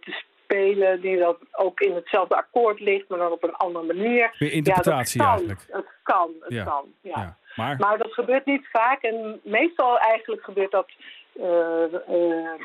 te 0.00 0.22
spelen 0.44 1.00
die 1.00 1.18
dan 1.18 1.36
ook 1.52 1.80
in 1.80 1.94
hetzelfde 1.94 2.36
akkoord 2.36 2.80
ligt, 2.80 3.08
maar 3.08 3.18
dan 3.18 3.32
op 3.32 3.42
een 3.42 3.54
andere 3.54 3.84
manier. 3.86 4.34
Weer 4.38 4.52
interpretatie 4.52 5.22
ja, 5.22 5.30
dat 5.36 5.38
kan. 5.40 5.48
eigenlijk. 5.48 5.86
Het 5.86 5.94
kan, 6.02 6.30
het 6.40 6.52
Ja. 6.52 6.64
kan. 6.64 6.84
Ja. 7.00 7.10
Ja. 7.20 7.36
Maar, 7.56 7.76
Maar 7.78 7.98
dat 7.98 8.12
gebeurt 8.12 8.46
niet 8.46 8.68
vaak 8.72 9.02
en 9.02 9.40
meestal 9.44 9.98
eigenlijk 9.98 10.42
gebeurt 10.44 10.70
dat 10.70 10.88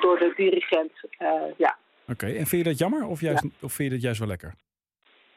door 0.01 0.19
de 0.19 0.33
dirigent. 0.35 0.91
ja. 1.57 1.77
oké. 2.07 2.25
En 2.25 2.45
vind 2.45 2.49
je 2.51 2.63
dat 2.63 2.77
jammer 2.77 3.05
of, 3.07 3.21
juist, 3.21 3.43
of 3.61 3.73
vind 3.73 3.89
je 3.89 3.95
dat 3.95 4.03
juist 4.03 4.19
wel 4.19 4.27
lekker? 4.27 4.53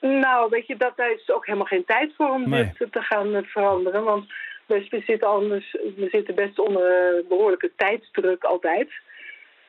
Nou, 0.01 0.49
weet 0.51 0.67
je, 0.67 0.77
dat, 0.77 0.97
daar 0.97 1.11
is 1.13 1.31
ook 1.31 1.47
helemaal 1.47 1.67
geen 1.67 1.85
tijd 1.85 2.13
voor 2.17 2.29
om 2.31 2.49
Nee. 2.49 2.73
dit 2.79 2.93
te 2.93 3.01
gaan 3.03 3.45
veranderen. 3.45 4.05
Want 4.05 4.33
we, 4.67 4.87
we 4.91 5.03
zitten 5.07 5.29
anders, 5.29 5.73
we 5.73 6.09
zitten 6.11 6.35
best 6.35 6.59
onder 6.59 7.17
eh, 7.17 7.29
behoorlijke 7.29 7.73
tijdsdruk 7.77 8.45
altijd. 8.45 8.89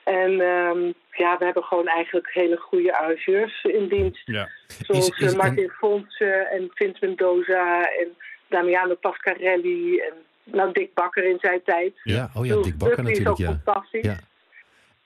En 0.04 0.32
ehm, 0.32 0.92
ja, 1.12 1.38
we 1.38 1.46
hebben 1.46 1.64
gewoon 1.64 1.88
eigenlijk 1.88 2.30
hele 2.34 2.58
goede 2.58 2.98
arrangeurs 2.98 3.64
in 3.64 3.88
dienst. 3.88 4.22
Ja. 4.26 4.50
Zoals 4.82 5.10
Is- 5.10 5.20
is- 5.20 5.32
eh, 5.32 5.38
Martin 5.38 5.70
Fonsen 5.70 6.50
en 6.50 6.70
Vince 6.74 7.06
Mendoza 7.06 7.82
en 8.00 8.08
Damiano 8.50 8.96
Pascarelli 8.96 9.98
en 10.00 10.14
nou, 10.44 10.72
Dick 10.72 10.94
Bakker 10.94 11.24
in 11.24 11.38
zijn 11.42 11.62
tijd. 11.64 11.94
Ja, 12.04 12.30
oh 12.36 12.46
ja, 12.46 12.56
Dick 12.62 12.78
Bakker 12.78 12.96
Buckley 12.96 13.12
is 13.12 13.20
natuurlijk, 13.20 13.30
ook 13.30 13.38
ja. 13.38 13.62
fantastisch. 13.64 14.04
Ja. 14.04 14.20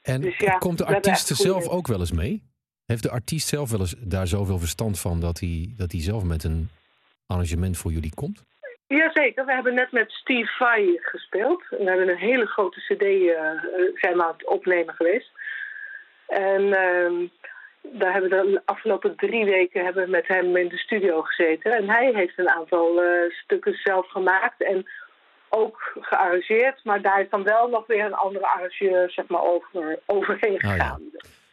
En 0.01 0.21
Dus 0.21 0.37
ja, 0.37 0.57
komt 0.57 0.77
de 0.77 0.85
artiest 0.85 1.29
er 1.29 1.35
zelf 1.35 1.67
ook 1.67 1.87
wel 1.87 1.99
eens 1.99 2.11
mee? 2.11 2.43
Heeft 2.85 3.03
de 3.03 3.09
artiest 3.11 3.47
zelf 3.47 3.71
wel 3.71 3.79
eens 3.79 3.95
daar 3.99 4.27
zoveel 4.27 4.59
verstand 4.59 4.99
van 4.99 5.19
dat 5.19 5.39
hij, 5.39 5.73
dat 5.77 5.91
hij 5.91 6.01
zelf 6.01 6.23
met 6.23 6.43
een 6.43 6.69
arrangement 7.27 7.77
voor 7.77 7.91
jullie 7.91 8.13
komt? 8.15 8.43
Jazeker, 8.97 9.45
we 9.45 9.53
hebben 9.53 9.73
net 9.73 9.91
met 9.91 10.11
Steve 10.11 10.51
Vai 10.51 10.99
gespeeld. 11.01 11.63
We 11.69 11.83
hebben 11.83 12.09
een 12.09 12.17
hele 12.17 12.45
grote 12.45 12.79
cd 12.79 13.01
eh, 13.01 13.29
eh, 13.29 13.59
zijn 13.93 14.17
we 14.17 14.23
aan 14.23 14.33
het 14.37 14.45
opnemen 14.45 14.93
geweest. 14.93 15.31
En 16.27 16.73
ehm, 16.73 17.27
daar 17.81 18.11
hebben 18.11 18.29
we 18.29 18.51
de 18.51 18.61
afgelopen 18.65 19.15
drie 19.15 19.45
weken 19.45 19.83
hebben 19.83 20.03
we 20.03 20.09
met 20.09 20.27
hem 20.27 20.57
in 20.57 20.67
de 20.67 20.77
studio 20.77 21.21
gezeten. 21.21 21.71
En 21.71 21.89
hij 21.89 22.11
heeft 22.13 22.37
een 22.37 22.49
aantal 22.49 23.01
eh, 23.01 23.31
stukken 23.43 23.73
zelf 23.73 24.07
gemaakt 24.07 24.63
en 24.63 24.89
ook 25.49 25.97
gearrangeerd. 25.99 26.83
Maar 26.83 27.01
daar 27.01 27.21
is 27.21 27.29
dan 27.29 27.43
wel 27.43 27.69
nog 27.69 27.87
weer 27.87 28.05
een 28.05 28.13
andere 28.13 28.47
arrangeur 28.47 29.11
zeg 29.11 29.27
maar, 29.27 29.43
over, 29.43 29.99
overheen 30.05 30.61
Ah, 30.61 30.75
ja. 30.75 30.97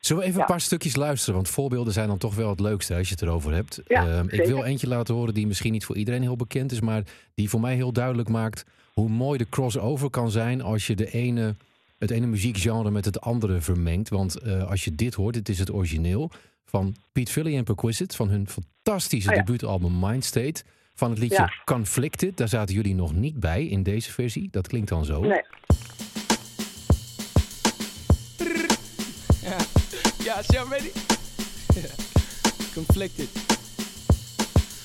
Zullen 0.07 0.23
we 0.23 0.29
even 0.29 0.41
Ja. 0.41 0.45
een 0.47 0.51
paar 0.53 0.61
stukjes 0.61 0.97
luisteren? 0.97 1.35
Want 1.35 1.49
voorbeelden 1.49 1.93
zijn 1.93 2.09
dan 2.09 2.19
toch 2.19 2.35
wel 2.35 2.51
het 2.51 2.61
leukste 2.61 2.95
als 2.95 3.09
je 3.09 3.15
het 3.15 3.23
erover 3.23 3.53
hebt. 3.55 3.81
Ja, 3.87 4.09
Ehm, 4.09 4.27
ik 4.29 4.45
wil 4.47 4.65
eentje 4.65 4.89
laten 4.89 5.15
horen 5.15 5.35
die 5.35 5.47
misschien 5.47 5.73
niet 5.73 5.85
voor 5.85 5.97
iedereen 5.97 6.23
heel 6.23 6.37
bekend 6.37 6.73
is, 6.73 6.81
maar 6.81 7.03
die 7.35 7.49
voor 7.49 7.61
mij 7.61 7.75
heel 7.75 7.93
duidelijk 7.93 8.29
maakt 8.29 8.65
hoe 8.93 9.09
mooi 9.09 9.39
de 9.39 9.49
crossover 9.49 10.11
kan 10.11 10.31
zijn 10.31 10.63
als 10.63 10.87
je 10.87 10.95
de 10.97 11.11
ene, 11.11 11.55
het 11.99 12.11
ene 12.11 12.27
muziekgenre 12.27 12.91
met 12.91 13.05
het 13.05 13.21
andere 13.21 13.61
vermengt. 13.61 14.09
Want 14.09 14.39
eh, 14.39 14.71
als 14.71 14.85
je 14.85 14.95
dit 14.95 15.15
hoort, 15.15 15.35
dit 15.35 15.49
is 15.49 15.59
het 15.59 15.73
origineel 15.73 16.31
van 16.65 16.97
Pete 17.13 17.33
Philly 17.33 17.57
en 17.57 17.65
Perquisite 17.65 18.17
van 18.17 18.29
hun 18.29 18.49
fantastische 18.49 19.29
Oh 19.31 19.35
ja. 19.37 19.41
debuutalbum 19.43 19.99
Mindstate. 20.01 20.63
Van 20.95 21.11
het 21.11 21.19
liedje. 21.19 21.53
Conflicted, 21.65 22.37
daar 22.37 22.49
zaten 22.49 22.75
jullie 22.75 22.95
nog 22.95 23.15
niet 23.15 23.41
bij 23.41 23.67
in 23.67 23.83
deze 23.83 24.13
versie. 24.13 24.49
Dat 24.51 24.67
klinkt 24.69 24.89
dan 24.89 25.05
zo. 25.05 25.21
Nee. 25.21 25.43
Yeah, 30.37 30.43
y'all 30.53 30.69
ready? 30.69 30.91
conflicted. 32.75 33.29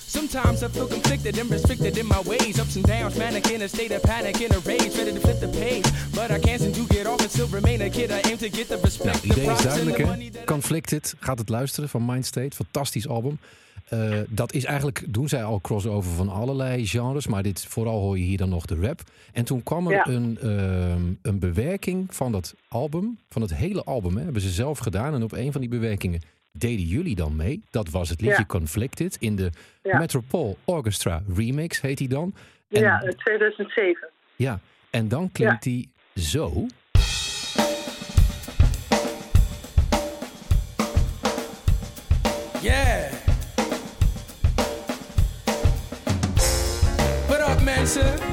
Sometimes 0.08 0.64
I 0.64 0.70
feel 0.70 0.88
conflicted 0.88 1.38
and 1.38 1.52
restricted 1.52 1.98
in 1.98 2.06
my 2.06 2.22
ways. 2.22 2.58
Ups 2.58 2.78
and 2.78 2.86
downs, 2.86 3.18
manic 3.18 3.52
in 3.52 3.62
a 3.62 3.68
state 3.68 3.92
of 3.92 4.02
panic, 4.02 4.40
in 4.40 4.54
a 4.54 4.60
rage, 4.60 4.98
ready 4.98 5.12
to 5.12 5.20
flip 5.20 5.42
the 5.42 5.50
page. 5.50 5.86
But 6.16 6.32
I 6.32 6.40
can't 6.40 6.62
seem 6.62 6.72
to 6.72 6.86
get 6.88 7.06
off 7.06 7.20
and 7.20 7.30
still 7.30 7.48
remain 7.48 7.82
a 7.82 7.90
kid. 7.90 8.12
I 8.12 8.22
aim 8.30 8.38
to 8.38 8.50
get 8.50 8.70
the 8.70 8.78
respect, 8.78 9.26
Nou, 9.26 9.40
idee 9.40 9.52
is 9.52 9.62
duidelijk, 9.62 9.98
hè? 9.98 10.44
Conflicted, 10.46 11.16
gaat 11.20 11.38
het 11.38 11.50
luisteren 11.50 11.90
van 11.90 12.06
Mindstate. 12.06 12.56
Fantastisch 12.56 13.08
album. 13.08 13.40
Eh, 13.92 14.20
dat 14.30 14.54
is 14.54 14.66
eigenlijk, 14.66 15.04
doen 15.08 15.28
zij 15.28 15.44
al 15.44 15.62
crossover 15.62 16.12
van 16.12 16.30
allerlei 16.30 16.88
genres. 16.88 17.28
Maar 17.28 17.44
dit, 17.44 17.66
vooral 17.66 18.00
hoor 18.00 18.18
je 18.18 18.24
hier 18.24 18.38
dan 18.38 18.50
nog 18.50 18.66
de 18.66 18.76
rap. 18.82 19.00
En 19.34 19.46
toen 19.46 19.64
kwam 19.64 19.88
er 19.88 19.94
Ja. 19.94 20.08
een, 20.08 20.38
ehm, 20.42 21.02
een 21.22 21.40
bewerking 21.40 22.16
van 22.16 22.32
dat 22.32 22.56
album. 22.68 23.18
Van 23.30 23.42
het 23.42 23.56
hele 23.56 23.84
album, 23.84 24.18
hè, 24.18 24.24
hebben 24.24 24.42
ze 24.42 24.50
zelf 24.50 24.78
gedaan. 24.80 25.14
En 25.14 25.24
op 25.24 25.32
een 25.32 25.52
van 25.52 25.62
die 25.62 25.70
bewerkingen 25.70 26.22
deden 26.52 26.86
jullie 26.86 27.16
dan 27.16 27.36
mee. 27.36 27.62
Dat 27.70 27.90
was 27.90 28.10
het 28.10 28.22
liedje 28.22 28.38
Ja. 28.38 28.46
Conflicted. 28.46 29.18
In 29.20 29.36
de 29.36 29.50
Ja. 29.84 29.98
Metropole 29.98 30.56
Orchestra 30.66 31.24
Remix 31.36 31.82
heet 31.82 31.98
die 31.98 32.08
dan. 32.10 32.34
En, 32.70 32.82
Ja, 32.82 33.02
in 33.02 33.16
2007. 33.16 34.08
ja, 34.36 34.60
en 34.90 35.08
dan 35.08 35.32
klinkt 35.32 35.64
die 35.64 35.90
zo. 36.16 36.66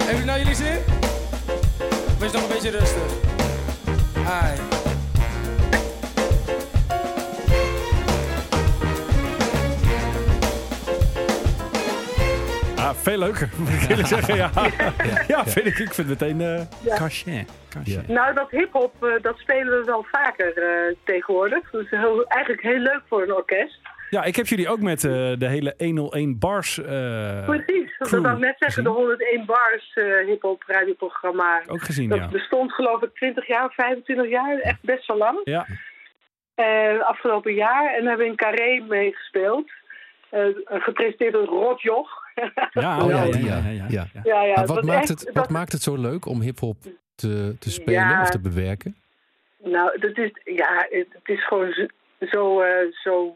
Hebben 0.09 0.27
jullie 0.27 0.43
nou 0.43 0.57
jullie 0.57 0.65
zin? 0.65 0.85
Wees 2.19 2.33
nog 2.33 2.43
een 2.43 2.49
beetje 2.49 2.71
rustig. 2.71 3.13
Hi. 4.15 4.61
Ah, 12.77 12.95
veel 12.95 13.19
leuker, 13.19 13.51
moet 13.59 13.69
ik 13.69 13.89
eerlijk 13.89 14.09
zeggen. 14.09 14.37
Ja, 14.37 14.51
ja, 15.35 15.45
vind 15.47 15.67
ik. 15.67 15.79
Ik 15.79 15.95
vind 15.95 16.09
het 16.09 16.21
meteen 16.21 16.41
eh 16.41 16.97
cachet. 16.97 17.51
cachet. 17.69 18.07
Ja. 18.07 18.13
Nou, 18.13 18.35
dat 18.35 18.51
hip-hop, 18.51 19.05
eh, 19.05 19.23
dat 19.23 19.39
spelen 19.39 19.79
we 19.79 19.85
wel 19.85 20.07
vaker 20.11 20.63
eh, 20.63 20.95
tegenwoordig. 21.05 21.71
Dus 21.71 21.91
heel, 21.91 22.25
eigenlijk 22.27 22.63
heel 22.63 22.79
leuk 22.79 23.03
voor 23.09 23.23
een 23.23 23.33
orkest. 23.35 23.81
Ja, 24.11 24.25
ik 24.25 24.37
heb 24.37 24.47
jullie 24.47 24.69
ook 24.69 24.81
met 24.81 25.05
eh, 25.05 25.11
de 25.39 25.47
hele 25.49 25.75
101 25.79 26.39
bars 26.39 26.79
eh, 26.79 27.45
Precies, 27.45 27.97
dat 27.99 28.11
wou 28.11 28.35
ik 28.35 28.39
net 28.39 28.55
zeggen. 28.59 28.85
De 28.85 28.91
gezien. 28.91 29.05
101 29.05 29.47
Bars 29.47 29.93
eh 29.95 30.27
hip-hop 30.27 30.63
radioprogramma. 30.67 31.63
Ook 31.67 31.83
gezien, 31.83 32.09
Dat 32.09 32.19
ja. 32.19 32.29
bestond 32.29 32.73
geloof 32.73 33.03
ik 33.03 33.15
20 33.15 33.47
jaar, 33.47 33.73
25 33.73 34.29
jaar. 34.29 34.59
Echt 34.59 34.79
best 34.83 35.07
wel 35.07 35.17
lang. 35.17 35.41
Ja, 35.45 35.67
Eh, 36.55 37.01
afgelopen 37.01 37.55
jaar. 37.55 37.95
En 37.95 38.07
hebben 38.07 38.25
we 38.27 38.31
in 38.31 38.37
Carré 38.37 38.85
meegespeeld. 38.89 39.71
Eh, 40.31 40.41
gepresenteerd 40.65 41.33
door 41.33 41.45
Rod 41.45 41.83
Joch. 41.83 42.11
ja, 42.73 43.03
Oh 43.03 43.11
ja, 43.11 43.25
ja, 43.25 44.07
ja, 44.25 44.43
ja. 44.45 44.65
wat, 44.65 44.83
maakt 44.85 44.99
echt- 45.01 45.09
het, 45.09 45.25
wat 45.25 45.35
dat- 45.35 45.51
maakt 45.51 45.73
het 45.73 45.83
zo 45.83 45.97
leuk 45.97 46.27
om 46.27 46.41
hip-hop 46.41 46.77
te, 47.15 47.57
te 47.59 47.71
spelen 47.71 48.01
Ja. 48.09 48.23
of 48.23 48.31
te 48.31 48.41
bewerken? 48.41 48.97
Nou, 49.63 49.99
dat 50.01 50.17
is, 50.19 50.31
ja, 50.45 50.87
het, 50.91 51.07
het 51.13 51.29
is 51.37 51.47
gewoon 51.47 51.73
zo... 51.73 51.87
zo, 52.31 52.61
eh, 52.61 52.93
zo 52.93 53.27
eh, 53.27 53.33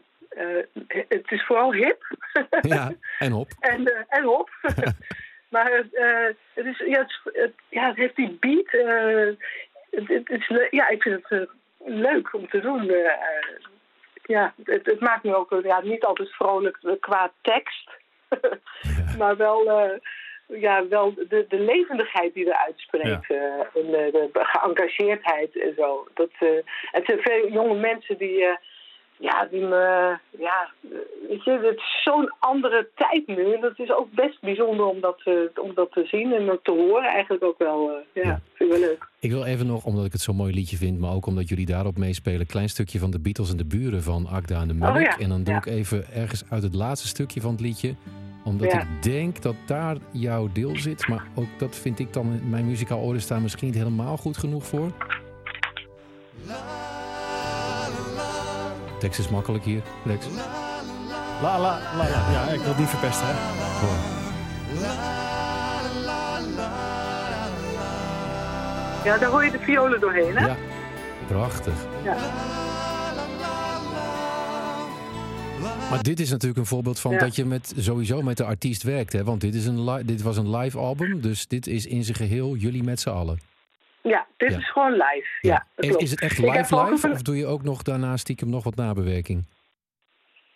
het 1.07 1.31
is 1.31 1.45
vooral 1.45 1.73
hip. 1.73 2.03
Ja, 2.61 2.91
en 3.19 3.31
hop. 3.31 3.47
En, 3.59 3.87
eh, 3.87 4.01
en 4.07 4.27
op. 4.27 4.49
maar 5.53 5.71
het, 5.71 5.93
eh, 5.95 6.25
het, 6.53 6.65
is, 6.65 6.77
ja, 6.85 7.07
het, 7.33 7.51
ja, 7.69 7.87
het 7.87 7.95
heeft 7.97 8.15
die 8.15 8.37
beat. 8.39 8.73
eh, 8.73 9.35
het, 9.91 10.07
het 10.07 10.29
is, 10.29 10.67
ja, 10.69 10.87
ik 10.89 11.01
vind 11.01 11.27
het 11.29 11.39
eh, 11.41 11.47
leuk 11.85 12.33
om 12.33 12.49
te 12.49 12.59
doen. 12.59 12.89
eh, 12.89 13.05
eh, 13.05 13.59
ja, 14.23 14.53
het, 14.63 14.85
het 14.85 14.99
maakt 14.99 15.23
me 15.23 15.35
ook 15.35 15.51
eh, 15.51 15.63
ja, 15.63 15.81
niet 15.81 16.03
altijd 16.03 16.29
vrolijk 16.35 16.77
eh, 16.81 16.91
qua 16.99 17.31
tekst. 17.41 17.89
maar 19.19 19.37
wel, 19.37 19.69
eh, 19.69 19.99
ja, 20.61 20.87
wel 20.87 21.13
de, 21.13 21.45
de 21.49 21.59
levendigheid 21.59 22.33
die 22.33 22.45
eruit 22.45 22.79
spreekt. 22.79 23.29
eh, 23.29 23.59
en 23.59 23.91
de, 23.91 24.09
de 24.11 24.29
geëngageerdheid 24.33 25.59
en 25.59 25.73
zo. 25.77 26.07
Dat, 26.13 26.29
eh, 26.39 26.49
het 26.91 27.05
zijn 27.05 27.21
veel 27.21 27.49
jonge 27.51 27.75
mensen 27.79 28.17
die... 28.17 28.45
eh, 28.45 28.55
ja, 29.29 29.47
die 29.51 29.61
me, 29.65 30.17
ja, 30.39 30.69
weet 31.29 31.43
je, 31.43 31.51
het 31.51 31.77
is 31.77 32.01
zo'n 32.03 32.33
andere 32.39 32.89
tijd 32.95 33.27
nu. 33.27 33.53
En 33.53 33.61
dat 33.61 33.79
is 33.79 33.91
ook 33.91 34.11
best 34.11 34.41
bijzonder 34.41 34.85
om 34.85 34.99
dat, 35.01 35.21
eh, 35.23 35.33
om 35.61 35.71
dat 35.73 35.91
te 35.91 36.05
zien 36.05 36.33
en 36.33 36.59
te 36.63 36.71
horen 36.71 37.09
eigenlijk 37.09 37.43
ook 37.43 37.57
wel. 37.57 37.89
eh, 37.89 38.23
ja, 38.23 38.29
Ja. 38.29 38.41
vind 38.53 38.71
ik 38.71 38.77
wel 38.79 38.87
leuk. 38.89 39.07
Ik 39.19 39.31
wil 39.31 39.43
even 39.45 39.67
nog, 39.67 39.85
omdat 39.85 40.05
ik 40.05 40.11
het 40.11 40.21
zo'n 40.21 40.35
mooi 40.35 40.53
liedje 40.53 40.77
vind, 40.77 40.99
maar 40.99 41.13
ook 41.13 41.25
omdat 41.25 41.49
jullie 41.49 41.65
daarop 41.65 41.97
meespelen, 41.97 42.39
een 42.39 42.45
klein 42.45 42.69
stukje 42.69 42.99
van 42.99 43.11
de 43.11 43.19
Beatles 43.19 43.51
en 43.51 43.57
de 43.57 43.65
buren 43.65 44.03
van 44.03 44.27
Agda 44.27 44.61
en 44.61 44.67
de 44.67 44.73
Munnik. 44.73 44.95
Oh 44.95 45.17
ja, 45.17 45.17
En 45.23 45.29
dan 45.29 45.43
doe 45.43 45.53
ja. 45.53 45.59
ik 45.59 45.65
even 45.65 46.05
ergens 46.13 46.43
uit 46.49 46.63
het 46.63 46.73
laatste 46.75 47.07
stukje 47.07 47.41
van 47.41 47.51
het 47.51 47.61
liedje, 47.61 47.95
omdat 48.45 48.71
Ja. 48.71 48.81
ik 48.81 49.03
denk 49.03 49.41
dat 49.41 49.55
daar 49.65 49.97
jouw 50.11 50.47
deel 50.53 50.75
zit. 50.77 51.07
Maar 51.07 51.23
ook 51.35 51.47
dat 51.57 51.75
vind 51.75 51.99
ik 51.99 52.13
dan, 52.13 52.25
in 52.41 52.49
mijn 52.49 52.65
muzikaal 52.67 52.99
oren 52.99 53.21
staan 53.21 53.41
misschien 53.41 53.67
niet 53.67 53.77
helemaal 53.77 54.17
goed 54.17 54.37
genoeg 54.37 54.65
voor. 54.65 54.91
Tekst 59.03 59.19
is 59.19 59.29
makkelijk 59.29 59.63
hier, 59.63 59.81
Lex. 60.03 60.25
La, 61.41 61.59
la, 61.59 61.79
la, 61.97 61.97
la. 61.97 62.31
Ja, 62.31 62.41
ik 62.51 62.59
wil 62.59 62.69
het 62.69 62.77
niet 62.77 62.87
verpesten, 62.87 63.25
hè. 63.27 63.33
Ja, 69.03 69.17
daar 69.17 69.29
hoor 69.29 69.45
je 69.45 69.51
de 69.51 69.59
violen 69.59 69.99
doorheen, 69.99 70.37
hè? 70.37 70.45
Ja, 70.45 70.57
prachtig. 71.27 71.73
Ja. 72.03 72.15
Maar 75.89 76.03
dit 76.03 76.19
is 76.19 76.29
natuurlijk 76.29 76.59
een 76.59 76.65
voorbeeld 76.65 76.99
van 76.99 77.11
Ja. 77.11 77.19
dat 77.19 77.35
je 77.35 77.45
met, 77.45 77.73
sowieso 77.77 78.21
met 78.21 78.37
de 78.37 78.43
artiest 78.43 78.83
werkt. 78.83 79.13
Hè? 79.13 79.23
Want 79.23 79.41
dit, 79.41 79.55
is 79.55 79.65
een 79.65 80.01
dit 80.05 80.21
was 80.21 80.37
een 80.37 80.55
live 80.55 80.77
album, 80.77 81.21
dus 81.21 81.47
dit 81.47 81.67
is 81.67 81.85
in 81.85 82.03
zijn 82.03 82.17
geheel 82.17 82.55
jullie 82.55 82.83
met 82.83 82.99
z'n 82.99 83.09
allen. 83.09 83.39
Ja, 84.03 84.27
dit 84.37 84.51
Ja. 84.51 84.57
is 84.57 84.71
gewoon 84.71 84.91
live. 84.91 85.27
Ja, 85.41 85.65
is, 85.75 86.11
het 86.11 86.21
echt 86.21 86.37
live 86.37 86.75
live 86.89 87.09
of 87.11 87.21
doe 87.21 87.37
je 87.37 87.45
ook 87.45 87.63
nog 87.63 87.81
daarna 87.81 88.17
stiekem 88.17 88.49
nog 88.49 88.63
wat 88.63 88.75
nabewerking? 88.75 89.45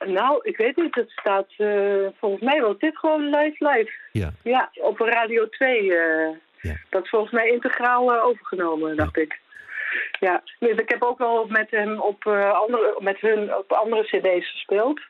Nou, 0.06 0.40
ik 0.44 0.58
weet 0.58 0.76
niet. 0.76 0.96
Het 0.96 1.10
staat 1.12 1.48
eh, 1.58 2.08
volgens 2.20 2.42
mij 2.44 2.62
wel 2.62 2.78
dit 2.78 2.98
gewoon 2.98 3.24
live 3.30 3.56
live. 3.68 3.92
Ja. 4.12 4.32
Ja, 4.44 4.70
op 4.82 5.00
Radio 5.00 5.50
2. 5.50 5.96
eh, 5.98 6.36
Ja. 6.62 6.76
Dat 6.90 7.04
is 7.04 7.10
volgens 7.10 7.32
mij 7.32 7.50
integraal 7.52 8.14
eh, 8.14 8.24
overgenomen, 8.24 8.96
dacht 8.98 9.18
ik. 9.18 9.40
Ja, 10.20 10.44
dus 10.60 10.78
ik 10.78 10.90
heb 10.90 11.04
ook 11.04 11.18
wel 11.18 11.46
met 11.48 11.72
hem 11.72 12.02
op 12.02 12.28
andere, 12.54 12.96
met 13.00 13.20
hun 13.20 13.56
op 13.56 13.72
andere 13.72 14.04
cd's 14.04 14.52
gespeeld. 14.52 15.02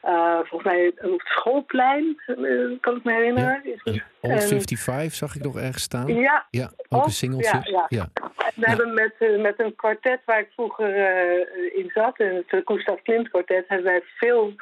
Eh, 0.00 0.34
volgens 0.44 0.62
mij 0.64 0.86
op 1.02 1.10
het 1.18 1.26
schoolplein, 1.28 2.22
eh, 2.26 2.36
kan 2.80 2.96
ik 2.96 3.04
me 3.04 3.12
herinneren. 3.12 3.62
En- 4.20 4.40
55 4.40 5.12
zag 5.14 5.34
ik 5.34 5.42
nog 5.42 5.56
ergens 5.56 5.82
staan. 5.82 6.06
Ja, 6.14 6.46
Ja, 6.50 6.70
ook 6.88 6.98
Oh, 7.00 7.04
een 7.04 7.10
singeltje. 7.10 7.86
ja, 7.88 8.08
we 8.54 8.68
hebben 8.68 8.94
met, 8.94 9.14
eh, 9.18 9.40
met 9.40 9.60
een 9.60 9.74
kwartet 9.76 10.20
waar 10.24 10.38
ik 10.38 10.48
vroeger 10.54 10.88
in 11.76 11.90
zat, 11.94 12.18
het 12.18 12.62
Gustav 12.64 13.02
Klimt 13.02 13.28
kwartet, 13.28 13.64
hebben 13.68 13.86
wij 13.86 14.02
veel 14.16 14.52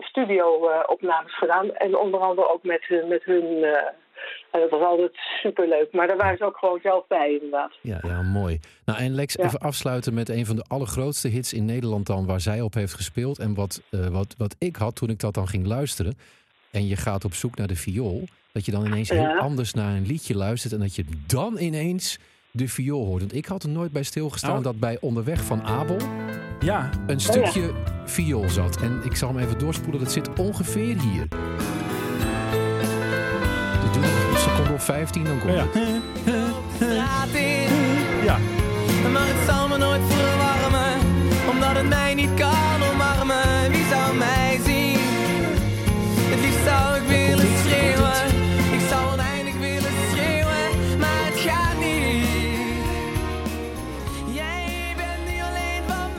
studio-opnames 0.00 1.36
gedaan. 1.38 1.74
En 1.74 1.96
onder 1.96 2.20
andere 2.20 2.52
ook 2.52 2.62
met, 2.62 3.02
met 3.08 3.24
hun. 3.24 3.66
En 4.52 4.60
dat 4.60 4.70
was 4.70 4.82
altijd 4.82 5.10
superleuk. 5.42 5.88
Maar 5.92 6.06
daar 6.06 6.16
waren 6.16 6.36
ze 6.36 6.44
ook 6.44 6.56
gewoon 6.56 6.78
zelf 6.82 7.06
bij, 7.06 7.32
inderdaad. 7.32 7.72
Ja, 7.80 7.98
ja, 8.02 8.22
mooi. 8.22 8.60
Nou, 8.84 8.98
en 8.98 9.14
Lex, 9.14 9.34
Ja. 9.34 9.44
even 9.44 9.58
afsluiten 9.58 10.14
met 10.14 10.28
een 10.28 10.46
van 10.46 10.56
de 10.56 10.64
allergrootste 10.68 11.28
hits 11.28 11.52
in 11.52 11.64
Nederland 11.64 12.06
dan, 12.06 12.26
waar 12.26 12.40
zij 12.40 12.60
op 12.60 12.74
heeft 12.74 12.94
gespeeld. 12.94 13.38
En 13.38 13.54
wat, 13.54 13.82
eh, 13.90 14.06
wat, 14.06 14.34
wat 14.38 14.56
ik 14.58 14.76
had 14.76 14.96
toen 14.96 15.08
ik 15.10 15.18
dat 15.20 15.34
dan 15.34 15.48
ging 15.48 15.66
luisteren. 15.66 16.18
En 16.70 16.86
je 16.86 16.96
gaat 16.96 17.24
op 17.24 17.34
zoek 17.34 17.56
naar 17.56 17.66
de 17.66 17.76
viool. 17.76 18.24
Dat 18.52 18.64
je 18.64 18.72
dan 18.72 18.86
ineens 18.86 19.08
heel 19.08 19.26
anders 19.38 19.74
naar 19.74 19.94
een 19.96 20.06
liedje 20.06 20.36
luistert. 20.36 20.72
En 20.72 20.80
dat 20.80 20.94
je 20.94 21.04
dan 21.26 21.58
ineens 21.58 22.18
de 22.50 22.68
viool 22.68 23.04
hoort. 23.06 23.20
Want 23.20 23.34
ik 23.34 23.46
had 23.46 23.62
er 23.62 23.68
nooit 23.68 23.92
bij 23.92 24.02
stilgestaan 24.02 24.50
Nou. 24.50 24.62
dat 24.62 24.78
bij 24.78 24.96
Onderweg 25.00 25.44
van 25.44 25.62
Abel 25.62 25.96
Ja, 26.60 26.90
een 27.06 27.20
stukje 27.20 27.70
viool 28.04 28.48
zat. 28.48 28.76
En 28.82 29.00
ik 29.04 29.14
zal 29.16 29.28
hem 29.34 29.38
even 29.38 29.58
doorspoelen. 29.58 30.02
Dat 30.02 30.12
zit 30.12 30.38
ongeveer 30.38 31.00
hier. 31.00 31.28
Dus 34.00 34.10
doe 34.10 34.30
een 34.30 34.38
seconde 34.38 34.72
of 34.72 34.84
15, 34.84 35.24
dan 35.24 35.38
komt 35.38 35.52
ja. 35.52 35.58
het. 35.58 36.02
straat 36.74 37.28
in. 37.28 37.68
Ja, 38.24 38.38
Maar 39.12 39.26
het 39.26 39.48
zal 39.48 39.68
me 39.68 39.76
nooit 39.78 40.00
verwarmen, 40.08 41.00
omdat 41.50 41.76
het 41.76 41.88
mij 41.88 42.14
niet 42.14 42.25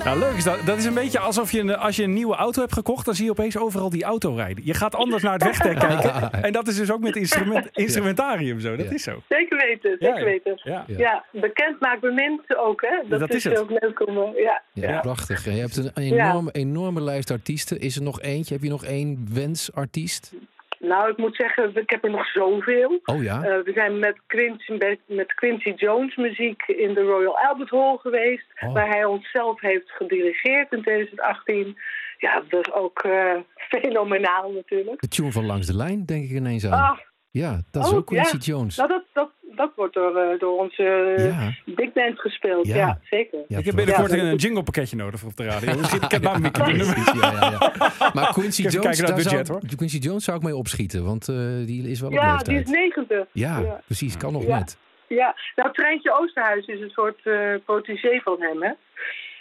Nou, 0.08 0.20
leuk 0.20 0.34
is 0.34 0.44
dat. 0.44 0.66
Dat 0.66 0.78
is 0.78 0.86
een 0.86 0.94
beetje 0.94 1.20
alsof 1.20 1.52
je, 1.52 1.60
een- 1.60 1.78
als 1.78 1.96
je 1.96 2.04
een 2.04 2.14
nieuwe 2.14 2.36
auto 2.36 2.62
hebt 2.62 2.74
gekocht, 2.74 3.06
dan 3.06 3.14
zie 3.16 3.26
je 3.26 3.32
opeens 3.32 3.58
overal 3.58 3.90
die 3.90 4.04
auto 4.04 4.36
rijden. 4.36 4.66
Je 4.66 4.74
gaat 4.74 4.96
anders 4.96 5.24
naar 5.24 5.34
het 5.34 5.44
wegdek 5.44 5.80
kijken. 5.88 6.44
En 6.44 6.52
dat 6.52 6.68
is 6.68 6.76
dus 6.76 6.92
ook 6.92 7.00
met 7.00 7.16
instrument, 7.16 7.68
instrumentarium 7.72 8.60
zo. 8.60 8.76
Dat 8.76 8.86
Ja. 8.86 8.92
is 8.92 9.04
zo. 9.04 9.22
Zeker 9.30 9.58
weten, 9.58 9.90
Ja, 9.92 9.98
zeker 10.00 10.20
ja. 10.20 10.26
weten. 10.26 10.60
Ja. 10.64 10.84
Ja. 10.88 10.98
Ja, 10.98 11.24
bekend 11.42 11.80
maakt 11.80 12.02
bemind 12.02 12.58
ook, 12.58 12.82
hè? 12.82 13.10
Dat, 13.10 13.20
Dat 13.20 13.30
is 13.30 13.36
is, 13.36 13.44
het. 13.44 13.58
ook 13.60 13.70
leuk 13.70 14.08
om... 14.08 14.18
eh, 14.18 14.44
ja, 14.44 14.62
Ja, 14.74 14.90
ja. 14.90 15.00
prachtig. 15.00 15.48
En 15.48 15.54
je 15.56 15.60
hebt 15.62 15.78
een 15.78 15.92
enorme, 15.94 16.52
enorme 16.52 17.02
lijst 17.02 17.32
artiesten. 17.32 17.80
Is 17.80 17.96
er 17.96 18.04
nog 18.04 18.22
eentje? 18.22 18.54
Heb 18.54 18.64
je 18.64 18.70
nog 18.70 18.84
één 18.86 19.28
wensartiest? 19.34 20.32
Nou, 20.80 21.12
ik 21.12 21.18
moet 21.18 21.36
zeggen, 21.36 21.76
ik 21.76 21.90
heb 21.90 22.04
er 22.04 22.10
nog 22.10 22.28
zoveel. 22.28 23.00
Oh 23.06 23.24
ja? 23.24 23.36
Eh, 23.44 23.64
we 23.64 23.72
zijn 23.74 24.00
met 24.00 24.18
Quincy, 24.28 24.78
met- 25.06 25.34
Quincy 25.34 25.70
Jones 25.76 26.16
muziek 26.16 26.64
in 26.68 26.94
de 26.94 27.02
Royal 27.02 27.40
Albert 27.40 27.70
Hall 27.70 27.98
geweest. 27.98 28.46
Oh. 28.60 28.74
Waar 28.74 28.88
hij 28.90 29.06
onszelf 29.06 29.62
heeft 29.62 29.92
gedirigeerd 29.92 30.72
in 30.72 30.82
2018. 30.82 31.78
Ja, 32.18 32.44
dat 32.50 32.68
is 32.68 32.74
ook 32.74 33.00
eh, 33.00 33.34
fenomenaal 33.82 34.52
natuurlijk. 34.52 35.02
De 35.02 35.08
tune 35.08 35.32
van 35.32 35.46
Langs 35.46 35.68
de 35.68 35.76
Lijn, 35.76 36.06
denk 36.06 36.24
ik 36.24 36.30
ineens 36.36 36.66
aan. 36.66 36.72
Ah, 36.84 36.98
ja, 37.32 37.62
dat 37.72 37.84
is 37.86 37.92
oh, 37.92 37.98
ook 37.98 38.06
Quincy 38.06 38.36
ja. 38.36 38.42
Jones. 38.42 38.78
nou, 38.78 38.90
dat, 38.90 39.04
dat, 39.14 39.30
dat 39.56 39.72
wordt 39.76 39.94
door, 39.94 40.16
eh, 40.18 40.40
door 40.40 40.58
onze 40.60 40.84
Ja. 41.18 41.74
big 41.76 41.94
band 41.94 42.20
gespeeld. 42.20 42.68
Ja. 42.68 42.76
Ja, 42.76 43.00
zeker. 43.04 43.40
Ja, 43.48 43.58
Ik 43.58 43.66
heb 43.66 43.76
binnenkort 43.76 44.12
Ja. 44.12 44.18
een 44.24 44.36
jingle 44.36 44.64
pakketje 44.64 44.96
nodig 44.96 45.20
voor 45.20 45.30
op 45.30 45.36
de 45.36 45.44
radio. 45.44 45.76
Misschien 45.78 46.02
ik 46.02 46.12
heb 46.12 46.22
nou 46.22 46.36
een 46.36 46.52
ja, 46.54 47.32
ja, 47.32 47.52
ja. 47.60 48.12
Maar 48.14 48.32
Quincy 48.34 48.62
Jones, 48.68 48.74
kijken 48.80 48.82
naar 48.82 48.92
het 48.98 49.06
daar 49.08 49.16
budget, 49.16 49.48
zou, 49.48 49.76
Quincy 49.76 49.98
Jones 49.98 50.24
zou 50.24 50.38
ik 50.38 50.44
mee 50.44 50.56
opschieten, 50.56 51.06
want 51.06 51.28
eh, 51.28 51.36
die 51.66 51.90
is 51.90 52.00
wel 52.00 52.10
op 52.10 52.16
Ja, 52.16 52.32
leeftijd. 52.32 52.66
die 52.66 52.66
is 52.66 52.80
90. 52.80 53.26
Ja, 53.32 53.60
Ja. 53.60 53.82
precies, 53.86 54.18
kan 54.18 54.34
nog 54.34 54.46
Ja. 54.48 54.58
net. 54.58 54.78
Ja, 55.08 55.36
nou, 55.56 55.74
Treintje 55.74 56.20
Oosterhuis 56.20 56.66
is 56.66 56.82
een 56.82 56.90
soort 56.90 57.20
eh 57.24 57.54
protégé 57.66 58.20
van 58.24 58.42
hem, 58.42 58.64
hè? 58.64 58.72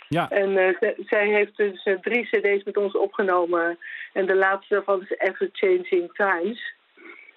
Ja, 0.09 0.31
En 0.31 0.57
eh, 0.57 0.91
zij, 1.07 1.27
heeft 1.29 1.57
dus 1.57 1.83
eh, 1.85 1.95
drie 2.01 2.25
cd's 2.25 2.65
met 2.65 2.77
ons 2.77 2.97
opgenomen. 2.97 3.79
En 4.13 4.27
de 4.27 4.35
laatste 4.37 4.75
daarvan 4.75 5.01
is 5.03 5.15
Ever 5.19 5.49
Changing 5.53 6.13
Times. 6.13 6.75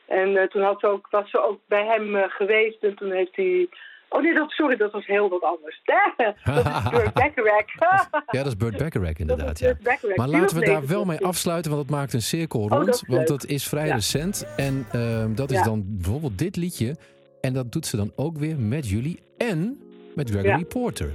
En 0.10 0.38
eh, 0.38 0.48
toen 0.48 0.62
had 0.62 0.80
ze 0.80 0.88
ook, 0.88 1.08
was 1.10 1.30
ze 1.30 1.48
ook 1.48 1.60
bij 1.67 1.86
hem 1.86 2.15
eh, 2.15 2.24
geweest. 2.30 2.84
En 2.84 2.95
toen 2.95 3.12
heeft 3.12 3.36
hij... 3.36 3.69
Oh 4.10 4.22
nee, 4.22 4.34
dat, 4.34 4.52
sorry, 4.52 4.76
dat 4.76 4.91
was 4.91 5.06
heel 5.06 5.30
wat 5.30 5.41
anders. 5.43 5.82
dat 6.43 6.65
is 6.65 6.89
Burt 6.89 7.13
Bacharach. 7.13 7.65
Ja, 8.32 8.38
dat 8.43 8.45
is 8.45 8.58
Burt 8.58 8.78
Bacharach 8.78 9.17
inderdaad, 9.17 9.48
Dat 9.48 9.62
is 9.62 9.67
ja. 9.67 9.74
Bacharach. 9.84 10.17
Maar 10.17 10.28
laten 10.28 10.60
we 10.60 10.65
daar 10.65 10.88
wel 10.88 10.98
mee 11.06 11.06
90. 11.06 11.28
afsluiten, 11.28 11.72
want 11.72 11.84
het 11.84 11.91
maakt 11.95 12.13
een 12.13 12.22
cirkel 12.22 12.60
Oh, 12.60 12.69
rond. 12.72 12.86
dat 12.86 13.04
want 13.08 13.28
dat 13.28 13.45
is 13.45 13.67
vrij 13.67 13.86
Ja. 13.88 13.93
recent. 13.93 14.54
En 14.58 14.86
ehm, 14.91 15.36
dat 15.36 15.52
is 15.52 15.58
Ja. 15.58 15.63
dan 15.63 15.84
bijvoorbeeld 15.88 16.38
dit 16.38 16.56
liedje. 16.56 16.95
En 17.41 17.54
dat 17.54 17.72
doet 17.72 17.86
ze 17.86 17.98
dan 17.98 18.12
ook 18.15 18.38
weer 18.38 18.58
met 18.60 18.89
jullie 18.89 19.19
en 19.38 19.80
met 20.15 20.30
Gregory 20.30 20.60
Ja. 20.60 20.65
Porter. 20.65 21.12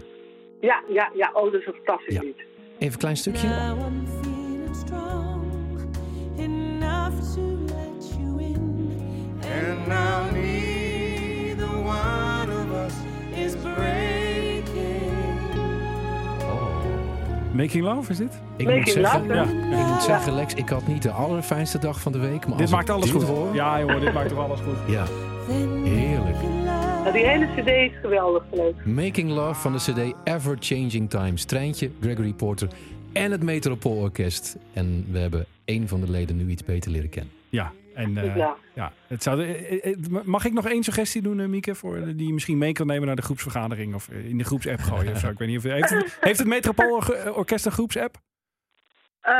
Ja, 0.60 0.82
ja, 0.88 1.10
ja. 1.14 1.30
Oh, 1.32 1.52
dat 1.52 1.60
is 1.60 1.66
een 1.66 1.72
fantastisch 1.74 2.14
Ja. 2.14 2.20
lied. 2.22 2.38
Even 2.78 2.92
een 2.92 2.98
klein 2.98 3.16
stukje. 3.16 3.48
Making 17.54 17.84
Love 17.84 18.10
is 18.10 18.16
dit? 18.16 18.32
Ik 18.56 18.64
Making 18.66 18.84
moet 18.84 18.94
zeggen, 18.94 19.20
love, 19.26 19.34
Ja. 19.34 19.80
ik 19.80 19.86
moet 19.92 20.02
zeggen, 20.02 20.34
Lex, 20.34 20.54
ik 20.54 20.68
had 20.68 20.86
niet 20.86 21.02
de 21.02 21.10
allerfijnste 21.10 21.78
dag 21.78 22.00
van 22.00 22.12
de 22.12 22.18
week. 22.18 22.46
Maar 22.46 22.58
Dit 22.58 22.70
maakt 22.70 22.90
alles 22.90 23.04
dit 23.04 23.14
goed. 23.14 23.22
hoor- 23.22 23.54
Ja, 23.54 23.80
jongen, 23.80 24.00
dit 24.00 24.12
maakt 24.12 24.28
toch 24.28 24.38
alles 24.38 24.60
goed. 24.60 24.76
Ja, 24.94 25.04
heerlijk. 25.84 26.36
Nou, 26.64 27.12
die 27.12 27.26
hele 27.26 27.46
cd 27.56 27.66
is 27.68 27.92
geweldig 28.02 28.42
leuk. 28.52 28.84
Making 28.86 29.30
Love 29.30 29.60
van 29.60 29.72
de 29.72 29.78
CD 29.78 30.14
Ever 30.24 30.56
Changing 30.60 31.10
Times. 31.10 31.44
Treintje, 31.44 31.90
Gregory 32.00 32.32
Porter 32.32 32.68
en 33.12 33.30
het 33.30 33.42
Metropoolorkest. 33.42 34.56
En 34.72 35.06
we 35.10 35.18
hebben 35.18 35.46
één 35.64 35.88
van 35.88 36.00
de 36.00 36.10
leden 36.10 36.36
nu 36.36 36.48
iets 36.50 36.64
beter 36.64 36.90
leren 36.90 37.08
kennen. 37.10 37.32
Ja, 37.48 37.72
en 37.94 38.16
eh, 38.16 38.36
Ja. 38.36 38.56
ja, 38.74 38.92
het 39.06 39.22
zou, 39.22 39.42
eh, 39.42 39.86
eh, 39.92 39.96
mag 40.24 40.44
ik 40.44 40.52
nog 40.52 40.68
één 40.68 40.82
suggestie 40.82 41.22
doen, 41.22 41.40
eh, 41.40 41.46
Mieke, 41.46 41.74
voor, 41.74 42.00
die 42.16 42.26
je 42.26 42.32
misschien 42.32 42.58
mee 42.58 42.72
kan 42.72 42.86
nemen 42.86 43.06
naar 43.06 43.16
de 43.16 43.22
groepsvergadering 43.22 43.94
of 43.94 44.08
in 44.08 44.38
de 44.38 44.44
groepsapp 44.44 44.80
gooien 44.80 45.12
of 45.12 45.18
zo? 45.18 45.28
Ik 45.28 45.38
weet 45.38 45.48
niet 45.48 45.56
of 45.58 45.62
heeft 45.62 45.90
het, 45.90 46.18
heeft 46.20 46.38
het 46.38 46.48
Metropoolorkest 46.48 47.66
een 47.66 47.72
groepsapp? 47.72 48.16
Eh, 49.20 49.32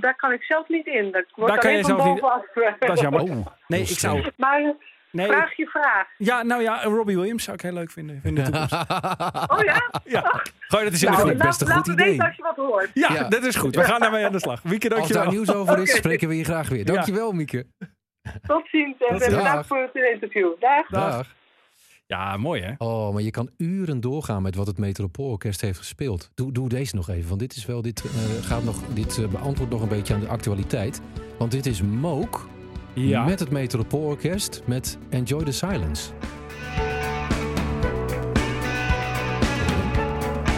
daar 0.00 0.16
kan 0.16 0.32
ik 0.32 0.42
zelf 0.42 0.68
niet 0.68 0.86
in. 0.86 1.10
Dat 1.10 1.24
wordt 1.34 1.52
Daar 1.52 1.58
kan 1.60 1.70
alleen 1.70 1.82
je 1.82 1.92
van 1.92 2.00
zelf 2.00 2.14
niet-. 2.14 2.88
Dat 2.88 2.96
is 2.96 3.00
jammer. 3.00 3.20
Oh, 3.20 3.46
nee, 3.66 3.80
ik 3.80 3.98
zou. 3.98 4.30
Maar 4.36 4.74
Nee, 5.12 5.26
vraag 5.26 5.56
je 5.56 5.66
vraag. 5.66 6.06
ja, 6.18 6.42
nou 6.42 6.62
ja, 6.62 6.82
Robbie 6.82 7.16
Williams 7.16 7.44
zou 7.44 7.56
ik 7.56 7.62
heel 7.62 7.72
leuk 7.72 7.90
vinden. 7.90 8.20
in 8.22 8.34
de 8.34 8.42
toekomst. 8.50 8.72
Oh 8.72 9.64
ja? 9.64 9.90
ja, 10.04 10.42
gooi 10.58 10.84
dat 10.84 10.92
eens 10.92 11.02
in 11.02 11.10
de 11.10 11.16
Nou, 11.16 11.28
groep. 11.28 11.38
best 11.38 11.60
een 11.60 11.66
laat- 11.68 11.76
goed 11.76 11.86
idee. 11.86 12.06
weten 12.10 12.26
als 12.26 12.36
je 12.36 12.42
wat 12.42 12.56
hoort. 12.56 12.90
Ja, 12.94 13.12
Ja. 13.12 13.28
dat 13.28 13.42
is 13.44 13.56
goed. 13.56 13.74
We 13.74 13.84
gaan 13.84 14.00
daarmee 14.00 14.24
aan 14.26 14.32
de 14.32 14.38
slag. 14.40 14.64
Mieke, 14.64 14.88
Als 14.88 14.94
dankjewel. 14.96 15.22
daar 15.24 15.32
nieuws 15.32 15.52
over 15.52 15.78
is, 15.78 15.96
spreken 15.96 16.28
we 16.28 16.36
je 16.36 16.44
graag 16.44 16.68
weer. 16.68 16.84
Dankjewel, 16.84 17.32
Mieke. 17.32 17.66
Tot 18.46 18.68
ziens 18.68 18.96
en 18.98 19.06
Tot 19.08 19.22
ziens. 19.22 19.34
bedankt 19.36 19.66
voor 19.66 19.78
het 19.92 20.04
interview. 20.14 20.48
Dag. 20.60 20.86
Dag. 20.88 21.26
Ja, 22.06 22.36
mooi 22.36 22.62
hè? 22.62 22.72
Oh, 22.78 23.12
maar 23.12 23.22
je 23.22 23.30
kan 23.30 23.50
uren 23.56 24.00
doorgaan 24.00 24.42
met 24.42 24.54
wat 24.54 24.66
het 24.66 24.78
Metropoolorkest 24.78 25.60
heeft 25.60 25.78
gespeeld. 25.78 26.30
Doe, 26.34 26.52
doe 26.52 26.68
deze 26.68 26.96
nog 26.96 27.08
even, 27.08 27.28
want 27.28 27.40
dit 27.40 27.56
is 27.56 27.66
wel, 27.66 27.82
dit, 27.82 28.04
eh, 28.04 28.46
gaat 28.46 28.62
nog, 28.64 28.76
dit 28.86 29.18
eh, 29.18 29.26
beantwoordt 29.28 29.72
nog 29.72 29.82
een 29.82 29.88
beetje 29.88 30.14
aan 30.14 30.20
de 30.20 30.28
actualiteit. 30.28 31.00
Want 31.38 31.50
dit 31.50 31.66
is 31.66 31.82
Mook 31.82 32.48
Ja. 32.94 33.24
met 33.24 33.40
het 33.40 33.50
Metropoolorkest 33.50 34.62
met 34.66 34.98
Enjoy 35.10 35.44
the 35.44 35.52
Silence. 35.52 36.10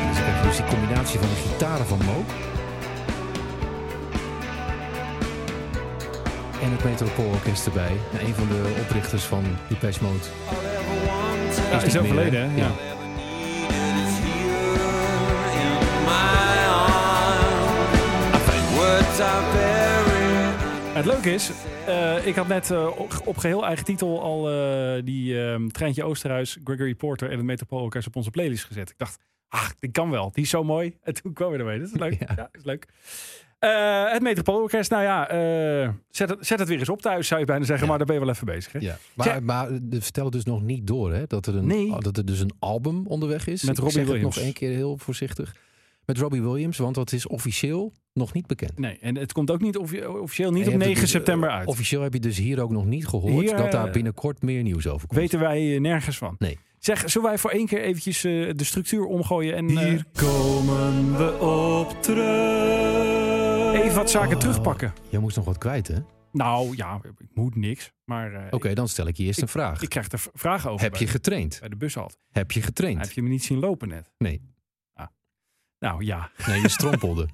Dus 0.08 0.18
ik 0.18 0.24
heb 0.24 0.42
dus 0.44 0.56
die 0.56 0.66
combinatie 0.66 1.18
van 1.18 1.28
de 1.28 1.34
gitaren 1.34 1.86
van 1.86 1.98
Mo. 2.04 2.24
En 6.62 6.70
het 6.70 6.84
Metropoolorkest 6.84 7.66
erbij. 7.66 7.96
En 8.12 8.26
een 8.26 8.34
van 8.34 8.48
de 8.48 8.80
oprichters 8.80 9.22
van 9.22 9.44
Depeche 9.68 10.02
Mode. 10.02 10.18
Ja, 11.70 11.76
is 11.76 11.82
niet 11.84 11.92
meer, 11.92 12.02
overleden, 12.02 12.40
hè? 12.40 12.46
hè? 12.48 12.56
Ja. 12.56 12.62
Ja. 12.62 13.01
Het 20.94 21.04
leuke 21.04 21.32
is, 21.32 21.50
eh, 21.86 22.26
ik 22.26 22.34
had 22.34 22.48
net 22.48 22.70
eh, 22.70 22.88
op- 23.24 23.36
geheel 23.36 23.64
eigen 23.66 23.84
titel 23.84 24.22
al 24.22 24.50
eh, 24.50 25.02
die 25.04 25.42
ehm, 25.44 25.68
Treintje 25.68 26.04
Oosterhuis, 26.04 26.58
Gregory 26.64 26.94
Porter 26.94 27.30
en 27.30 27.36
het 27.36 27.46
Metropoolorkest 27.46 28.06
op 28.06 28.16
onze 28.16 28.30
playlist 28.30 28.64
gezet. 28.64 28.90
Ik 28.90 28.98
dacht, 28.98 29.18
ah, 29.48 29.68
die 29.80 29.90
kan 29.90 30.10
wel. 30.10 30.30
Die 30.32 30.44
is 30.44 30.50
zo 30.50 30.64
mooi. 30.64 30.96
En 31.02 31.14
toen 31.14 31.32
kwam 31.32 31.52
we 31.52 31.58
ermee. 31.58 31.78
Dat 31.78 31.88
is 31.88 31.98
leuk. 32.00 32.12
Ja, 32.20 32.26
Ja. 32.28 32.34
dat 32.34 32.48
is 32.52 32.64
leuk. 32.64 32.86
Het 34.12 34.22
Metropoolorkest, 34.22 34.90
nou 34.90 35.02
ja, 35.02 35.26
zet, 36.10 36.28
het, 36.28 36.46
zet 36.46 36.58
het 36.58 36.68
weer 36.68 36.78
eens 36.78 36.88
op 36.88 37.02
thuis, 37.02 37.26
zou 37.26 37.40
je 37.40 37.46
bijna 37.46 37.64
zeggen. 37.64 37.84
Ja. 37.84 37.88
Maar 37.88 37.98
daar 37.98 38.06
ben 38.06 38.16
je 38.16 38.22
wel 38.24 38.34
even 38.34 38.46
bezig. 38.46 38.72
Hè? 38.72 38.78
Ja. 38.78 38.96
Maar, 39.14 39.42
maar 39.42 39.68
de 39.82 40.00
vertellen 40.00 40.30
dus 40.30 40.44
nog 40.44 40.62
niet 40.62 40.86
door 40.86 41.12
hè? 41.12 41.26
Dat, 41.26 41.46
er 41.46 41.56
een, 41.56 41.66
Nee. 41.66 42.00
dat 42.00 42.16
er 42.16 42.24
dus 42.24 42.40
een 42.40 42.52
album 42.58 43.06
onderweg 43.06 43.46
is. 43.46 43.62
Met 43.62 43.76
Ik 43.78 43.84
Robbie 43.84 44.04
Williams. 44.04 44.34
nog 44.36 44.44
één 44.44 44.52
keer 44.52 44.70
heel 44.70 44.96
voorzichtig. 44.96 45.54
Met 46.06 46.18
Robbie 46.18 46.42
Williams, 46.42 46.78
want 46.78 46.94
dat 46.94 47.12
is 47.12 47.26
officieel 47.26 47.92
nog 48.12 48.32
niet 48.32 48.46
bekend. 48.46 48.78
Nee, 48.78 48.98
en 49.00 49.16
het 49.16 49.32
komt 49.32 49.50
ook 49.50 49.60
niet 49.60 49.76
offi- 49.76 50.04
officieel 50.06 50.50
niet 50.52 50.64
En 50.64 50.68
je 50.68 50.74
op 50.74 50.80
hebt 50.80 50.84
9 50.84 50.90
het 50.92 51.00
dus, 51.00 51.10
september 51.10 51.48
eh, 51.48 51.54
uit. 51.56 51.66
Officieel 51.68 52.02
heb 52.02 52.12
je 52.12 52.20
dus 52.20 52.36
hier 52.38 52.62
ook 52.62 52.70
nog 52.70 52.84
niet 52.84 53.06
gehoord 53.06 53.44
Hier, 53.48 53.56
dat 53.56 53.72
daar 53.72 53.90
binnenkort 53.90 54.42
meer 54.42 54.62
nieuws 54.62 54.86
over 54.86 55.06
komt. 55.08 55.20
Weten 55.20 55.38
wij 55.40 55.74
eh, 55.74 55.80
nergens 55.80 56.18
van. 56.18 56.34
Nee. 56.38 56.58
Zeg, 56.78 57.10
zullen 57.10 57.28
wij 57.28 57.38
voor 57.38 57.50
één 57.50 57.66
keer 57.66 57.80
eventjes 57.82 58.24
eh, 58.24 58.50
de 58.56 58.64
structuur 58.64 59.04
omgooien 59.04 59.54
en 59.56 59.68
eh, 59.78 60.00
komen 60.12 61.16
we 61.16 61.38
op 61.40 62.02
terug. 62.02 63.74
even 63.74 63.94
wat 63.96 64.10
zaken 64.10 64.34
Oh. 64.34 64.40
terugpakken? 64.40 64.92
Jij 65.08 65.20
moest 65.20 65.36
nog 65.36 65.44
wat 65.44 65.58
kwijt, 65.58 65.88
hè? 65.88 65.94
Oké, 65.96 66.04
Nou 66.32 66.76
ja, 66.76 67.00
ik 67.18 67.28
moet 67.34 67.56
niks. 67.56 67.92
Maar 68.04 68.50
eh, 68.52 68.74
dan 68.74 68.88
stel 68.88 69.06
ik 69.06 69.16
je 69.16 69.24
eerst 69.24 69.42
een 69.42 69.48
vraag. 69.48 69.82
ik 69.82 69.88
krijg 69.88 70.12
er 70.12 70.22
vragen 70.34 70.70
over 70.70 70.82
heb 70.82 70.92
bij, 70.92 71.00
je 71.00 71.06
getraind? 71.06 71.56
bij 71.60 71.68
de 71.68 71.76
bushalt. 71.76 72.18
Heb 72.30 72.50
je 72.50 72.62
getraind? 72.62 73.00
Heb 73.00 73.10
je 73.10 73.22
me 73.22 73.28
niet 73.28 73.44
zien 73.44 73.58
lopen 73.58 73.88
net? 73.88 74.10
Nee. 74.18 74.40
Nou 75.82 76.04
ja, 76.04 76.30
Nee, 76.46 76.60
je 76.60 76.68
strompelde. 76.68 77.28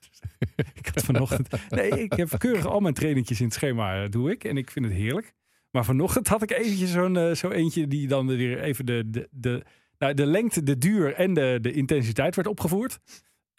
ik 0.80 0.90
had 0.94 1.04
vanochtend... 1.04 1.48
Nee, 1.70 1.90
ik 1.90 2.12
heb 2.12 2.38
keurig 2.38 2.66
al 2.66 2.80
mijn 2.80 2.94
trainingjes 2.94 3.38
in 3.38 3.44
het 3.44 3.54
schema, 3.54 4.02
eh, 4.02 4.10
doe 4.10 4.30
ik. 4.30 4.44
En 4.44 4.56
ik 4.56 4.70
vind 4.70 4.84
het 4.84 4.94
heerlijk. 4.94 5.34
Maar 5.70 5.84
vanochtend 5.84 6.28
had 6.28 6.42
ik 6.42 6.50
eventjes 6.50 6.90
zo'n 6.90 7.16
eh, 7.16 7.34
zo 7.34 7.50
eentje 7.50 7.86
die 7.86 8.08
dan 8.08 8.26
weer 8.26 8.60
even 8.60 8.86
de, 8.86 9.10
de, 9.10 9.28
de, 9.30 9.64
nou, 9.98 10.14
de 10.14 10.26
lengte, 10.26 10.62
de 10.62 10.78
duur 10.78 11.14
en 11.14 11.34
de, 11.34 11.58
de 11.60 11.72
intensiteit 11.72 12.34
werd 12.34 12.48
opgevoerd. 12.48 12.98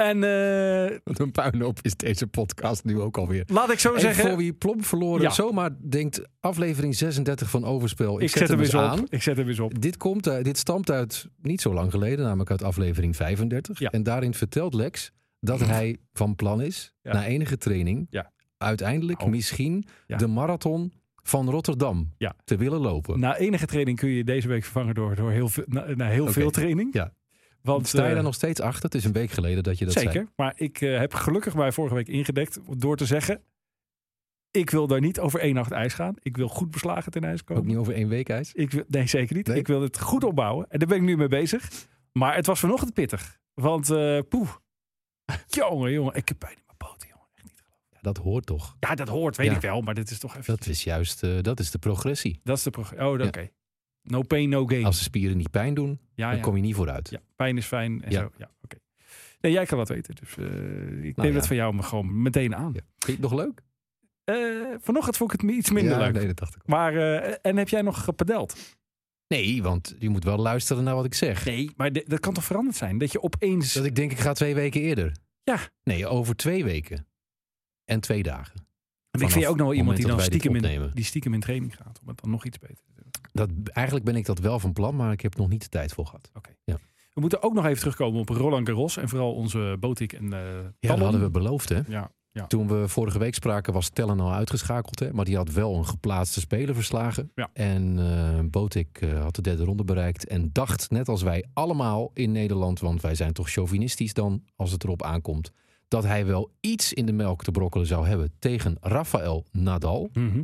En 0.02 0.24
eh, 0.24 0.98
Wat 1.04 1.20
een 1.20 1.32
puinhoop 1.32 1.80
is 1.82 1.96
deze 1.96 2.28
podcast 2.28 2.84
nu 2.84 3.00
ook 3.00 3.18
alweer. 3.18 3.44
laat 3.48 3.72
ik 3.72 3.80
zo 3.80 3.94
En 3.94 4.00
zeggen... 4.02 4.28
voor 4.28 4.38
wie 4.38 4.54
plomp 4.54 4.86
verloren 4.86 5.22
Ja. 5.22 5.30
zomaar 5.30 5.70
denkt 5.90 6.22
aflevering 6.40 6.96
36 6.96 7.50
van 7.50 7.66
Overspel. 7.66 8.16
Ik, 8.16 8.22
ik 8.22 8.30
zet 8.30 8.48
hem 8.48 8.60
eens 8.60 8.74
eens 8.74 8.84
op. 8.84 8.90
aan. 8.90 9.06
Ik 9.10 9.22
zet 9.22 9.38
hem 9.38 9.48
eens 9.48 9.60
op. 9.60 9.82
Dit, 9.82 9.98
komt, 9.98 10.28
uit- 10.28 10.46
dit 10.46 10.58
stamt 10.58 10.92
uit 10.92 11.28
niet 11.42 11.62
zo 11.62 11.74
lang 11.74 11.92
geleden, 11.92 12.26
namelijk 12.26 12.50
uit 12.52 12.64
aflevering 12.64 13.16
35. 13.16 13.80
Ja. 13.80 13.90
En 13.90 14.04
daarin 14.04 14.34
vertelt 14.34 14.74
Lex 14.74 15.12
dat 15.40 15.60
hij 15.60 15.98
van 16.14 16.36
plan 16.36 16.62
is, 16.62 16.94
Ja. 17.02 17.14
na 17.14 17.26
enige 17.26 17.58
training, 17.58 18.08
uiteindelijk 18.58 19.20
Nou. 19.20 19.32
misschien 19.32 19.86
de 20.08 20.28
marathon 20.28 20.94
van 21.24 21.50
Rotterdam 21.50 22.14
Ja. 22.18 22.36
te 22.44 22.56
willen 22.58 22.80
lopen. 22.80 23.20
Na 23.20 23.38
enige 23.38 23.66
training 23.66 23.98
kun 24.00 24.10
je 24.10 24.24
deze 24.24 24.48
week 24.48 24.64
vervangen 24.64 24.94
door, 24.96 25.16
door 25.16 25.32
heel, 25.32 25.50
na, 25.66 25.86
na 25.96 26.08
heel 26.08 26.28
veel 26.28 26.50
training. 26.52 26.94
Ja. 26.94 27.14
Want, 27.64 27.88
Sta 27.88 28.02
je 28.02 28.08
eh, 28.08 28.14
daar 28.14 28.24
nog 28.24 28.34
steeds 28.34 28.60
achter? 28.60 28.84
Het 28.84 28.96
is 28.96 29.04
een 29.04 29.12
week 29.12 29.32
geleden 29.32 29.64
dat 29.64 29.78
je 29.78 29.86
dat 29.86 29.94
Zeker. 29.94 30.12
zei. 30.12 30.28
Maar 30.36 30.54
ik 30.56 30.82
eh, 30.82 30.98
heb 31.00 31.14
gelukkig 31.14 31.56
mij 31.56 31.72
vorige 31.72 31.96
week 31.96 32.08
ingedekt 32.08 32.60
door 32.78 32.98
te 32.98 33.06
zeggen... 33.06 33.42
Ik 34.52 34.70
wil 34.70 34.88
daar 34.88 35.00
niet 35.00 35.20
over 35.20 35.40
één 35.40 35.54
nacht 35.54 35.72
ijs 35.72 35.94
gaan. 35.94 36.16
Ik 36.20 36.38
wil 36.38 36.48
goed 36.48 36.72
beslagen 36.72 37.12
ten 37.12 37.24
ijs 37.24 37.44
komen. 37.44 37.64
Ook 37.64 37.70
niet 37.70 37.78
over 37.78 37.94
één 37.94 38.08
week 38.08 38.30
ijs. 38.30 38.54
Ik 38.54 38.72
wil, 38.72 38.84
nee, 38.88 39.08
zeker 39.08 39.36
niet. 39.36 39.48
Nee? 39.48 39.58
Ik 39.58 39.68
wil 39.68 39.82
het 39.82 40.00
goed 40.00 40.24
opbouwen. 40.24 40.66
En 40.70 40.80
daar 40.80 40.88
ben 40.88 40.98
ik 40.98 41.04
nu 41.04 41.18
mee 41.18 41.28
bezig. 41.28 41.70
Maar 42.12 42.36
het 42.36 42.46
was 42.46 42.60
vanochtend 42.60 42.94
pittig. 42.94 43.40
Want 43.54 43.90
eh 43.90 44.20
poeh. 44.30 44.50
jongen, 45.48 45.92
jongen. 45.92 46.16
Ik 46.16 46.28
heb 46.28 46.40
pijn 46.40 46.56
in 46.56 46.64
mijn 46.66 46.78
poten, 46.78 47.08
jongen. 47.08 47.28
Echt 47.34 47.44
niet. 47.44 47.64
Ja, 47.90 47.98
dat 48.02 48.18
hoort 48.18 48.46
toch? 48.46 48.76
Ja, 48.80 48.96
dat 48.96 49.08
hoort, 49.08 49.38
weet 49.38 49.48
Ja. 49.48 49.56
ik 49.56 49.62
wel. 49.62 49.82
Maar 49.82 49.94
dit 49.94 50.12
is 50.12 50.20
toch 50.20 50.36
even... 50.38 50.56
Dat 50.56 50.66
is 50.68 50.84
juist 50.84 51.44
dat 51.44 51.60
is 51.60 51.72
de 51.72 51.80
progressie. 51.80 52.40
Dat 52.44 52.58
is 52.58 52.64
de 52.64 52.70
programma. 52.70 53.10
Oh, 53.10 53.20
Ja. 53.20 53.30
No 54.04 54.22
pain, 54.22 54.50
no 54.50 54.66
gain. 54.66 54.86
Als 54.86 54.98
de 54.98 55.04
spieren 55.04 55.38
niet 55.38 55.52
pijn 55.52 55.74
doen, 55.74 56.00
ja, 56.14 56.28
dan 56.28 56.36
ja. 56.38 56.42
kom 56.42 56.56
je 56.56 56.62
niet 56.62 56.76
vooruit. 56.76 57.10
ja, 57.10 57.20
pijn 57.36 57.58
is 57.58 57.66
fijn. 57.66 58.04
En 58.04 58.12
Ja. 58.12 58.22
zo. 58.22 58.32
Ja, 58.38 58.52
oké. 58.62 58.78
Nee, 59.42 59.52
jij 59.52 59.66
kan 59.66 59.78
dat 59.78 59.90
weten. 59.90 60.16
Dus 60.16 60.38
eh, 60.38 60.46
ik 61.04 61.16
neem 61.16 61.32
ja. 61.32 61.36
het 61.36 61.48
van 61.48 61.56
jou 61.56 61.74
maar 61.74 61.84
gewoon 61.84 62.22
meteen 62.22 62.56
aan. 62.56 62.72
Vind 62.74 62.86
je 63.06 63.12
het 63.12 63.22
nog 63.22 63.34
leuk? 63.34 63.62
Eh, 64.24 64.36
vanochtend 64.80 65.18
vond 65.18 65.34
ik 65.34 65.42
het 65.42 65.52
iets 65.52 65.72
minder 65.72 65.98
leuk. 65.98 66.14
Nee, 66.14 66.28
dat 66.28 66.38
dacht 66.38 66.56
ik. 66.56 66.62
Maar, 66.68 66.96
eh, 66.96 67.36
en 67.42 67.58
heb 67.58 67.70
jij 67.70 67.82
nog 67.82 68.04
gepadeld? 68.04 68.76
Nee, 69.28 69.64
want 69.64 69.96
je 70.00 70.10
moet 70.10 70.24
wel 70.24 70.38
luisteren 70.38 70.84
naar 70.84 70.96
wat 70.96 71.06
ik 71.06 71.14
zeg. 71.14 71.46
Nee, 71.46 71.72
maar 71.76 71.92
dat 71.94 72.20
kan 72.20 72.34
toch 72.34 72.44
veranderd 72.44 72.76
zijn? 72.76 72.98
Dat 72.98 73.12
je 73.12 73.22
opeens... 73.22 73.74
Dat 73.74 73.86
ik 73.86 73.96
denk, 73.96 74.12
ik 74.12 74.20
ga 74.20 74.34
twee 74.34 74.56
weken 74.56 74.82
eerder. 74.82 75.16
Ja. 75.44 75.60
Nee, 75.84 76.08
over 76.08 76.36
twee 76.36 76.64
weken. 76.64 77.08
En 77.86 78.00
twee 78.00 78.24
dagen. 78.24 78.66
Want 79.12 79.24
ik 79.24 79.30
vind 79.30 79.44
je 79.44 79.50
ook 79.50 79.58
nog 79.58 79.68
wel 79.68 79.76
iemand 79.76 79.98
die 79.98 80.06
dan 80.08 80.18
dat 80.18 80.26
stiekem 80.26 80.56
in, 80.56 80.92
die 80.94 81.04
stiekem 81.04 81.34
in 81.34 81.40
training 81.40 81.76
gaat. 81.76 82.00
Om 82.02 82.08
het 82.08 82.22
dan 82.22 82.30
nog 82.30 82.46
iets 82.46 82.60
beter. 82.60 82.84
Dat, 83.32 83.50
eigenlijk 83.64 84.06
ben 84.06 84.16
ik 84.16 84.26
dat 84.26 84.40
wel 84.40 84.60
van 84.60 84.74
plan, 84.74 84.96
maar 84.96 85.12
ik 85.12 85.22
heb 85.22 85.36
nog 85.36 85.50
niet 85.50 85.62
de 85.62 85.70
tijd 85.70 85.94
voor 85.94 86.06
gehad. 86.06 86.32
We 87.14 87.22
moeten 87.22 87.44
ook 87.44 87.54
nog 87.54 87.66
even 87.66 87.80
terugkomen 87.80 88.20
op 88.20 88.30
Roland 88.30 88.68
Garros. 88.68 88.98
En 88.98 89.10
vooral 89.10 89.34
onze 89.34 89.78
Botik 89.80 90.14
en 90.14 90.30
Ja, 90.30 90.74
dat 90.80 91.00
hadden 91.00 91.22
we 91.22 91.30
beloofd, 91.30 91.70
hè? 91.70 91.80
Ja, 91.88 92.12
ja. 92.34 92.48
Toen 92.48 92.68
we 92.68 92.88
vorige 92.88 93.20
week 93.20 93.34
spraken 93.34 93.74
was 93.74 93.90
Tellen 93.90 94.20
al 94.20 94.34
uitgeschakeld, 94.34 95.00
hè? 95.00 95.14
Maar 95.14 95.26
die 95.26 95.36
had 95.36 95.52
wel 95.52 95.76
een 95.76 95.86
geplaatste 95.86 96.40
speler 96.40 96.76
verslagen. 96.76 97.32
Ja. 97.36 97.50
En 97.54 98.00
eh 98.00 98.40
Botik 98.50 99.02
eh, 99.02 99.22
had 99.22 99.36
de 99.36 99.42
derde 99.42 99.64
ronde 99.64 99.84
bereikt 99.84 100.28
en 100.28 100.50
dacht, 100.52 100.90
net 100.90 101.08
als 101.08 101.22
wij 101.22 101.46
allemaal 101.54 102.12
in 102.14 102.32
Nederland... 102.32 102.80
want 102.80 103.02
wij 103.02 103.16
zijn 103.16 103.34
toch 103.34 103.50
chauvinistisch 103.50 104.14
dan, 104.14 104.44
als 104.56 104.72
het 104.72 104.84
erop 104.84 105.04
aankomt... 105.04 105.52
dat 105.88 106.04
hij 106.04 106.26
wel 106.26 106.52
iets 106.60 106.94
in 106.94 107.06
de 107.06 107.14
melk 107.14 107.44
te 107.44 107.52
brokkelen 107.52 107.88
zou 107.88 108.08
hebben 108.08 108.34
tegen 108.40 108.78
Rafael 108.80 109.46
Nadal. 109.52 110.10
Mhm. 110.14 110.44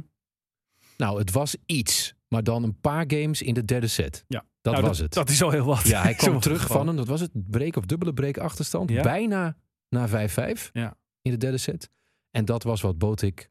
Nou, 0.98 1.20
het 1.20 1.32
was 1.32 1.56
iets, 1.66 2.16
maar 2.28 2.44
dan 2.44 2.64
een 2.64 2.80
paar 2.80 3.04
games 3.08 3.42
in 3.42 3.54
de 3.54 3.66
derde 3.66 3.88
set. 3.88 4.26
Ja. 4.28 4.46
Dat 4.62 4.74
Nou, 4.74 4.86
was 4.86 4.98
het. 5.00 5.14
Dat 5.14 5.30
is 5.30 5.42
al 5.44 5.52
heel 5.52 5.66
wat. 5.66 5.88
Ja, 5.88 6.02
hij 6.02 6.14
kwam 6.24 6.40
terug 6.40 6.68
van 6.68 6.88
een, 6.88 6.96
dat 6.96 7.08
was 7.08 7.22
het, 7.22 7.32
break 7.34 7.76
of 7.76 7.86
dubbele 7.86 8.14
break 8.14 8.38
achterstand. 8.38 8.90
Ja. 8.90 9.02
Bijna 9.04 9.58
naar 9.90 10.10
5-5 10.10 10.70
Ja. 10.74 10.98
in 11.22 11.32
de 11.32 11.38
derde 11.38 11.58
set. 11.58 11.90
En 12.32 12.46
dat 12.46 12.64
was 12.64 12.82
wat 12.82 12.98
Botik 12.98 13.50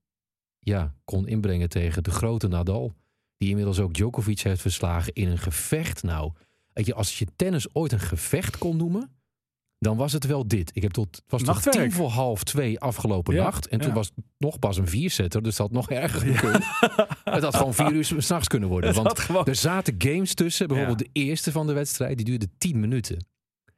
ja, 0.59 0.95
kon 1.05 1.27
inbrengen 1.29 1.69
tegen 1.69 2.03
de 2.03 2.11
grote 2.11 2.49
Nadal. 2.49 2.95
Die 3.37 3.49
inmiddels 3.49 3.81
ook 3.81 3.95
Djokovic 3.95 4.41
heeft 4.41 4.61
verslagen 4.61 5.13
in 5.13 5.29
een 5.29 5.39
gevecht. 5.39 6.03
Nou, 6.03 6.33
weet 6.73 6.87
je, 6.87 6.95
als 6.95 7.19
je 7.19 7.27
tennis 7.37 7.75
ooit 7.75 7.93
een 7.93 8.01
gevecht 8.01 8.59
kon 8.59 8.77
noemen, 8.77 9.17
dan 9.79 9.97
was 9.97 10.13
het 10.13 10.27
wel 10.27 10.49
dit. 10.49 10.71
Ik 10.75 10.83
heb 10.83 10.91
tot, 10.93 11.17
het 11.17 11.25
was 11.27 11.43
tot 11.63 11.73
tien 11.73 11.93
voor 11.93 12.09
half 12.09 12.45
twee 12.45 12.81
afgelopen 12.81 13.35
Ja, 13.35 13.43
nacht. 13.43 13.69
En 13.69 13.79
toen 13.79 13.89
ja. 13.89 13.95
was 13.95 14.07
het 14.15 14.25
nog 14.39 14.59
pas 14.59 14.77
een 14.77 14.89
viersetter, 14.89 15.43
dus 15.43 15.57
dat 15.57 15.67
had 15.67 15.77
nog 15.77 15.91
erger 15.91 16.21
gekund. 16.21 16.65
Het 17.25 17.43
had 17.43 17.55
gewoon 17.57 17.75
vier 17.75 17.93
uur 17.93 18.05
s'nachts 18.23 18.49
kunnen 18.49 18.69
worden. 18.69 18.89
Het 18.95 18.99
Want 19.03 19.19
gewoon- 19.19 19.45
er 19.47 19.55
zaten 19.55 19.95
games 19.99 20.35
tussen. 20.35 20.67
Bijvoorbeeld 20.69 20.99
de 20.99 21.09
eerste 21.13 21.53
van 21.53 21.67
de 21.67 21.73
wedstrijd, 21.73 22.17
die 22.17 22.27
duurde 22.27 22.49
10 22.59 22.81
minuten. 22.81 23.27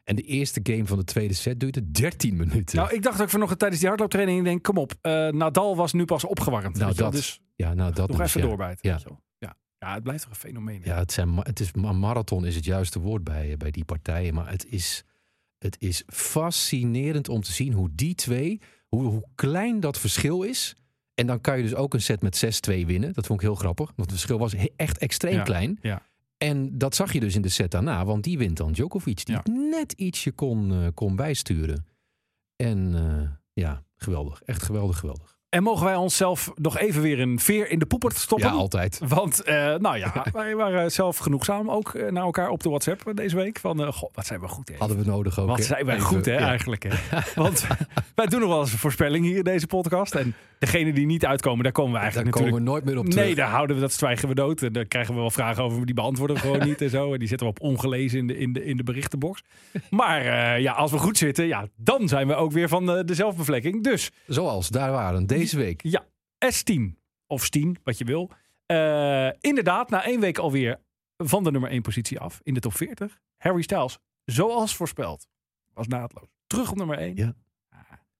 En 0.04 0.16
de 0.16 0.22
eerste 0.22 0.60
game 0.62 0.86
van 0.86 0.98
de 0.98 1.04
tweede 1.04 1.34
set 1.34 1.60
duurde 1.60 1.90
13 1.90 2.36
minuten. 2.36 2.76
Nou, 2.76 2.94
ik 2.94 3.02
dacht 3.02 3.22
ook 3.22 3.28
vanochtend 3.30 3.58
tijdens 3.58 3.80
die 3.80 3.88
hardlooptraining. 3.88 4.38
Ik 4.38 4.44
denk, 4.44 4.62
kom 4.62 4.76
op. 4.78 4.92
eh, 5.00 5.28
Nadal 5.28 5.76
was 5.76 5.92
nu 5.92 6.04
pas 6.04 6.24
opgewarmd. 6.24 6.78
Nou, 6.78 6.94
dat- 6.94 7.12
Dus 7.12 7.40
ja, 7.56 7.74
nou 7.74 7.92
dat 7.92 8.08
nog 8.08 8.16
dus, 8.18 8.26
even 8.34 8.40
doorbijten. 8.48 8.88
Ja. 8.90 8.98
Ja. 9.38 9.54
ja, 9.78 9.94
het 9.94 10.02
blijft 10.02 10.22
toch 10.22 10.30
een 10.32 10.38
fenomeen. 10.38 10.82
hè? 10.82 10.90
Ja, 10.90 10.98
het, 10.98 11.12
zijn, 11.12 11.36
het 11.36 11.60
is, 11.60 11.72
ma- 11.72 11.92
marathon 11.92 12.46
is 12.46 12.54
het 12.54 12.64
juiste 12.64 12.98
woord 13.00 13.24
bij, 13.24 13.56
bij 13.56 13.70
die 13.70 13.84
partijen. 13.84 14.34
Maar 14.34 14.50
het 14.50 14.66
is, 14.66 15.04
het 15.58 15.76
is 15.78 16.02
fascinerend 16.06 17.28
om 17.28 17.40
te 17.40 17.52
zien 17.52 17.72
hoe 17.72 17.88
die 17.92 18.14
twee, 18.14 18.60
hoe, 18.88 19.04
hoe 19.04 19.24
klein 19.34 19.80
dat 19.80 19.98
verschil 19.98 20.42
is. 20.42 20.76
En 21.14 21.26
dan 21.26 21.40
kan 21.40 21.56
je 21.56 21.62
dus 21.62 21.74
ook 21.74 21.94
een 21.94 22.02
set 22.02 22.22
met 22.22 22.60
6-2 22.70 22.86
winnen. 22.86 23.12
Dat 23.12 23.26
vond 23.26 23.40
ik 23.40 23.46
heel 23.46 23.54
grappig. 23.56 23.86
Want 23.86 24.00
het 24.00 24.10
verschil 24.10 24.38
was 24.38 24.54
echt 24.76 24.98
extreem 24.98 25.34
Ja, 25.34 25.42
klein. 25.42 25.78
ja. 25.82 26.06
En 26.36 26.78
dat 26.78 26.94
zag 26.94 27.12
je 27.12 27.20
dus 27.20 27.34
in 27.34 27.42
de 27.42 27.48
set 27.48 27.70
daarna. 27.70 28.04
Want 28.04 28.24
die 28.24 28.38
wint 28.38 28.56
dan 28.56 28.72
Djokovic. 28.72 29.24
Die 29.24 29.34
Ja. 29.34 29.42
net 29.70 29.92
ietsje 29.92 30.32
kon, 30.32 30.72
eh, 30.72 30.86
kon 30.94 31.16
bijsturen. 31.16 31.86
En 32.56 32.94
eh, 32.94 33.30
ja, 33.52 33.84
geweldig. 33.96 34.42
Echt 34.42 34.62
geweldig, 34.62 34.98
geweldig. 34.98 35.37
En 35.48 35.62
mogen 35.62 35.84
wij 35.84 35.94
onszelf 35.94 36.52
nog 36.54 36.78
even 36.78 37.02
weer 37.02 37.20
een 37.20 37.40
veer 37.40 37.70
in 37.70 37.78
de 37.78 37.86
poepert 37.86 38.16
stoppen? 38.16 38.48
Ja, 38.48 38.54
altijd. 38.54 39.00
Want, 39.08 39.42
eh, 39.42 39.74
nou 39.74 39.98
ja, 39.98 40.24
wij 40.32 40.54
waren 40.54 40.92
zelf 40.92 41.16
genoegzaam 41.16 41.70
ook 41.70 41.94
eh, 41.94 42.10
naar 42.10 42.22
elkaar 42.22 42.48
op 42.48 42.62
de 42.62 42.68
WhatsApp 42.68 43.10
deze 43.14 43.36
week. 43.36 43.58
Van, 43.58 43.84
eh, 43.84 43.92
god, 43.92 44.10
wat 44.14 44.26
zijn 44.26 44.40
we 44.40 44.48
goed, 44.48 44.68
hè? 44.68 44.74
Hadden 44.78 44.98
we 44.98 45.04
nodig 45.04 45.40
ook. 45.40 45.46
Wat 45.46 45.64
zijn 45.64 45.84
wij 45.84 45.94
Even, 45.94 46.06
goed, 46.06 46.24
hè, 46.24 46.32
ja. 46.32 46.48
eigenlijk. 46.48 46.86
Hè? 46.88 47.18
Want 47.42 47.66
wij 48.14 48.26
doen 48.26 48.40
nog 48.40 48.48
wel 48.48 48.60
eens 48.60 48.72
een 48.72 48.78
voorspelling 48.78 49.24
hier 49.24 49.36
in 49.36 49.44
deze 49.44 49.66
podcast. 49.66 50.14
En 50.14 50.34
degene 50.58 50.92
die 50.92 51.06
niet 51.06 51.26
uitkomen, 51.26 51.62
daar 51.62 51.72
komen 51.72 51.92
we 51.92 51.96
Daar 51.96 52.06
eigenlijk 52.06 52.36
komen 52.36 52.52
we 52.52 52.60
natuurlijk... 52.60 52.84
nooit 52.84 52.94
meer 52.94 53.04
op 53.04 53.10
terug. 53.10 53.26
Nee, 53.26 53.34
daar 53.34 53.50
houden 53.50 53.76
we 53.76 53.82
dat 53.82 53.92
zwijgen 53.92 54.28
we 54.28 54.34
dood. 54.34 54.62
En 54.62 54.72
daar 54.72 54.84
krijgen 54.84 55.14
we 55.14 55.20
wel 55.20 55.30
vragen 55.30 55.62
over, 55.62 55.76
maar 55.76 55.86
die 55.86 55.94
beantwoorden 55.94 56.36
we 56.36 56.42
gewoon 56.42 56.66
niet 56.68 56.80
en 56.80 56.90
zo. 56.90 57.12
En 57.12 57.18
die 57.18 57.28
zetten 57.28 57.46
we 57.46 57.52
op 57.52 57.60
ongelezen 57.60 58.18
in 58.18 58.26
de, 58.26 58.38
in 58.38 58.52
de, 58.52 58.64
in 58.64 58.76
de 58.76 58.82
berichtenbox. 58.82 59.42
Maar 59.90 60.60
ja, 60.60 60.72
als 60.72 60.90
we 60.90 60.98
goed 60.98 61.18
zitten, 61.18 61.46
ja, 61.46 61.66
dan 61.76 62.08
zijn 62.08 62.26
we 62.26 62.34
ook 62.34 62.52
weer 62.52 62.68
van 62.68 62.86
de, 62.86 63.04
de 63.04 63.14
zelfbevlekking. 63.14 63.84
Dus 63.84 64.10
Zoals 64.26 64.68
daar 64.68 64.90
waren 64.90 65.26
deze 65.38 65.56
week. 65.56 65.82
ja, 65.82 66.06
S10 66.54 66.94
of 67.26 67.44
Stien, 67.44 67.76
wat 67.82 67.98
je 67.98 68.04
wil. 68.04 68.30
Eh, 68.66 69.28
inderdaad, 69.40 69.90
na 69.90 70.04
één 70.04 70.20
week 70.20 70.38
alweer 70.38 70.80
van 71.16 71.44
de 71.44 71.50
nummer 71.50 71.70
1 71.70 71.82
positie 71.82 72.18
af 72.20 72.40
in 72.42 72.54
de 72.54 72.60
top 72.60 72.74
40. 72.74 73.20
Harry 73.36 73.62
Styles, 73.62 73.98
zoals 74.24 74.76
voorspeld, 74.76 75.26
was 75.74 75.86
naadloos. 75.86 76.28
Terug 76.46 76.70
op 76.70 76.76
nummer 76.76 76.98
1. 76.98 77.16
Ja. 77.16 77.34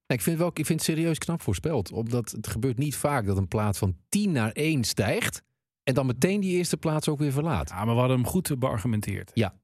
Nee, 0.06 0.18
ik, 0.18 0.24
vind 0.24 0.38
wel, 0.38 0.48
ik 0.48 0.54
vind 0.66 0.68
het 0.68 0.82
serieus 0.82 1.18
knap 1.18 1.42
voorspeld. 1.42 1.92
Omdat 1.92 2.30
het 2.30 2.46
gebeurt 2.46 2.78
niet 2.78 2.96
vaak 2.96 3.26
dat 3.26 3.36
een 3.36 3.48
plaats 3.48 3.78
van 3.78 3.96
10 4.08 4.32
naar 4.32 4.52
1 4.52 4.84
stijgt. 4.84 5.42
En 5.82 5.94
dan 5.94 6.06
meteen 6.06 6.40
die 6.40 6.56
eerste 6.56 6.76
plaats 6.76 7.08
ook 7.08 7.18
weer 7.18 7.32
verlaat. 7.32 7.68
Ja, 7.68 7.84
maar 7.84 7.94
we 7.94 8.00
hadden 8.00 8.16
hem 8.18 8.26
goed 8.26 8.58
beargumenteerd. 8.58 9.30
Ja. 9.34 9.60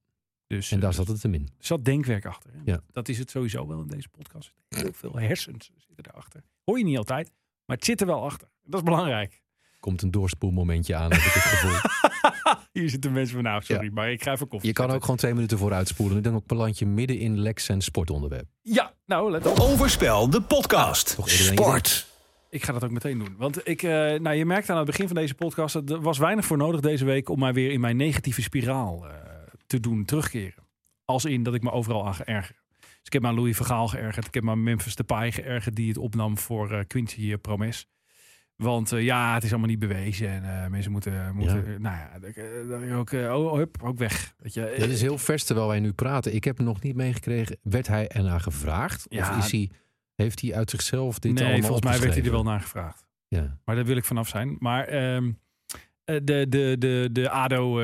Dus 0.47 0.71
En 0.71 0.81
daar 0.81 0.91
eh, 0.91 0.97
zat 0.97 1.09
het 1.09 1.23
hem 1.23 1.35
in. 1.35 1.43
er 1.59 1.65
zat 1.65 1.85
denkwerk 1.85 2.27
achter. 2.27 2.51
hè. 2.53 2.61
Ja. 2.65 2.81
Dat 2.93 3.09
is 3.09 3.19
het 3.19 3.31
sowieso 3.31 3.67
wel 3.67 3.81
in 3.81 3.87
deze 3.87 4.09
podcast. 4.09 4.53
Heel 4.69 4.93
veel 4.93 5.19
hersens 5.19 5.71
zitten 5.77 6.07
erachter. 6.13 6.45
Hoor 6.65 6.79
je 6.79 6.85
niet 6.85 6.99
altijd, 6.99 7.31
maar 7.67 7.77
het 7.77 7.85
zit 7.85 8.01
er 8.01 8.07
wel 8.07 8.23
achter. 8.25 8.49
Dat 8.65 8.81
is 8.81 8.85
belangrijk. 8.87 9.43
Komt 9.81 10.03
een 10.03 10.11
doorspoelmomentje 10.11 10.95
aan, 10.95 11.13
heb 11.13 11.21
ik 11.21 11.33
het 11.33 11.43
gevoel. 11.43 11.91
Hier 12.73 12.89
zitten 12.89 13.13
mensen 13.13 13.35
van, 13.35 13.45
nou 13.45 13.63
sorry, 13.63 13.91
maar 13.93 14.11
ik 14.11 14.23
ga 14.23 14.33
even 14.33 14.49
koffie 14.49 14.69
Je 14.69 14.75
kan 14.75 14.85
zetten. 14.85 14.95
ook 14.97 15.03
gewoon 15.03 15.17
twee 15.17 15.35
minuten 15.35 15.59
vooruit 15.59 15.89
spoelen. 15.89 16.23
Dan 16.23 16.35
ook 16.35 16.47
beland 16.47 16.79
je 16.79 16.87
midden 16.87 17.19
in 17.19 17.39
Lex 17.39 17.69
en 17.69 17.81
sportonderwerp. 17.81 18.47
Ja, 18.63 18.93
nou 19.07 19.31
let 19.31 19.47
op. 19.47 19.59
Overspel, 19.59 20.31
de 20.31 20.41
podcast. 20.43 21.17
Sport. 21.25 22.07
Ik 22.51 22.65
ga 22.65 22.73
dat 22.73 22.85
ook 22.85 22.91
meteen 22.91 23.19
doen. 23.19 23.35
Want 23.39 23.69
ik, 23.69 23.83
eh, 23.83 23.91
nou, 23.91 24.33
je 24.33 24.45
merkt 24.45 24.71
aan 24.71 24.77
het 24.77 24.87
begin 24.87 25.07
van 25.07 25.17
deze 25.17 25.35
podcast... 25.35 25.75
er 25.75 26.01
was 26.01 26.19
weinig 26.19 26.45
voor 26.45 26.57
nodig 26.57 26.81
deze 26.81 27.05
week... 27.05 27.29
om 27.29 27.39
mij 27.39 27.53
weer 27.53 27.71
in 27.71 27.81
mijn 27.81 27.97
negatieve 27.97 28.43
spiraal 28.43 29.07
eh, 29.07 29.15
te 29.67 29.81
doen 29.81 30.05
terugkeren. 30.05 30.65
Als 31.05 31.25
in 31.25 31.43
dat 31.43 31.55
ik 31.55 31.63
me 31.63 31.71
overal 31.71 32.07
aan 32.07 32.15
geërger. 32.15 32.63
Dus 33.05 33.13
ik 33.13 33.13
heb 33.13 33.23
me 33.23 33.29
aan 33.29 33.35
Louis 33.35 33.57
Vergaal 33.57 33.89
geërgerd. 33.89 34.27
Ik 34.27 34.35
heb 34.35 34.43
me 34.43 34.51
aan 34.51 34.63
Memphis 34.63 34.97
Depay 34.97 35.33
geërgerd... 35.33 35.77
die 35.77 35.89
het 35.89 35.99
opnam 35.99 36.39
voor 36.39 36.85
Quincy 36.87 37.33
eh, 37.33 37.39
Promes. 37.41 37.89
Want 38.57 38.93
eh, 38.93 39.03
ja, 39.03 39.35
het 39.35 39.45
is 39.45 39.51
allemaal 39.51 39.69
niet 39.69 39.79
bewezen. 39.79 40.29
En 40.29 40.63
eh, 40.63 40.71
mensen 40.71 40.93
moeten... 40.93 41.35
moeten 41.35 41.73
Ja. 41.73 41.79
Nou 41.79 42.87
ja, 42.87 42.97
ook, 42.97 43.13
oh, 43.13 43.55
hup, 43.55 43.83
ook 43.83 43.99
weg. 43.99 44.35
Weet 44.39 44.55
je. 44.55 44.75
Dat 44.79 44.89
is 44.89 45.01
heel 45.01 45.19
vers 45.19 45.45
terwijl 45.45 45.69
wij 45.69 45.81
nu 45.81 45.93
praten. 45.93 46.35
Ik 46.35 46.45
heb 46.45 46.59
nog 46.59 46.83
niet 46.83 46.95
meegekregen. 46.95 47.59
Werd 47.63 47.87
hij 47.87 48.09
ernaar 48.09 48.41
gevraagd? 48.41 49.07
Ja. 49.09 49.31
Of 49.31 49.45
is 49.45 49.53
hij, 49.53 49.71
heeft 50.15 50.41
hij 50.41 50.55
uit 50.55 50.71
zichzelf 50.71 51.19
dit 51.19 51.33
nee, 51.33 51.45
allemaal 51.45 51.61
volgens 51.61 51.91
mij 51.91 52.01
werd 52.01 52.15
hij 52.15 52.25
er 52.25 52.31
wel 52.31 52.43
naar 52.43 52.61
gevraagd. 52.61 53.07
Ja. 53.29 53.59
Maar 53.65 53.75
daar 53.75 53.85
wil 53.85 53.97
ik 53.97 54.05
vanaf 54.05 54.29
zijn. 54.29 54.57
Maar 54.59 54.85
ehm, 54.85 55.33
eh, 56.05 56.21
de, 56.25 56.47
de, 56.49 56.77
de, 56.79 57.09
de 57.13 57.31
ADO, 57.31 57.81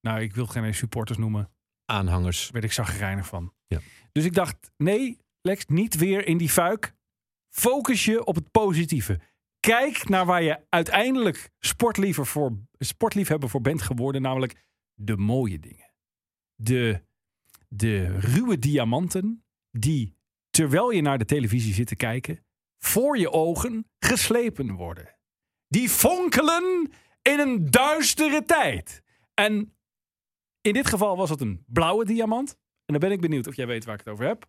nou 0.00 0.20
ik 0.20 0.34
wil 0.34 0.46
geen 0.46 0.74
supporters 0.74 1.18
noemen, 1.18 1.50
Aanhangers. 1.84 2.50
werd 2.50 2.64
ik 2.64 2.72
zagrijnig 2.72 3.26
van. 3.26 3.52
Ja. 3.66 3.80
Dus 4.12 4.24
ik 4.24 4.34
dacht, 4.34 4.70
nee 4.76 5.22
Lex, 5.42 5.66
niet 5.66 5.96
weer 5.96 6.26
in 6.26 6.36
die 6.36 6.48
fuik. 6.48 6.94
Focus 7.48 8.04
je 8.04 8.24
op 8.24 8.34
het 8.34 8.50
positieve. 8.50 9.20
Kijk 9.60 10.08
naar 10.08 10.26
waar 10.26 10.42
je 10.42 10.66
uiteindelijk 10.68 11.50
sportliever 11.58 12.26
voor, 12.26 12.58
sportliefhebber 12.78 13.48
voor 13.48 13.60
bent 13.60 13.82
geworden. 13.82 14.22
Namelijk 14.22 14.64
de 14.94 15.16
mooie 15.16 15.58
dingen. 15.58 15.94
De, 16.54 17.02
de 17.68 18.18
ruwe 18.18 18.58
diamanten 18.58 19.44
die, 19.70 20.16
terwijl 20.50 20.90
je 20.90 21.02
naar 21.02 21.18
de 21.18 21.24
televisie 21.24 21.74
zit 21.74 21.86
te 21.86 21.96
kijken, 21.96 22.44
voor 22.78 23.18
je 23.18 23.30
ogen 23.30 23.90
geslepen 23.98 24.72
worden. 24.72 25.18
Die 25.68 25.88
fonkelen 25.88 26.90
in 27.22 27.38
een 27.38 27.70
duistere 27.70 28.44
tijd. 28.44 29.02
En 29.34 29.76
in 30.60 30.72
dit 30.72 30.86
geval 30.86 31.16
was 31.16 31.30
het 31.30 31.40
een 31.40 31.64
blauwe 31.66 32.04
diamant. 32.04 32.58
En 32.92 33.00
dan 33.00 33.08
ben 33.08 33.18
ik 33.18 33.20
benieuwd 33.22 33.46
of 33.46 33.56
jij 33.56 33.66
weet 33.66 33.84
waar 33.84 33.94
ik 33.94 34.00
het 34.04 34.08
over 34.12 34.26
heb. 34.26 34.46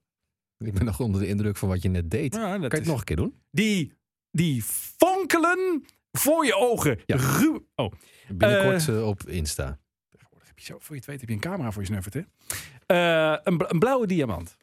Ik 0.57 0.73
ben 0.73 0.85
nog 0.85 0.99
onder 0.99 1.21
de 1.21 1.27
indruk 1.27 1.57
van 1.57 1.69
wat 1.69 1.81
je 1.81 1.89
net 1.89 2.11
deed. 2.11 2.35
Ja, 2.35 2.41
kan 2.51 2.61
je 2.61 2.67
is- 2.67 2.77
het 2.77 2.87
nog 2.87 2.97
een 2.99 3.03
keer 3.03 3.15
doen? 3.15 3.39
Die, 3.51 3.93
die 4.31 4.61
fonkelen 4.63 5.85
voor 6.11 6.45
je 6.45 6.55
ogen. 6.55 6.99
Ja. 7.05 7.15
Ruw. 7.39 7.67
Oh, 7.75 7.91
Binnenkort 8.27 8.87
eh, 8.87 9.07
op 9.07 9.29
Insta. 9.29 9.79
heb 10.43 10.59
je 10.59 10.65
zo, 10.65 10.73
voor 10.79 10.89
je 10.89 10.95
het 10.95 11.05
weet 11.05 11.19
heb 11.19 11.29
je 11.29 11.35
een 11.35 11.41
camera 11.41 11.71
voor 11.71 11.81
je 11.81 11.87
snuffert, 11.87 12.13
hè? 12.13 12.21
Eh, 12.85 13.37
een, 13.43 13.63
een 13.71 13.79
blauwe 13.79 14.07
diamant. 14.07 14.57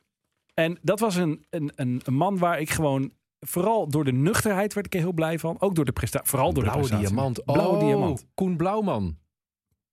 En 0.55 0.79
dat 0.83 1.01
was 1.01 1.17
een, 1.17 1.47
een, 1.51 1.73
een, 1.75 2.01
een 2.05 2.15
man 2.15 2.39
waar 2.39 2.61
ik 2.61 2.71
gewoon... 2.71 3.13
Vooral 3.47 3.89
door 3.89 4.05
de 4.05 4.13
nuchterheid 4.13 4.75
werd 4.75 4.87
ik 4.87 4.95
er 4.95 5.01
heel 5.01 5.13
blij 5.13 5.39
van. 5.39 5.61
Ook 5.61 5.75
door 5.75 5.85
de 5.85 5.93
prestatie. 5.93 6.29
Vooral 6.29 6.53
door 6.53 6.63
Blauwe 6.63 6.83
de 6.83 6.89
prestatie. 6.89 7.15
diamant. 7.17 7.45
Blauwe 7.45 7.77
Oh, 7.77 7.85
diamant. 7.85 8.27
Koen 8.35 8.57
Blauwman. 8.57 9.19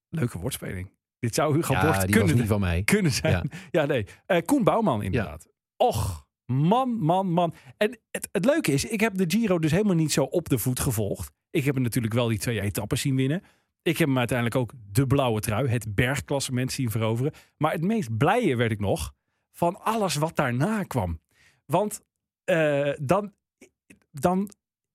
Leuke 0.09 0.39
woordspeling. 0.39 0.89
Dit 1.19 1.35
zou 1.35 1.55
Hugo 1.55 1.73
Ja, 1.73 1.85
Borst 1.85 2.05
kunnen, 2.05 2.35
niet 2.35 2.47
van 2.47 2.59
mij. 2.59 2.83
kunnen 2.83 3.11
zijn. 3.11 3.49
Ja. 3.51 3.57
Ja, 3.71 3.85
nee. 3.85 4.05
Eh, 4.25 4.41
Koen 4.45 4.63
Bouwman 4.63 5.01
inderdaad. 5.03 5.47
Och, 5.77 6.27
man, 6.45 6.89
man, 6.99 7.31
man. 7.31 7.53
En 7.77 7.99
het, 8.11 8.29
het 8.31 8.45
leuke 8.45 8.71
is, 8.71 8.85
ik 8.85 8.99
heb 8.99 9.17
de 9.17 9.25
Giro 9.27 9.59
dus 9.59 9.71
helemaal 9.71 9.95
niet 9.95 10.11
zo 10.11 10.23
op 10.23 10.49
de 10.49 10.57
voet 10.57 10.79
gevolgd. 10.79 11.31
Ik 11.49 11.63
heb 11.65 11.73
hem 11.73 11.83
natuurlijk 11.83 12.13
wel 12.13 12.27
die 12.27 12.37
twee 12.37 12.61
etappes 12.61 13.01
zien 13.01 13.15
winnen. 13.15 13.41
Ik 13.81 13.97
heb 13.97 14.07
hem 14.07 14.17
uiteindelijk 14.17 14.57
ook 14.57 14.71
de 14.91 15.07
blauwe 15.07 15.39
trui, 15.39 15.67
het 15.67 15.95
bergklassement 15.95 16.71
zien 16.71 16.91
veroveren. 16.91 17.33
Maar 17.57 17.71
het 17.71 17.81
meest 17.83 18.17
blije 18.17 18.55
werd 18.55 18.71
ik 18.71 18.79
nog 18.79 19.13
van 19.51 19.81
alles 19.81 20.15
wat 20.15 20.35
daarna 20.35 20.83
kwam. 20.83 21.21
Want 21.65 22.01
eh, 22.43 22.91
dan, 22.99 23.33
dan 24.11 24.49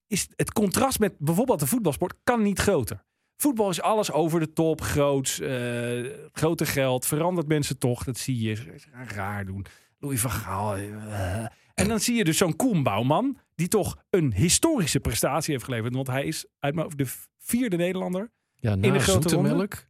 is 0.07 0.29
het 0.37 0.53
contrast 0.53 0.99
met 0.99 1.19
bijvoorbeeld 1.19 1.61
de 1.61 1.67
voetbalsport 1.67 2.15
kan 2.25 2.43
niet 2.43 2.59
groter. 2.59 3.05
Voetbal 3.37 3.71
is 3.71 3.81
alles 3.81 4.13
over 4.13 4.41
de 4.41 4.53
top, 4.53 4.81
groots, 4.81 5.41
eh 5.41 6.05
grote 6.33 6.67
geld, 6.67 7.07
verandert 7.07 7.49
mensen 7.49 7.79
toch. 7.79 8.05
Dat 8.05 8.19
zie 8.19 8.41
je. 8.41 8.55
Ze 8.55 8.87
gaan 8.93 9.07
raar 9.09 9.45
doen. 9.45 9.67
Louis 9.99 10.21
van 10.21 10.31
Gaal. 10.31 10.77
eh. 10.77 11.45
En 11.75 11.89
dan 11.89 12.01
zie 12.01 12.15
je 12.17 12.25
dus 12.25 12.37
zo'n 12.37 12.57
Koen 12.57 12.83
Bouwman, 12.83 13.39
die 13.55 13.69
toch 13.69 13.97
een 14.11 14.33
historische 14.35 15.01
prestatie 15.01 15.53
heeft 15.53 15.65
geleverd. 15.65 15.95
Want 15.95 16.07
hij 16.07 16.25
is 16.25 16.47
uit 16.59 16.75
mijn 16.75 16.89
de 16.97 17.07
vierde 17.39 17.77
Nederlander. 17.77 18.31
Ja, 18.55 18.77
de 18.77 18.99
grote 19.01 19.29
Zoetemelk, 19.29 19.87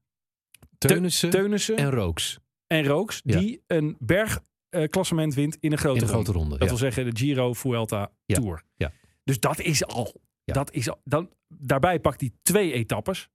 Teunissen 0.78 1.30
Teunissen 1.30 1.76
en 1.76 1.84
en, 1.84 1.90
Rooks. 1.90 2.38
Rooks, 2.68 3.20
Ja. 3.24 3.38
die 3.38 3.62
een 3.66 3.96
bergklassement 3.98 5.34
wint 5.34 5.56
in 5.60 5.72
een 5.72 5.78
grote, 5.78 6.00
In 6.00 6.06
ronde. 6.06 6.14
grote 6.24 6.32
ronde. 6.38 6.50
Dat 6.50 6.60
ja. 6.62 6.66
wil 6.68 6.76
zeggen 6.76 7.04
de 7.04 7.16
Giro 7.20 7.52
Vuelta 7.52 8.10
Tour. 8.26 8.62
ja. 8.76 8.92
Dus 9.24 9.40
dat 9.40 9.60
is 9.60 9.86
al. 9.86 10.20
Ja. 10.44 10.52
Dat 10.54 10.72
is 10.72 10.88
dan, 11.04 11.30
daarbij 11.48 12.00
pakt 12.00 12.20
hij 12.20 12.30
twee 12.42 12.72
etappes. 12.72 13.28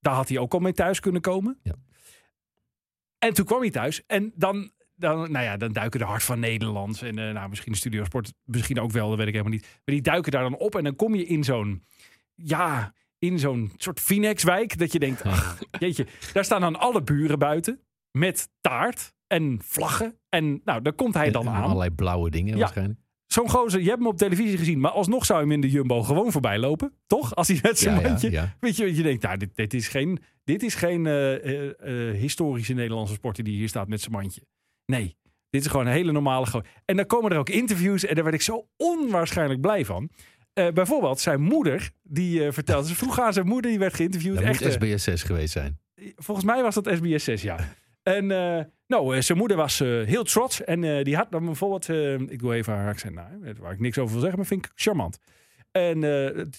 Daar 0.00 0.14
had 0.14 0.28
hij 0.28 0.38
ook 0.38 0.52
al 0.52 0.58
mee 0.60 0.72
thuis 0.72 1.00
kunnen 1.00 1.20
komen. 1.20 1.58
Ja. 1.62 1.74
En 3.18 3.34
toen 3.34 3.44
kwam 3.44 3.60
hij 3.60 3.70
thuis. 3.70 4.02
En 4.06 4.32
dan, 4.36 4.70
dan, 4.94 5.18
nou 5.32 5.44
ja, 5.44 5.56
dan 5.56 5.72
duiken 5.72 6.00
de 6.00 6.06
Hart 6.06 6.22
van 6.22 6.40
Nederlands. 6.40 7.02
En 7.02 7.18
eh, 7.18 7.32
nou, 7.34 7.48
misschien 7.48 7.72
de 7.72 7.78
Studiosport, 7.78 8.32
misschien 8.44 8.80
ook 8.80 8.90
wel, 8.90 9.08
dat 9.08 9.18
weet 9.18 9.26
ik 9.26 9.32
helemaal 9.32 9.52
niet. 9.54 9.62
Maar 9.62 9.94
die 9.94 10.02
duiken 10.02 10.32
daar 10.32 10.42
dan 10.42 10.56
op. 10.56 10.74
En 10.74 10.84
dan 10.84 10.96
kom 10.96 11.14
je 11.14 11.24
in 11.24 11.44
zo'n, 11.44 11.84
ja, 12.34 12.94
in 13.18 13.38
zo'n 13.38 13.72
soort 13.76 14.00
Phoenixwijk. 14.00 14.78
Dat 14.78 14.92
je 14.92 14.98
denkt, 14.98 15.22
ach, 15.22 15.58
jeetje. 15.78 16.06
Daar 16.32 16.44
staan 16.44 16.60
dan 16.60 16.76
alle 16.76 17.02
buren 17.02 17.38
buiten. 17.38 17.80
Met 18.10 18.48
taart 18.60 19.14
en 19.26 19.58
vlaggen. 19.62 20.18
En 20.28 20.60
nou, 20.64 20.82
daar 20.82 20.92
komt 20.92 21.14
hij 21.14 21.26
En- 21.26 21.32
dan 21.32 21.46
en 21.46 21.52
aan. 21.52 21.62
allerlei 21.62 21.90
blauwe 21.90 22.30
dingen 22.30 22.54
Ja. 22.54 22.58
waarschijnlijk. 22.60 23.00
Zo'n 23.28 23.50
gozer, 23.50 23.80
je 23.80 23.86
hebt 23.86 23.98
hem 23.98 24.06
op 24.08 24.16
televisie 24.16 24.58
gezien, 24.58 24.80
maar 24.80 24.90
alsnog 24.90 25.24
zou 25.26 25.38
je 25.38 25.44
hem 25.44 25.54
in 25.54 25.60
de 25.60 25.70
Jumbo 25.70 26.02
gewoon 26.02 26.32
voorbij 26.32 26.58
lopen. 26.58 26.92
Toch? 27.06 27.34
Als 27.34 27.48
hij 27.48 27.58
met 27.62 27.78
zijn 27.78 27.94
Ja, 27.94 28.00
ja, 28.00 28.08
mandje. 28.08 28.30
ja. 28.30 28.56
Weet 28.60 28.76
je, 28.76 28.94
je 28.96 29.02
denkt, 29.02 29.22
nou, 29.22 29.36
dit, 29.36 29.50
dit 29.56 29.74
is 29.74 29.88
geen, 29.88 30.18
dit 30.44 30.62
is 30.62 30.74
geen 30.74 31.06
eh, 31.06 31.34
eh, 31.34 31.70
eh, 32.10 32.14
historische 32.16 32.72
Nederlandse 32.74 33.14
sporter 33.14 33.44
die 33.44 33.56
hier 33.56 33.68
staat 33.68 33.88
met 33.88 34.00
zijn 34.00 34.12
mandje. 34.12 34.40
Nee, 34.86 35.16
dit 35.50 35.60
is 35.64 35.66
gewoon 35.70 35.86
een 35.86 35.92
hele 35.92 36.12
normale. 36.12 36.46
go- 36.46 36.62
En 36.84 36.96
dan 36.96 37.06
komen 37.06 37.30
er 37.30 37.38
ook 37.38 37.48
interviews 37.48 38.04
en 38.04 38.14
daar 38.14 38.24
werd 38.24 38.36
ik 38.36 38.42
zo 38.42 38.68
onwaarschijnlijk 38.76 39.60
blij 39.60 39.84
van. 39.84 40.10
Bijvoorbeeld 40.74 41.20
zijn 41.20 41.40
moeder, 41.40 41.90
die 42.02 42.52
vertelt. 42.52 42.86
Ze 42.88 42.94
vroeg 42.94 43.20
aan 43.20 43.32
zijn 43.32 43.46
moeder, 43.46 43.70
die 43.70 43.80
werd 43.80 43.94
geïnterviewd. 43.94 44.34
Dat 44.34 44.44
moet 44.44 44.60
Echt, 44.60 44.82
eh, 44.82 45.14
SBS6 45.16 45.22
geweest 45.26 45.52
zijn. 45.52 45.78
volgens 46.16 46.46
mij 46.46 46.62
was 46.62 46.74
dat 46.74 46.86
SBS 46.96 47.24
6, 47.24 47.42
ja. 47.42 47.56
En 48.02 48.30
eh, 48.30 48.64
nou, 48.86 49.16
eh, 49.16 49.22
zijn 49.22 49.38
moeder 49.38 49.56
was 49.56 49.80
eh, 49.80 49.88
heel 50.02 50.24
trots. 50.24 50.64
En 50.64 51.04
die 51.04 51.16
had 51.16 51.30
dan 51.30 51.44
bijvoorbeeld... 51.44 51.88
ik 52.30 52.38
doe 52.38 52.54
even 52.54 52.72
haar 52.72 52.88
accent 52.88 53.14
na, 53.14 53.38
hè, 53.42 53.54
waar 53.54 53.72
ik 53.72 53.80
niks 53.80 53.98
over 53.98 54.12
wil 54.12 54.20
zeggen, 54.20 54.38
maar 54.38 54.48
vind 54.48 54.64
ik 54.64 54.72
charmant. 54.74 55.18
En 55.70 56.00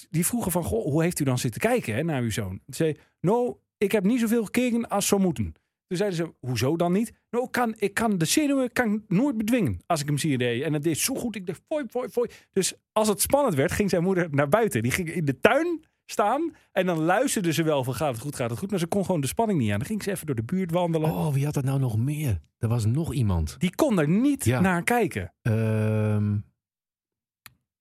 die 0.10 0.26
vroegen 0.26 0.52
van, 0.52 0.64
goh, 0.64 0.84
hoe 0.84 1.04
heeft 1.04 1.20
u 1.20 1.24
dan 1.24 1.38
zitten 1.38 1.62
kijken 1.62 1.96
hè, 1.96 2.04
naar 2.04 2.22
uw 2.22 2.32
zoon? 2.32 2.62
Ze 2.68 2.76
zei, 2.76 2.98
nou, 3.22 3.56
ik 3.78 3.92
heb 3.92 4.04
niet 4.04 4.20
zoveel 4.20 4.46
gekeken 4.46 4.88
als 4.88 5.08
zou 5.08 5.22
moeten. 5.22 5.54
Toen 5.88 5.98
zeiden 5.98 6.18
ze, 6.18 6.34
hoezo 6.40 6.76
dan 6.76 6.92
niet? 6.92 7.14
Nou, 7.30 7.46
ik 7.46 7.52
kan, 7.52 7.74
ik 7.78 7.94
kan 7.94 8.18
de 8.18 8.26
zenuwen 8.26 8.72
kan 8.72 9.04
nooit 9.08 9.38
bedwingen 9.38 9.80
als 9.86 10.02
ik 10.02 10.08
hem 10.08 10.18
zie 10.18 10.38
deed. 10.38 10.64
En 10.64 10.74
het 10.74 10.84
deed 10.84 10.98
zo 10.98 11.16
goed. 11.16 11.36
Ik 11.36 11.46
dacht, 11.46 11.62
fooi, 11.68 11.86
fooi, 11.90 12.10
fooi. 12.10 12.30
Dus 12.52 12.74
als 12.92 13.08
het 13.08 13.22
spannend 13.22 13.56
werd, 13.56 13.72
ging 13.72 13.90
zijn 13.90 14.04
moeder 14.04 14.28
naar 14.32 14.50
buiten. 14.50 14.82
Die 14.82 14.92
ging 14.92 15.10
in 15.10 15.26
de 15.26 15.40
tuin 15.40 15.84
staan. 16.12 16.55
En 16.72 16.86
dan 16.86 16.99
luisterde 16.99 17.53
ze 17.53 17.64
wel 17.64 17.84
van, 17.84 17.93
gaat 17.95 18.12
het 18.14 18.22
goed, 18.22 18.36
gaat 18.36 18.49
het 18.49 18.60
goed. 18.60 18.70
Maar 18.70 18.80
ze 18.80 18.88
kon 18.88 19.05
gewoon 19.05 19.22
de 19.22 19.28
spanning 19.28 19.60
niet 19.60 19.72
aan. 19.72 19.78
Dan 19.78 19.88
ging 19.88 20.03
ze 20.03 20.12
even 20.12 20.26
door 20.26 20.36
de 20.36 20.43
buurt 20.43 20.72
wandelen. 20.72 21.12
Oh, 21.12 21.34
wie 21.34 21.45
had 21.45 21.53
dat 21.53 21.64
nou 21.64 21.80
nog 21.80 21.97
meer? 21.97 22.39
Er 22.57 22.68
was 22.68 22.86
nog 22.86 23.14
iemand. 23.14 23.55
Die 23.60 23.76
kon 23.76 23.99
er 23.99 24.10
niet 24.10 24.45
Ja. 24.45 24.60
naar 24.60 24.84
kijken. 24.84 25.34
Ehm, 25.41 26.38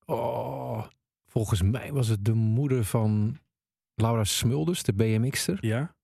oh, 0.04 0.84
volgens 1.26 1.62
mij 1.62 1.92
was 1.92 2.08
het 2.08 2.24
de 2.24 2.34
moeder 2.34 2.84
van 2.84 3.36
Laura 3.94 4.24
Smulders, 4.24 4.82
de 4.82 4.92
BMX'er. 4.94 5.58
Ja. 5.60 5.96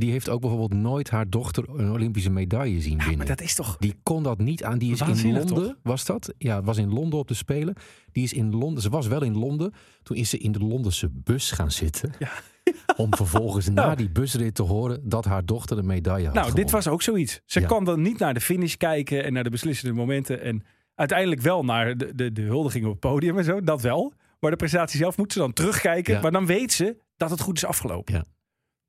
Die 0.00 0.10
heeft 0.10 0.28
ook 0.28 0.40
bijvoorbeeld 0.40 0.74
nooit 0.74 1.10
haar 1.10 1.28
dochter 1.30 1.64
een 1.68 1.90
Olympische 1.90 2.30
medaille 2.30 2.80
zien 2.80 2.92
Ja, 2.92 2.98
winnen. 2.98 3.16
maar 3.18 3.26
dat 3.26 3.40
is 3.40 3.54
toch... 3.54 3.76
Die 3.76 3.94
kon 4.02 4.22
dat 4.22 4.38
niet 4.38 4.64
aan. 4.64 4.78
Die 4.78 4.92
is 4.92 5.00
in 5.00 5.32
Londen, 5.32 5.46
toch? 5.46 5.74
was 5.82 6.04
dat? 6.04 6.34
Ja, 6.38 6.62
was 6.62 6.76
in 6.76 6.92
Londen 6.92 7.18
op 7.18 7.28
de 7.28 7.34
Spelen. 7.34 7.74
Die 8.12 8.22
is 8.24 8.32
in 8.32 8.50
Londen. 8.56 8.82
Ze 8.82 8.88
was 8.90 9.06
wel 9.06 9.22
in 9.22 9.38
Londen. 9.38 9.72
Toen 10.02 10.16
is 10.16 10.30
ze 10.30 10.38
in 10.38 10.52
de 10.52 10.58
Londense 10.58 11.10
bus 11.12 11.50
gaan 11.50 11.70
zitten. 11.70 12.12
Ja. 12.18 12.30
Om 12.96 13.14
vervolgens 13.14 13.68
na 13.68 13.84
Nou. 13.84 13.96
die 13.96 14.10
busrit 14.10 14.54
te 14.54 14.62
horen 14.62 15.08
dat 15.08 15.24
haar 15.24 15.44
dochter 15.44 15.78
een 15.78 15.86
medaille 15.86 16.26
had 16.26 16.34
Nou, 16.34 16.54
dit 16.54 16.70
was 16.70 16.88
ook 16.88 17.02
zoiets. 17.02 17.40
Ze 17.44 17.60
Ja. 17.60 17.66
kan 17.66 17.84
dan 17.84 18.02
niet 18.02 18.18
naar 18.18 18.34
de 18.34 18.40
finish 18.40 18.74
kijken 18.74 19.24
en 19.24 19.32
naar 19.32 19.44
de 19.44 19.50
beslissende 19.50 19.94
momenten. 19.94 20.42
En 20.42 20.62
uiteindelijk 20.94 21.40
wel 21.40 21.64
naar 21.64 21.96
de, 21.96 22.14
de, 22.14 22.32
de 22.32 22.42
huldiging 22.42 22.84
op 22.84 22.90
het 22.90 23.00
podium 23.00 23.38
en 23.38 23.44
zo. 23.44 23.60
Dat 23.60 23.80
wel. 23.82 24.12
Maar 24.40 24.50
de 24.50 24.56
presentatie 24.56 24.98
zelf 24.98 25.16
moet 25.16 25.32
ze 25.32 25.38
dan 25.38 25.52
terugkijken. 25.52 26.14
Ja. 26.14 26.20
Maar 26.20 26.32
dan 26.32 26.46
weet 26.46 26.72
ze 26.72 26.96
dat 27.16 27.30
het 27.30 27.40
goed 27.40 27.56
is 27.56 27.64
afgelopen. 27.64 28.14
Ja. 28.14 28.24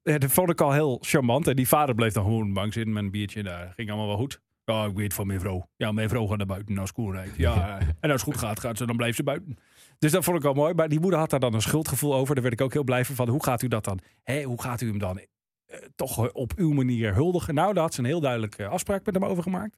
Eh, 0.03 0.17
Dat 0.19 0.31
vond 0.31 0.49
ik 0.49 0.61
al 0.61 0.71
heel 0.71 0.97
charmant. 1.01 1.47
En 1.47 1.55
die 1.55 1.67
vader 1.67 1.95
bleef 1.95 2.13
dan 2.13 2.23
gewoon 2.23 2.53
bank 2.53 2.73
zitten 2.73 2.93
met 2.93 3.03
een 3.03 3.11
biertje. 3.11 3.43
Daar 3.43 3.73
ging 3.75 3.89
allemaal 3.89 4.07
wel 4.07 4.17
goed. 4.17 4.41
Ja, 4.65 4.85
ik 4.85 4.95
weet 4.95 5.13
van 5.13 5.27
mijn 5.27 5.39
vrouw. 5.39 5.69
Ja, 5.75 5.91
mijn 5.91 6.09
vrouw 6.09 6.25
gaat 6.25 6.37
naar 6.37 6.45
buiten 6.45 6.77
als 6.77 6.89
school 6.89 7.11
rijdt. 7.11 7.35
Ja, 7.35 7.79
en 7.99 8.11
als 8.11 8.21
het 8.21 8.33
goed 8.33 8.37
gaat, 8.41 8.59
gaat 8.59 8.77
ze, 8.77 8.85
dan 8.85 8.95
blijft 8.95 9.15
ze 9.15 9.23
buiten. 9.23 9.57
Dus 9.99 10.11
dat 10.11 10.23
vond 10.23 10.37
ik 10.37 10.45
al 10.45 10.53
mooi. 10.53 10.73
Maar 10.73 10.89
die 10.89 10.99
moeder 10.99 11.19
had 11.19 11.29
daar 11.29 11.39
dan 11.39 11.53
een 11.53 11.61
schuldgevoel 11.61 12.13
over. 12.15 12.33
Daar 12.33 12.43
werd 12.43 12.55
ik 12.55 12.61
ook 12.61 12.73
heel 12.73 12.83
blij 12.83 13.05
van. 13.05 13.15
van 13.15 13.29
hoe 13.29 13.43
gaat 13.43 13.61
u 13.61 13.67
dat 13.67 13.83
dan? 13.83 13.99
Hè, 14.23 14.43
hoe 14.43 14.61
gaat 14.61 14.81
u 14.81 14.87
hem 14.87 14.97
dan 14.97 15.19
eh, 15.19 15.77
toch 15.95 16.31
op 16.31 16.53
uw 16.55 16.71
manier 16.73 17.13
huldigen? 17.13 17.53
Nou, 17.53 17.73
daar 17.73 17.83
had 17.83 17.93
ze 17.93 17.99
een 17.99 18.05
heel 18.05 18.19
duidelijke 18.19 18.67
afspraak 18.67 19.05
met 19.05 19.13
hem 19.15 19.25
over 19.25 19.43
gemaakt. 19.43 19.77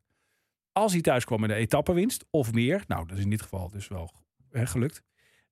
Als 0.71 0.91
hij 0.91 1.01
thuis 1.01 1.25
kwam 1.25 1.39
met 1.39 1.49
een 1.49 1.55
etappenwinst 1.55 2.25
of 2.29 2.53
meer. 2.53 2.83
Nou, 2.87 3.07
dat 3.07 3.17
is 3.17 3.23
in 3.23 3.29
dit 3.29 3.41
geval 3.41 3.69
dus 3.69 3.87
wel 3.87 4.11
hè, 4.51 4.65
gelukt. 4.65 5.01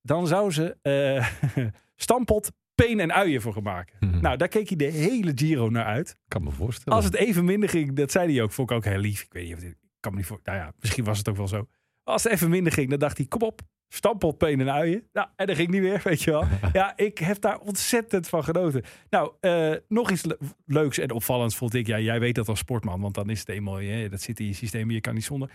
Dan 0.01 0.28
zou 0.28 0.51
ze 0.51 0.78
eh 0.82 1.28
stampot, 1.95 2.51
peen 2.86 2.99
en 2.99 3.13
uien 3.13 3.41
voor 3.41 3.53
gaan 3.53 3.63
maken. 3.63 3.95
Mhm. 3.99 4.21
Nou, 4.21 4.38
daar 4.38 4.47
keek 4.47 4.67
hij 4.67 4.77
de 4.77 4.86
hele 4.86 5.32
Giro 5.36 5.69
naar 5.69 5.86
uit. 5.86 6.17
kan 6.27 6.43
me 6.43 6.51
voorstellen. 6.51 6.97
Als 6.97 7.05
het 7.05 7.15
even 7.15 7.45
minder 7.45 7.69
ging, 7.69 7.93
dat 7.95 8.11
zei 8.11 8.34
hij 8.34 8.43
ook, 8.43 8.51
vond 8.51 8.69
ik 8.69 8.75
ook 8.75 8.86
heel 8.86 8.97
lief. 8.99 9.21
Ik 9.21 9.34
weet 9.34 9.43
niet 9.45 9.53
of 9.53 9.59
dit, 9.59 9.71
ik 9.71 9.77
kan 9.99 10.11
me 10.11 10.17
niet 10.17 10.27
voor, 10.27 10.39
nou 10.43 10.57
ja, 10.57 10.73
misschien 10.79 11.03
was 11.03 11.17
het 11.17 11.29
ook 11.29 11.38
wel 11.38 11.47
zo. 11.47 11.67
Als 12.03 12.23
het 12.23 12.34
even 12.34 12.49
minder 12.49 12.73
ging, 12.73 12.89
dan 12.89 12.99
dacht 12.99 13.17
hij, 13.17 13.25
kom 13.25 13.41
op, 13.41 13.61
stampot, 13.88 14.38
peen 14.38 14.59
en 14.59 14.71
uien. 14.71 15.07
Nou, 15.13 15.27
en 15.36 15.47
dan 15.47 15.55
ging 15.55 15.69
niet 15.69 15.82
weer, 15.82 16.01
weet 16.03 16.21
je 16.21 16.32
wel. 16.32 16.43
Ja, 16.73 16.97
ik 16.97 17.17
heb 17.17 17.41
daar 17.41 17.59
ontzettend 17.59 18.27
van 18.27 18.43
genoten. 18.43 18.84
Nou, 19.09 19.32
eh, 19.39 19.73
nog 19.88 20.11
iets 20.11 20.23
le- 20.25 20.38
leuks 20.65 20.97
en 20.97 21.11
opvallends 21.11 21.55
vond 21.55 21.73
ik. 21.73 21.88
Ja, 21.88 21.99
jij 21.99 22.19
weet 22.19 22.36
dat 22.36 22.47
als 22.49 22.59
sportman, 22.59 23.01
want 23.01 23.13
dan 23.13 23.29
is 23.29 23.39
het 23.39 23.49
eenmaal, 23.49 23.75
hè, 23.75 24.09
dat 24.09 24.21
zit 24.21 24.39
in 24.39 24.45
je 24.45 24.53
systeem, 24.53 24.91
je 24.91 25.01
kan 25.01 25.13
niet 25.13 25.23
zonder. 25.23 25.49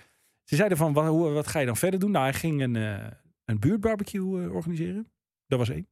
Ze 0.45 0.57
zeiden 0.57 0.79
van, 0.79 0.93
wat, 0.93 1.07
hoe, 1.07 1.31
wat 1.31 1.47
ga 1.47 1.59
je 1.61 1.67
dan 1.67 1.77
verder 1.77 2.01
doen? 2.01 2.11
Nou, 2.11 2.25
hij 2.25 2.35
ging 2.35 2.63
een, 2.63 2.77
eh, 2.77 3.07
een 3.45 3.59
buurtbarbecue 3.59 4.43
eh, 4.45 4.55
organiseren. 4.55 5.11
Dat 5.47 5.59
was 5.59 5.69
één. 5.69 5.89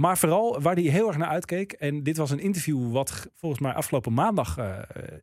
Maar 0.00 0.18
vooral 0.18 0.60
waar 0.60 0.74
hij 0.74 0.82
heel 0.82 1.08
erg 1.08 1.16
naar 1.16 1.28
uitkeek. 1.28 1.72
En 1.72 2.02
dit 2.02 2.16
was 2.16 2.30
een 2.30 2.38
interview 2.40 2.92
wat 2.92 3.30
volgens 3.34 3.60
mij 3.60 3.72
afgelopen 3.72 4.12
maandag 4.12 4.58
eh, 4.58 4.78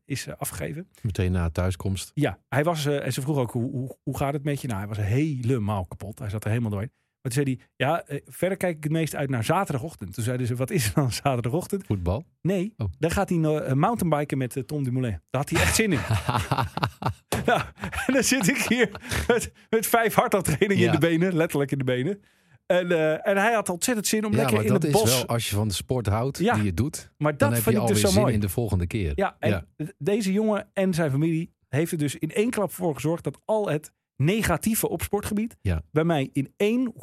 is 0.05 0.27
eh, 0.27 0.33
afgegeven. 0.37 0.87
Meteen 1.01 1.31
na 1.31 1.49
thuiskomst. 1.49 2.11
Ja, 2.13 2.39
hij 2.49 2.63
was, 2.63 2.85
eh, 2.85 3.05
en 3.05 3.13
ze 3.13 3.21
vroeg 3.21 3.37
ook, 3.37 3.51
hoe, 3.51 3.71
hoe, 3.71 3.97
hoe 4.03 4.17
gaat 4.17 4.33
het 4.33 4.43
met 4.43 4.61
je? 4.61 4.67
Nou, 4.67 4.79
hij 4.79 4.87
was 4.87 4.97
helemaal 4.97 5.85
kapot. 5.85 6.19
Hij 6.19 6.29
zat 6.29 6.43
er 6.43 6.49
helemaal 6.49 6.71
doorheen. 6.71 6.91
Maar 7.21 7.31
toen 7.31 7.43
zei 7.43 7.57
hij, 7.57 7.67
ja, 7.75 8.21
verder 8.25 8.57
kijk 8.57 8.77
ik 8.77 8.83
het 8.83 8.91
meest 8.91 9.15
uit 9.15 9.29
naar 9.29 9.43
zaterdagochtend. 9.43 10.13
Toen 10.13 10.23
zeiden 10.23 10.47
ze, 10.47 10.55
wat 10.55 10.69
is 10.71 10.85
er 10.87 10.93
dan 10.93 11.11
zaterdagochtend? 11.23 11.85
Voetbal. 11.85 12.23
Nee, 12.41 12.73
Oh. 12.77 12.87
dan 12.99 13.11
gaat 13.11 13.29
hij 13.29 13.37
mountainbiken 13.75 14.37
met 14.37 14.63
Tom 14.65 14.83
Dumoulin. 14.83 15.11
Daar 15.29 15.41
had 15.41 15.49
hij 15.49 15.61
echt 15.61 15.75
zin 15.75 15.91
in. 15.91 15.99
nou, 17.45 17.61
en 18.05 18.13
dan 18.13 18.23
zit 18.23 18.47
ik 18.47 18.57
hier 18.57 18.89
met, 19.27 19.51
met 19.69 19.87
vijf 19.87 20.13
hardlooptrainingen 20.13 20.77
Ja. 20.83 20.93
in 20.93 20.99
de 20.99 21.07
benen, 21.07 21.35
letterlijk 21.35 21.71
in 21.71 21.77
de 21.77 21.83
benen. 21.83 22.21
En, 22.67 22.91
eh, 22.91 23.27
en 23.27 23.37
hij 23.37 23.53
had 23.53 23.69
ontzettend 23.69 24.07
zin 24.07 24.25
om 24.25 24.31
ja, 24.31 24.37
lekker 24.37 24.55
maar 24.55 24.65
in 24.65 24.71
dat 24.71 24.83
het 24.83 24.93
is 24.95 25.01
bos. 25.01 25.13
wel 25.17 25.25
als 25.27 25.49
je 25.49 25.55
van 25.55 25.67
de 25.67 25.73
sport 25.73 26.07
houdt 26.07 26.37
Ja. 26.37 26.53
die 26.55 26.63
je 26.63 26.73
doet. 26.73 27.11
maar 27.17 27.37
Dan 27.37 27.49
dat 27.49 27.57
heb 27.57 27.63
vind 27.67 27.75
je 27.75 27.81
ik 27.81 27.87
dus 27.87 28.01
zo 28.01 28.07
zin 28.07 28.21
mooi. 28.21 28.33
in 28.33 28.39
de 28.39 28.49
volgende 28.49 28.87
keer. 28.87 29.11
Ja, 29.15 29.35
en 29.39 29.67
deze 29.97 30.31
jongen 30.31 30.69
en 30.73 30.93
zijn 30.93 31.11
familie 31.11 31.53
heeft 31.69 31.91
er 31.91 31.97
dus 31.97 32.15
in 32.15 32.31
één 32.31 32.49
klap 32.49 32.71
voor 32.71 32.93
gezorgd 32.93 33.23
dat 33.23 33.39
al 33.45 33.69
het 33.69 33.91
negatieve 34.15 34.89
op 34.89 35.01
sportgebied 35.01 35.57
Ja. 35.61 35.83
bij 35.91 36.03
mij 36.03 36.29
in 36.33 36.53
één 36.57 36.93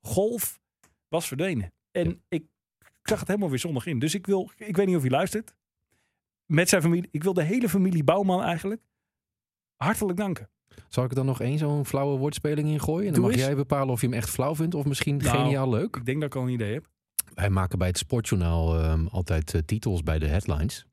golf 0.00 0.58
was 1.08 1.26
verdwenen. 1.28 1.72
En 1.90 2.22
ik, 2.28 2.42
ik 2.78 2.88
zag 3.08 3.18
het 3.18 3.28
helemaal 3.28 3.50
weer 3.50 3.58
zondag 3.58 3.86
in. 3.86 3.98
Dus 3.98 4.14
ik 4.14 4.26
wil, 4.26 4.50
ik 4.56 4.76
weet 4.76 4.86
niet 4.86 4.96
of 4.96 5.02
hij 5.02 5.10
luistert, 5.10 5.54
met 6.46 6.68
zijn 6.68 6.82
familie. 6.82 7.08
Ik 7.12 7.22
wil 7.22 7.32
de 7.34 7.42
hele 7.42 7.68
familie 7.68 8.04
Bouwman 8.04 8.42
eigenlijk 8.42 8.82
hartelijk 9.76 10.18
danken. 10.18 10.50
Zal 10.88 11.04
ik 11.04 11.10
er 11.10 11.16
dan 11.16 11.26
nog 11.26 11.40
één 11.40 11.58
zo'n 11.58 11.86
flauwe 11.86 12.18
woordspeling 12.18 12.68
in 12.68 12.80
gooien? 12.80 13.06
En 13.06 13.12
dan 13.12 13.14
Doe 13.14 13.22
mag 13.30 13.32
eens. 13.32 13.42
jij 13.46 13.56
bepalen 13.56 13.88
of 13.92 14.00
je 14.00 14.06
hem 14.06 14.16
echt 14.16 14.30
flauw 14.30 14.54
vindt 14.54 14.74
of 14.74 14.84
misschien 14.84 15.16
Nou, 15.16 15.36
geniaal 15.38 15.68
leuk. 15.70 15.96
Ik 15.96 16.04
denk 16.04 16.20
dat 16.20 16.28
ik 16.28 16.40
al 16.40 16.42
een 16.46 16.52
idee 16.52 16.72
heb. 16.72 16.88
Wij 17.34 17.50
maken 17.50 17.78
bij 17.78 17.88
het 17.88 17.98
Sportjournaal 17.98 18.78
ehm, 18.78 19.06
altijd 19.06 19.54
eh, 19.54 19.60
titels 19.60 20.02
bij 20.02 20.18
de 20.18 20.26
headlines. 20.26 20.86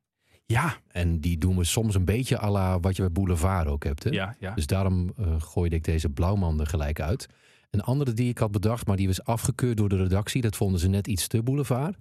Ja, 0.46 0.78
En 0.88 1.20
die 1.20 1.38
doen 1.38 1.58
we 1.58 1.64
soms 1.64 1.96
een 1.96 2.06
beetje 2.06 2.40
à 2.42 2.50
la 2.52 2.80
wat 2.80 2.96
je 2.96 3.02
bij 3.02 3.12
Boulevard 3.12 3.68
ook 3.68 3.84
hebt. 3.84 4.04
Hè? 4.04 4.10
ja, 4.10 4.36
ja. 4.40 4.54
Dus 4.54 4.66
daarom 4.66 5.14
eh, 5.18 5.42
gooide 5.42 5.76
ik 5.76 5.84
deze 5.84 6.10
blauwman 6.10 6.60
er 6.60 6.68
gelijk 6.68 7.00
uit. 7.02 7.28
Een 7.70 7.82
andere 7.82 8.14
die 8.14 8.30
ik 8.30 8.38
had 8.38 8.52
bedacht, 8.52 8.88
maar 8.88 8.96
die 8.98 9.08
was 9.08 9.24
afgekeurd 9.24 9.78
door 9.78 9.90
de 9.90 9.98
redactie. 9.98 10.42
Dat 10.42 10.56
vonden 10.56 10.80
ze 10.80 10.88
net 10.88 11.08
iets 11.08 11.28
te 11.28 11.44
boulevard. 11.44 11.98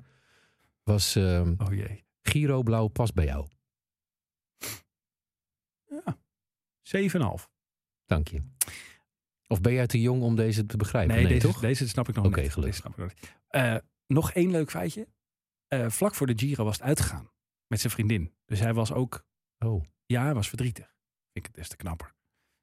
Was 0.83 1.17
ehm, 1.17 1.55
Oh 1.59 1.75
jee. 1.75 2.05
Giro 2.23 2.63
Blauw 2.63 2.87
past 2.87 3.15
bij 3.15 3.25
jou. 3.25 3.47
7,5. 6.83 7.49
Dank 8.07 8.29
je. 8.29 8.43
Of 9.47 9.61
ben 9.61 9.73
jij 9.73 9.87
te 9.87 10.01
jong 10.01 10.23
om 10.23 10.37
deze 10.37 10.67
te 10.67 10.77
begrijpen? 10.77 11.15
Nee, 11.17 11.27
deze, 11.27 11.47
toch? 11.47 11.61
deze 11.61 11.89
snap 11.89 12.09
ik 12.09 12.15
nog 12.15 12.27
Oké, 12.27 12.41
niet. 12.41 12.53
gelukkig. 12.53 12.81
Deze 12.83 12.89
snap 12.89 12.93
ik 12.93 12.99
nog 12.99 13.21
niet. 13.21 13.37
Eh, 13.49 13.77
nog 14.07 14.33
één 14.33 14.51
leuk 14.51 14.71
feitje. 14.71 15.09
Eh, 15.69 15.89
vlak 15.89 16.15
voor 16.15 16.27
de 16.27 16.33
Giro 16.37 16.65
was 16.65 16.77
het 16.77 16.87
uitgegaan 16.87 17.31
met 17.67 17.81
zijn 17.81 17.93
vriendin. 17.93 18.35
Dus 18.45 18.61
hij 18.61 18.75
was 18.75 18.93
ook, 18.93 19.27
Oh, 19.59 19.85
ja, 20.07 20.23
hij 20.23 20.35
was 20.35 20.49
verdrietig. 20.49 20.85
Vind 20.87 20.97
ik 21.33 21.47
het 21.47 21.55
des 21.55 21.69
te 21.69 21.77
knapper. 21.77 22.15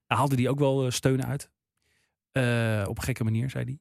Daar 0.05 0.17
haalde 0.17 0.35
hij 0.35 0.49
ook 0.49 0.59
wel 0.59 0.85
eh, 0.85 0.91
steun 0.91 1.25
uit. 1.25 1.51
Op 2.87 2.97
een 2.97 3.03
gekke 3.03 3.23
manier, 3.23 3.49
zei 3.49 3.79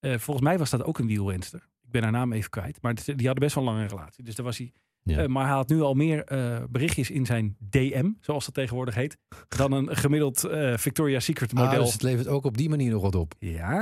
hij. 0.00 0.18
Volgens 0.18 0.46
mij 0.46 0.58
was 0.58 0.70
dat 0.70 0.84
ook 0.84 0.98
een 0.98 1.06
wielrenster. 1.06 1.68
Ik 1.82 1.90
ben 1.90 2.02
haar 2.02 2.12
naam 2.12 2.32
even 2.32 2.50
kwijt. 2.50 2.82
Maar 2.82 2.94
die 2.94 3.14
hadden 3.14 3.34
best 3.34 3.54
wel 3.54 3.66
een 3.66 3.74
lange 3.74 3.86
relatie. 3.86 4.24
Dus 4.24 4.34
daar 4.34 4.44
was 4.44 4.58
hij. 4.58 4.72
Ja. 5.04 5.18
eh, 5.18 5.26
maar 5.26 5.46
hij 5.46 5.54
had 5.54 5.68
nu 5.68 5.80
al 5.80 5.94
meer 5.94 6.24
eh, 6.24 6.62
berichtjes 6.70 7.10
in 7.10 7.26
zijn 7.26 7.56
DM, 7.70 8.10
zoals 8.20 8.44
dat 8.44 8.54
tegenwoordig 8.54 8.94
heet, 8.94 9.18
dan 9.48 9.72
een 9.72 9.96
gemiddeld 9.96 10.44
eh, 10.44 10.76
Victoria's 10.76 11.24
Secret 11.24 11.54
Ah, 11.54 11.64
model. 11.64 11.82
dus 11.84 11.92
het 11.92 12.02
levert 12.02 12.28
ook 12.28 12.44
op 12.44 12.56
die 12.56 12.68
manier 12.68 12.90
nog 12.90 13.02
wat 13.02 13.14
op. 13.14 13.34
Ja, 13.38 13.72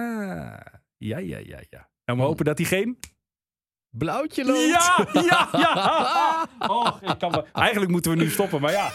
ja, 0.97 1.18
ja, 1.18 1.39
ja, 1.39 1.59
ja. 1.71 1.89
Nou, 2.05 2.18
we 2.18 2.25
hopen 2.25 2.45
dat 2.45 2.59
hij 2.59 2.66
geen... 2.66 2.99
Blauwtje 3.91 4.45
loopt. 4.45 4.59
Ja, 4.68 5.09
ja, 5.12 5.49
ja. 5.53 6.47
Oh, 6.68 6.97
ik 7.01 7.18
kan 7.18 7.31
wel- 7.31 7.47
Eigenlijk 7.53 7.91
moeten 7.91 8.11
we 8.11 8.16
nu 8.16 8.31
stoppen, 8.31 8.61
maar 8.61 8.73
ja. 8.73 8.91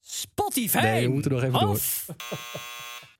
Spotify. 0.00 0.78
Nee, 0.78 1.06
we 1.06 1.12
moeten 1.12 1.30
nog 1.30 1.42
even 1.42 1.60
door. 1.60 1.78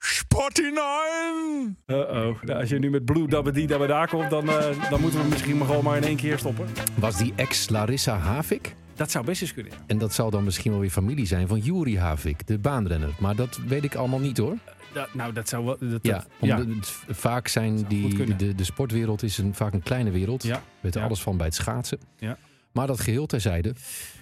Sportinine! 0.04 1.74
Uh-oh. 1.86 2.42
Nou, 2.42 2.60
als 2.60 2.68
je 2.68 2.78
nu 2.78 2.90
met 2.90 3.04
Blue 3.04 3.28
Dabba 3.28 3.50
Dee 3.50 3.66
Dabba 3.66 3.86
daar 3.86 4.08
komt, 4.08 4.30
dan, 4.30 4.48
eh, 4.48 4.90
dan 4.90 5.00
moeten 5.00 5.20
we 5.22 5.28
misschien 5.28 5.56
maar 5.58 5.66
gewoon 5.66 5.84
maar 5.84 5.96
in 5.96 6.02
één 6.04 6.16
keer 6.16 6.38
stoppen. 6.38 6.66
Was 6.94 7.16
die 7.16 7.32
ex 7.36 7.68
Larissa 7.68 8.16
Havik? 8.18 8.74
Dat 8.94 9.10
zou 9.10 9.24
best 9.24 9.42
eens 9.42 9.54
kunnen. 9.54 9.72
ja. 9.72 9.78
En 9.86 9.98
dat 9.98 10.14
zal 10.14 10.30
dan 10.30 10.44
misschien 10.44 10.70
wel 10.70 10.80
weer 10.80 10.90
familie 10.90 11.26
zijn 11.26 11.48
van 11.48 11.58
Juri 11.58 11.98
Havik, 11.98 12.46
de 12.46 12.58
baanrenner. 12.58 13.10
Maar 13.18 13.36
dat 13.36 13.60
weet 13.66 13.84
ik 13.84 13.94
allemaal 13.94 14.18
niet 14.18 14.38
hoor. 14.38 14.56
Dat, 14.92 15.14
nou, 15.14 15.32
dat 15.32 15.48
zou 15.48 15.64
wel... 15.64 15.76
Dat, 15.80 15.98
Ja, 16.02 16.12
dat- 16.12 16.26
om 16.40 16.48
ja. 16.48 16.56
de- 16.56 16.74
het- 16.74 17.16
vaak 17.16 17.48
zijn 17.48 17.78
goed 17.78 17.90
die, 17.90 18.14
kunnen. 18.14 18.38
de, 18.38 18.54
de 18.54 18.64
sportwereld 18.64 19.22
is 19.22 19.38
een, 19.38 19.54
vaak 19.54 19.72
een 19.72 19.82
kleine 19.82 20.10
wereld. 20.10 20.42
Ja. 20.42 20.62
Weet 20.80 20.94
er 20.94 21.00
Ja. 21.00 21.06
alles 21.06 21.22
van 21.22 21.36
bij 21.36 21.46
het 21.46 21.54
schaatsen. 21.54 21.98
Ja. 22.18 22.36
Maar 22.72 22.86
dat 22.86 23.00
geheel 23.00 23.26
terzijde. 23.26 23.74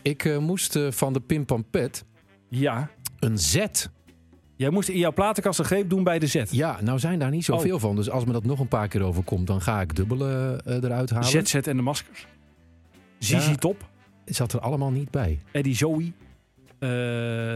Ik 0.03 0.25
eh, 0.25 0.39
moest 0.39 0.77
eh, 0.77 0.91
van 0.91 1.13
de 1.13 1.21
Pimpampet 1.21 2.05
ja. 2.49 2.91
een 3.19 3.39
Z. 3.39 3.65
Jij 4.63 4.71
moest 4.71 4.89
in 4.89 4.99
jouw 4.99 5.13
platenkast 5.13 5.59
een 5.59 5.65
greep 5.65 5.91
doen 5.91 6.05
bij 6.05 6.19
de 6.19 6.27
Z. 6.27 6.43
Ja, 6.51 6.79
nou 6.83 6.99
zijn 6.99 7.19
daar 7.19 7.31
niet 7.31 7.45
zoveel 7.45 7.75
Oh. 7.75 7.81
van. 7.81 7.97
Dus 7.97 8.11
als 8.11 8.25
me 8.25 8.33
dat 8.33 8.45
nog 8.45 8.59
een 8.61 8.69
paar 8.69 8.89
keer 8.89 9.03
overkomt, 9.03 9.47
dan 9.47 9.61
ga 9.61 9.81
ik 9.81 9.97
dubbele 9.97 10.61
eh, 10.65 10.75
eruit 10.83 11.11
halen. 11.11 11.29
ZZ 11.29 11.55
en 11.55 11.77
de 11.77 11.83
maskers. 11.83 12.27
Zizi 13.19 13.51
Ja. 13.51 13.55
Top. 13.57 13.85
Zat 14.25 14.53
er 14.53 14.61
allemaal 14.61 14.91
niet 14.91 15.11
bij. 15.11 15.39
Eddie 15.53 15.75
Zoe. 15.75 16.13
eh, 16.79 16.89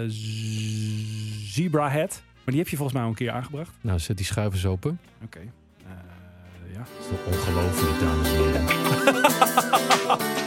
Z- 0.09 1.55
Zebra 1.55 1.91
Head. 1.91 2.23
Maar 2.35 2.55
die 2.55 2.59
heb 2.59 2.69
je 2.69 2.77
volgens 2.77 2.93
mij 2.97 3.03
al 3.03 3.09
een 3.09 3.17
keer 3.17 3.31
aangebracht. 3.31 3.71
Nou, 3.81 3.99
zet 3.99 4.17
die 4.17 4.27
schuivers 4.27 4.67
open. 4.67 4.99
Oké. 5.25 5.39
Eh, 5.39 5.45
ja. 6.73 6.79
Dat 6.79 6.89
is 7.01 7.07
toch 7.09 7.27
ongelooflijk, 7.27 8.01
dames 8.01 8.29
en 8.29 8.35
heren. 8.35 8.65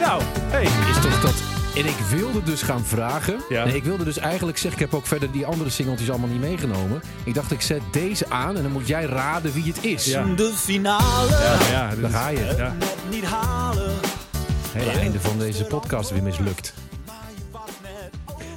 Nou, 0.00 0.22
hey. 0.24 0.62
Is 0.90 1.00
toch 1.02 1.20
dat 1.20 1.59
En 1.76 1.86
ik 1.86 1.96
wilde 2.10 2.42
dus 2.42 2.62
gaan 2.62 2.84
vragen. 2.84 3.40
Ja. 3.48 3.64
Nee, 3.64 3.74
ik 3.76 3.84
wilde 3.84 4.04
dus 4.04 4.18
eigenlijk 4.18 4.58
zeggen, 4.58 4.80
ik 4.80 4.90
heb 4.90 5.00
ook 5.00 5.06
verder 5.06 5.32
die 5.32 5.46
andere 5.46 5.70
singeltjes 5.70 6.10
allemaal 6.10 6.28
niet 6.28 6.40
meegenomen. 6.40 7.02
Ik 7.24 7.34
dacht, 7.34 7.50
ik 7.52 7.60
zet 7.60 7.80
deze 7.90 8.30
aan 8.30 8.56
en 8.56 8.62
dan 8.62 8.72
moet 8.72 8.86
jij 8.86 9.04
raden 9.04 9.52
wie 9.52 9.64
het 9.72 9.84
is. 9.84 10.04
Ja. 10.04 10.24
De 10.24 10.52
finale. 10.56 11.30
Ja, 11.30 11.58
ja, 11.70 11.90
dit 11.90 12.00
Daar 12.00 12.10
ga 12.10 12.28
je. 12.28 12.54
Ja. 12.56 12.74
Net 12.78 12.96
niet 13.10 13.24
halen. 13.24 13.90
Het 14.72 14.96
einde 14.96 15.20
van 15.20 15.38
deze 15.38 15.64
podcast 15.64 16.10
weer 16.10 16.22
mislukt. 16.22 16.74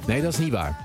Nee, 0.06 0.22
dat 0.22 0.32
is 0.32 0.38
niet 0.38 0.52
waar. 0.52 0.82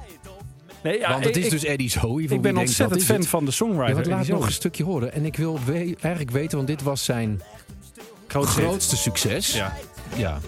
Nee, 0.84 1.00
ja, 1.00 1.10
Want 1.12 1.26
het 1.26 1.38
is 1.38 1.46
ik, 1.46 1.52
dus 1.52 1.64
Eddie 1.64 1.90
Zoe. 1.90 2.22
ik 2.22 2.28
ben 2.30 2.42
denkt, 2.42 2.60
ontzettend 2.60 3.04
fan 3.04 3.16
het. 3.16 3.28
van 3.28 3.40
de 3.40 3.46
Ja, 3.46 3.56
songwriter. 3.56 3.94
want 3.96 4.06
laat 4.08 4.28
nog 4.28 4.46
een 4.46 4.52
stukje 4.52 4.84
horen. 4.84 5.14
En 5.14 5.26
ik 5.26 5.36
wil 5.36 5.60
we- 5.66 5.96
eigenlijk 6.02 6.32
weten, 6.32 6.56
want 6.58 6.68
dit 6.70 6.82
was 6.82 7.04
zijn 7.04 7.42
grootste 8.28 8.98
succes. 8.98 9.54
Ja. 9.54 9.74
Ja. 10.16 10.40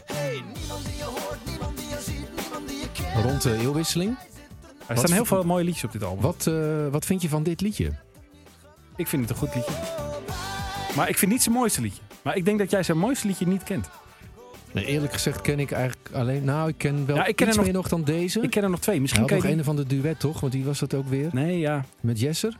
Rond 3.15 3.41
de 3.41 3.57
eeuwwisseling. 3.57 4.17
Er 4.87 4.97
staan 4.97 5.11
heel 5.11 5.25
veel 5.25 5.43
mooie 5.43 5.63
liedjes 5.63 5.83
op 5.83 5.91
dit 5.91 6.03
album. 6.03 6.21
Wat, 6.21 6.47
eh, 6.47 6.87
wat 6.87 7.05
vind 7.05 7.21
je 7.21 7.29
van 7.29 7.43
dit 7.43 7.61
liedje? 7.61 7.91
Ik 8.95 9.07
vind 9.07 9.21
het 9.21 9.31
een 9.31 9.37
goed 9.47 9.55
liedje. 9.55 9.71
Maar 10.95 11.09
ik 11.09 11.17
vind 11.17 11.31
niet 11.31 11.41
zijn 11.41 11.55
mooiste 11.55 11.81
liedje. 11.81 12.01
Maar 12.23 12.35
ik 12.35 12.45
denk 12.45 12.59
dat 12.59 12.71
jij 12.71 12.83
zijn 12.83 12.97
mooiste 12.97 13.27
liedje 13.27 13.47
niet 13.47 13.63
kent. 13.63 13.89
Nee, 14.71 14.85
eerlijk 14.85 15.13
gezegd 15.13 15.41
ken 15.41 15.59
ik 15.59 15.71
eigenlijk 15.71 16.09
alleen... 16.13 16.43
Nou, 16.43 16.69
ik 16.69 16.77
ken 16.77 17.05
wel 17.05 17.15
Ja, 17.15 17.25
ik 17.25 17.35
ken 17.35 17.47
iets 17.47 17.55
er 17.57 17.63
nog- 17.63 17.71
meer 17.71 17.81
nog 17.81 17.89
dan 17.89 18.03
deze. 18.03 18.41
Ik 18.41 18.49
ken 18.49 18.63
er 18.63 18.69
nog 18.69 18.79
twee. 18.79 19.01
Misschien 19.01 19.25
ken 19.25 19.35
je 19.35 19.41
nog 19.41 19.51
die... 19.51 19.59
een 19.59 19.65
van 19.65 19.75
de 19.75 19.85
duet, 19.87 20.19
toch? 20.19 20.39
Want 20.39 20.53
die 20.53 20.63
was 20.63 20.79
dat 20.79 20.93
ook 20.93 21.07
weer. 21.07 21.29
Nee, 21.31 21.59
ja. 21.59 21.85
Met 21.99 22.19
Jesser? 22.19 22.57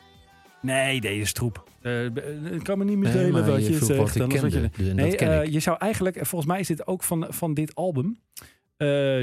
Nee, 0.61 1.01
deze 1.01 1.21
is 1.21 1.33
troep. 1.33 1.63
Eh, 1.81 2.05
ik 2.05 2.63
kan 2.63 2.77
me 2.77 2.83
niet 2.83 2.97
meer 2.97 3.15
Nee, 3.15 3.31
wat 3.31 3.45
je 3.65 3.73
zegt. 3.73 3.89
ik 4.15 4.21
anders 4.21 4.41
wat 4.41 4.51
kende. 4.51 4.69
je- 4.75 4.83
Dus 4.83 4.93
Nee, 4.93 5.15
ik. 5.15 5.49
je 5.51 5.59
zou 5.59 5.77
eigenlijk... 5.79 6.15
Volgens 6.15 6.45
mij 6.51 6.59
is 6.59 6.67
dit 6.67 6.87
ook 6.87 7.03
van, 7.03 7.25
van 7.29 7.53
dit 7.53 7.75
album. 7.75 8.19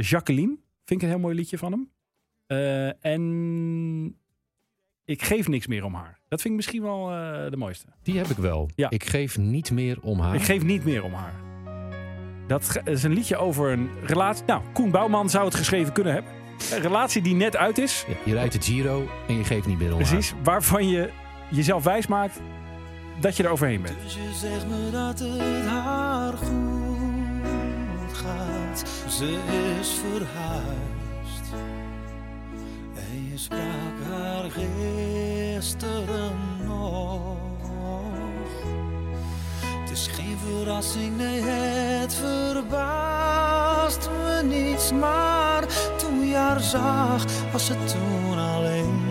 Jacqueline. 0.01 0.57
Vind 0.89 1.03
ik 1.03 1.07
een 1.09 1.15
heel 1.15 1.23
mooi 1.23 1.35
liedje 1.35 1.59
van 1.59 1.73
hem. 1.73 1.91
Eh, 2.47 3.05
en... 3.13 4.17
Ik 5.05 5.23
geef 5.23 5.49
niks 5.49 5.67
meer 5.67 5.85
om 5.85 5.95
haar. 5.95 6.19
Dat 6.29 6.41
vind 6.41 6.51
ik 6.55 6.57
misschien 6.61 6.83
wel 6.83 7.11
eh, 7.11 7.51
de 7.51 7.57
mooiste. 7.57 7.87
Die 8.03 8.17
heb 8.19 8.27
ik 8.27 8.37
wel. 8.37 8.71
Ja. 8.75 8.91
Ik 8.91 9.05
geef 9.05 9.39
niet 9.39 9.71
meer 9.71 9.99
om 10.03 10.21
haar. 10.21 10.35
Ik 10.35 10.43
geef 10.43 10.63
niet 10.65 10.85
meer 10.85 11.03
om 11.05 11.13
haar. 11.13 11.35
Dat 12.47 12.69
ge- 12.69 12.81
is 12.85 13.03
een 13.03 13.13
liedje 13.13 13.37
over 13.37 13.71
een 13.73 13.89
relatie. 14.05 14.45
Nou, 14.47 14.63
Koen 14.73 14.91
Bouwman 14.91 15.31
zou 15.31 15.45
het 15.45 15.55
geschreven 15.55 15.93
kunnen 15.93 16.13
hebben. 16.13 16.33
Een 16.73 16.81
relatie 16.83 17.23
die 17.23 17.35
net 17.35 17.57
uit 17.57 17.79
is. 17.79 18.05
Ja, 18.09 18.15
je 18.25 18.33
rijdt 18.33 18.53
de 18.53 18.61
Giro 18.63 19.09
en 19.29 19.35
je 19.35 19.45
geeft 19.45 19.67
niet 19.67 19.79
meer 19.79 19.91
om 19.93 19.97
Precies. 19.97 20.35
Waarvan 20.43 20.89
je 20.89 21.11
jezelf 21.51 21.85
wijs 21.85 22.07
maakt 22.07 22.41
dat 23.21 23.37
je 23.37 23.43
er 23.43 23.51
overheen 23.51 23.83
bent. 23.83 23.97
Dus 24.03 24.15
je 24.15 24.33
zegt 24.35 24.67
me 24.69 24.91
dat 24.91 25.19
het 25.19 25.67
haar 25.67 26.33
goed 26.33 26.68
Ze 29.09 29.39
is 29.81 29.89
verhuisd. 29.89 31.53
En 32.95 33.29
je 33.31 33.39
sprak 33.39 34.11
haar 34.11 34.51
gisteren 34.51 36.37
nog. 36.67 37.37
Het 39.63 39.91
is 39.91 40.07
geen 40.07 40.39
verrassing, 40.47 41.17
nee, 41.17 41.41
het 41.41 42.15
verbaast 42.15 44.09
me 44.11 44.43
niets. 44.43 44.93
Maar 44.93 45.65
toen 45.97 46.27
je 46.27 46.35
haar 46.35 46.61
zag, 46.61 47.25
was 47.53 47.69
het 47.69 47.89
toen 47.89 48.39
alleen. 48.39 49.07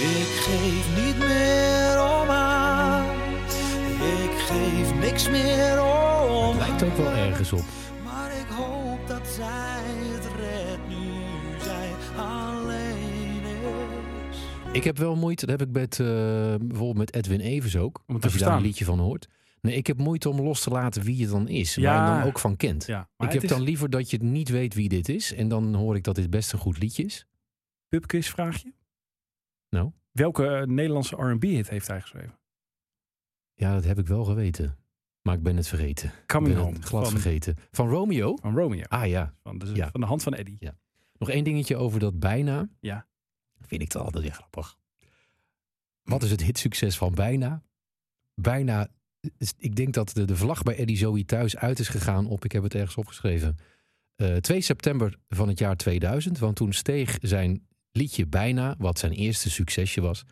Ik 0.00 0.40
geef 0.42 1.04
niet 1.04 1.18
meer 1.18 1.79
niks 5.10 5.28
meer 5.30 5.82
om. 5.82 6.56
Lijkt 6.56 6.82
ook 6.82 6.96
wel 6.96 7.12
ergens 7.12 7.52
op. 7.52 7.64
Maar 8.04 8.38
ik 8.38 8.46
hoop 8.46 9.06
dat 9.08 9.28
zij 9.28 9.82
het 9.84 10.26
redt 10.36 10.88
nu 10.88 11.60
zij 11.62 11.92
alleen 12.16 13.42
is. 14.30 14.38
Ik 14.72 14.84
heb 14.84 14.98
wel 14.98 15.16
moeite, 15.16 15.46
dat 15.46 15.58
heb 15.58 15.68
ik 15.68 15.74
met, 15.74 16.00
eh, 16.00 16.06
bijvoorbeeld 16.60 16.96
met 16.96 17.14
Edwin 17.14 17.40
Evers 17.40 17.76
ook. 17.76 18.02
Om 18.06 18.14
het 18.14 18.22
te 18.22 18.28
als 18.28 18.38
je 18.38 18.44
daar 18.44 18.56
een 18.56 18.62
liedje 18.62 18.84
van 18.84 18.98
hoort. 18.98 19.28
Nee, 19.60 19.74
ik 19.74 19.86
heb 19.86 19.98
moeite 19.98 20.28
om 20.28 20.40
los 20.40 20.62
te 20.62 20.70
laten 20.70 21.02
wie 21.02 21.20
het 21.22 21.30
dan 21.30 21.48
is. 21.48 21.74
Ja. 21.74 21.94
Waar 21.94 22.14
je 22.14 22.20
dan 22.20 22.28
ook 22.28 22.38
van 22.38 22.56
kent. 22.56 22.86
Ja, 22.86 23.08
ik 23.18 23.32
heb 23.32 23.42
is 23.42 23.48
dan 23.48 23.60
liever 23.62 23.90
dat 23.90 24.10
je 24.10 24.16
het 24.16 24.26
niet 24.26 24.48
weet 24.48 24.74
wie 24.74 24.88
dit 24.88 25.08
is. 25.08 25.34
En 25.34 25.48
dan 25.48 25.74
hoor 25.74 25.96
ik 25.96 26.04
dat 26.04 26.14
dit 26.14 26.30
best 26.30 26.52
een 26.52 26.58
goed 26.58 26.78
liedje 26.78 27.04
is. 27.04 27.26
pubquiz 27.88 28.28
vraagje. 28.28 28.72
Nou? 29.68 29.90
Welke 30.12 30.46
eh, 30.46 30.66
Nederlandse 30.66 31.16
R&B-hit 31.16 31.68
heeft 31.68 31.86
hij 31.86 32.00
geschreven? 32.00 32.38
Ja, 33.54 33.74
dat 33.74 33.84
heb 33.84 33.98
ik 33.98 34.06
wel 34.06 34.24
geweten. 34.24 34.79
Maar 35.22 35.34
ik 35.34 35.42
ben 35.42 35.56
het 35.56 35.68
vergeten. 35.68 36.12
Coming 36.26 36.54
ben 36.54 36.62
Home. 36.62 36.76
het 36.76 36.84
glad 36.84 37.02
van, 37.02 37.20
vergeten. 37.20 37.56
Van 37.70 37.88
Romeo? 37.88 38.36
van 38.36 38.54
Romeo. 38.56 38.82
Ah 38.82 39.06
ja. 39.06 39.34
Van 39.42 39.58
de, 39.58 39.70
Ja. 39.74 39.90
van 39.90 40.00
de 40.00 40.06
hand 40.06 40.22
van 40.22 40.34
Eddie. 40.34 40.56
Ja. 40.58 40.76
Nog 41.18 41.30
één 41.30 41.44
dingetje 41.44 41.76
over 41.76 42.00
dat 42.00 42.18
bijna. 42.18 42.68
Ja. 42.80 43.06
Vind 43.60 43.82
ik 43.82 43.88
toch 43.88 44.02
altijd 44.04 44.22
weer 44.22 44.32
grappig. 44.32 44.78
Wat 46.02 46.22
is 46.22 46.30
het 46.30 46.42
hitsucces 46.42 46.96
van 46.98 47.14
bijna? 47.14 47.62
Bijna. 48.34 48.88
Ik 49.58 49.76
denk 49.76 49.94
dat 49.94 50.12
de, 50.14 50.24
de 50.24 50.36
vlag 50.36 50.62
bij 50.62 50.76
Eddie 50.76 50.96
Zoe 50.96 51.24
thuis 51.24 51.56
uit 51.56 51.78
is 51.78 51.88
gegaan 51.88 52.26
op, 52.26 52.44
ik 52.44 52.52
heb 52.52 52.62
het 52.62 52.74
ergens 52.74 52.96
opgeschreven, 52.96 53.56
eh 54.16 54.36
2 54.36 54.60
september 54.60 55.18
van 55.28 55.48
het 55.48 55.58
jaar 55.58 55.76
2000. 55.76 56.38
Want 56.38 56.56
toen 56.56 56.72
steeg 56.72 57.18
zijn 57.20 57.66
liedje 57.92 58.26
Bijna, 58.26 58.74
wat 58.78 58.98
zijn 58.98 59.12
eerste 59.12 59.50
succesje 59.50 60.00
was, 60.00 60.24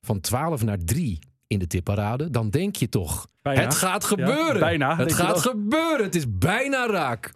van 0.00 0.20
12 0.20 0.64
naar 0.64 0.78
3 0.78 1.18
in 1.48 1.58
de 1.58 1.66
tipparade. 1.66 2.30
Dan 2.30 2.50
denk 2.50 2.76
je 2.76 2.88
toch, 2.88 3.28
Bijna. 3.42 3.60
het 3.62 3.74
gaat 3.74 4.04
gebeuren. 4.04 4.54
Ja, 4.54 4.58
bijna, 4.58 4.96
Het 4.96 5.12
gaat 5.12 5.38
gebeuren. 5.40 6.04
Het 6.04 6.14
is 6.14 6.38
bijna 6.38 6.86
raak. 6.86 7.32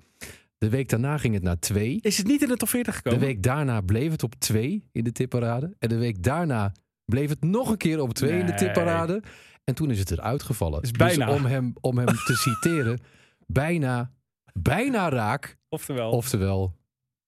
De 0.58 0.68
week 0.68 0.88
daarna 0.88 1.18
ging 1.18 1.34
het 1.34 1.42
naar 1.42 1.58
2. 1.58 1.98
Is 2.00 2.16
het 2.18 2.26
niet 2.26 2.42
in 2.42 2.48
de 2.48 2.56
top 2.56 2.68
40 2.68 2.94
De 2.94 3.00
gekomen? 3.02 3.26
week 3.26 3.42
daarna 3.42 3.80
bleef 3.80 4.10
het 4.10 4.22
op 4.22 4.34
2 4.38 4.88
in 4.92 5.04
de 5.04 5.12
tipparade. 5.12 5.74
En 5.78 5.88
de 5.88 5.96
week 5.98 6.22
daarna 6.22 6.72
bleef 7.04 7.28
het 7.28 7.44
nog 7.44 7.70
een 7.70 7.76
keer 7.76 8.00
op 8.00 8.14
2 8.14 8.38
in 8.38 8.46
de 8.46 8.54
tipparade. 8.54 9.22
En 9.64 9.74
toen 9.74 9.90
is 9.90 9.98
het 9.98 10.10
eruit 10.10 10.42
gevallen. 10.42 10.82
Is 10.82 10.90
bijna. 10.90 11.26
Dus 11.26 11.34
om 11.34 11.44
hem, 11.44 11.72
om 11.80 11.98
hem 11.98 12.06
te 12.06 12.34
citeren, 12.46 13.00
bijna, 13.46 14.12
bijna 14.52 15.08
raak. 15.08 15.56
Oftewel. 15.68 16.10
Oftewel, 16.10 16.76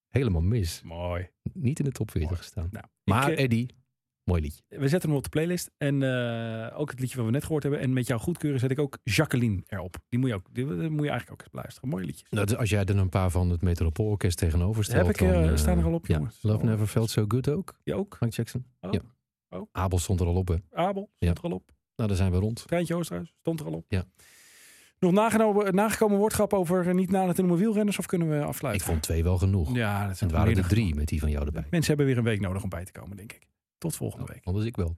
helemaal 0.08 0.42
mis. 0.42 0.80
Mooi. 0.84 1.28
Niet 1.52 1.78
in 1.78 1.84
de 1.84 1.90
top 1.90 2.10
40 2.10 2.38
gestaan. 2.38 2.68
Nou, 2.70 2.84
Maar 3.04 3.30
eh, 3.30 3.42
Eddie, 3.44 3.68
mooi 4.24 4.42
liedje. 4.42 4.62
we 4.68 4.88
zetten 4.88 5.08
hem 5.08 5.18
op 5.18 5.24
de 5.24 5.28
playlist. 5.30 5.70
En 5.76 6.02
eh, 6.02 6.80
ook 6.80 6.90
het 6.90 7.00
liedje 7.00 7.16
wat 7.16 7.26
we 7.26 7.32
net 7.32 7.44
gehoord 7.44 7.62
hebben. 7.62 7.80
En 7.80 7.92
met 7.92 8.06
jouw 8.06 8.18
goedkeuren 8.18 8.60
zet 8.60 8.70
ik 8.70 8.78
ook 8.78 8.98
Jacqueline 9.02 9.62
erop. 9.66 9.96
Die 10.08 10.18
moet 10.18 10.28
je, 10.28 10.34
ook, 10.34 10.46
die, 10.52 10.66
die 10.66 10.74
moet 10.90 11.04
je 11.04 11.10
eigenlijk 11.10 11.30
ook 11.30 11.40
eens 11.40 11.50
beluisteren. 11.50 11.88
Mooie 11.88 12.04
liedjes. 12.04 12.30
Nou, 12.30 12.46
dus 12.46 12.56
als 12.56 12.70
jij 12.70 12.84
er 12.84 12.96
een 12.98 13.08
paar 13.08 13.30
van 13.30 13.50
het 13.50 13.62
Metropoolorkest 13.62 14.38
tegenover 14.38 14.84
stelt. 14.84 15.06
Heb 15.06 15.14
ik, 15.14 15.20
eh, 15.22 15.32
dan, 15.32 15.48
eh, 15.48 15.56
staan 15.56 15.78
er 15.78 15.84
al 15.84 15.92
op, 15.94 16.06
ja. 16.06 16.16
jongens. 16.16 16.38
Love 16.42 16.64
Never 16.64 16.86
Felt 16.86 17.10
So 17.10 17.24
Good 17.28 17.48
ook. 17.48 17.74
Je 17.82 17.94
ook? 17.94 18.16
Frank 18.16 18.32
Jackson. 18.32 18.64
Oh. 18.80 18.92
Ja. 18.92 19.00
Oh. 19.48 19.68
Abel 19.72 19.98
stond 19.98 20.20
er 20.20 20.26
al 20.26 20.34
op, 20.34 20.48
hè. 20.48 20.56
Abel, 20.72 21.10
Ja. 21.18 21.30
stond 21.30 21.38
er 21.38 21.44
al 21.44 21.56
op. 21.56 21.72
Nou, 21.96 22.08
daar 22.08 22.18
zijn 22.18 22.32
we 22.32 22.38
rond. 22.38 22.64
Treintje 22.66 22.94
Oosterhuis, 22.94 23.34
stond 23.40 23.60
er 23.60 23.66
al 23.66 23.72
op. 23.72 23.84
Ja. 23.88 24.04
Nog 24.98 25.12
nagenomen, 25.12 25.74
nagekomen 25.74 26.18
woordgrap 26.18 26.52
over 26.52 26.94
niet 26.94 27.10
na 27.10 27.32
te 27.32 27.40
noemen 27.40 27.58
wielrenners 27.58 27.98
of 27.98 28.06
kunnen 28.06 28.28
we 28.28 28.36
Ik 28.36 28.42
afsluiten? 28.42 28.86
vond 28.86 29.02
twee 29.02 29.22
wel 29.22 29.38
genoeg. 29.38 29.74
Ja, 29.74 30.00
dat 30.00 30.08
En 30.10 30.16
zijn 30.16 30.30
het 30.30 30.38
waren 30.38 30.56
er 30.56 30.68
drie 30.68 30.94
met 30.94 31.08
die 31.08 31.20
van 31.20 31.30
jou 31.30 31.46
erbij. 31.46 31.64
Mensen 31.70 31.88
hebben 31.88 32.06
weer 32.06 32.18
een 32.18 32.24
week 32.30 32.40
nodig 32.40 32.62
om 32.62 32.68
bij 32.68 32.84
te 32.84 32.92
komen, 32.92 33.16
denk 33.16 33.32
ik. 33.32 33.46
Tot 33.78 33.96
volgende 33.96 34.26
week. 34.32 34.40
Anders 34.44 34.66
ik 34.66 34.76
wel. 34.76 34.96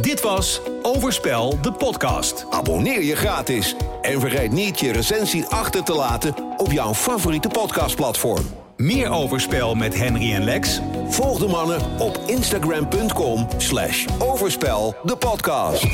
Dit 0.00 0.20
was 0.20 0.60
Overspel, 0.82 1.60
de 1.62 1.72
podcast. 1.72 2.46
Abonneer 2.50 3.02
je 3.02 3.16
gratis 3.16 3.74
en 4.02 4.20
vergeet 4.20 4.52
niet 4.52 4.80
je 4.80 4.92
recensie 4.92 5.44
achter 5.44 5.84
te 5.84 5.94
laten 5.94 6.34
op 6.56 6.72
jouw 6.72 6.94
favoriete 6.94 7.48
podcastplatform. 7.48 8.44
Meer 8.76 9.10
Overspel 9.10 9.74
met 9.74 9.94
Henry 9.94 10.32
en 10.32 10.44
Lex? 10.44 10.80
Volg 11.08 11.38
de 11.38 11.46
mannen 11.48 12.00
op 12.00 12.18
instagram.com 12.26 13.46
slash 13.56 14.06
overspel 14.18 14.94
de 15.02 15.16
podcast. 15.16 15.86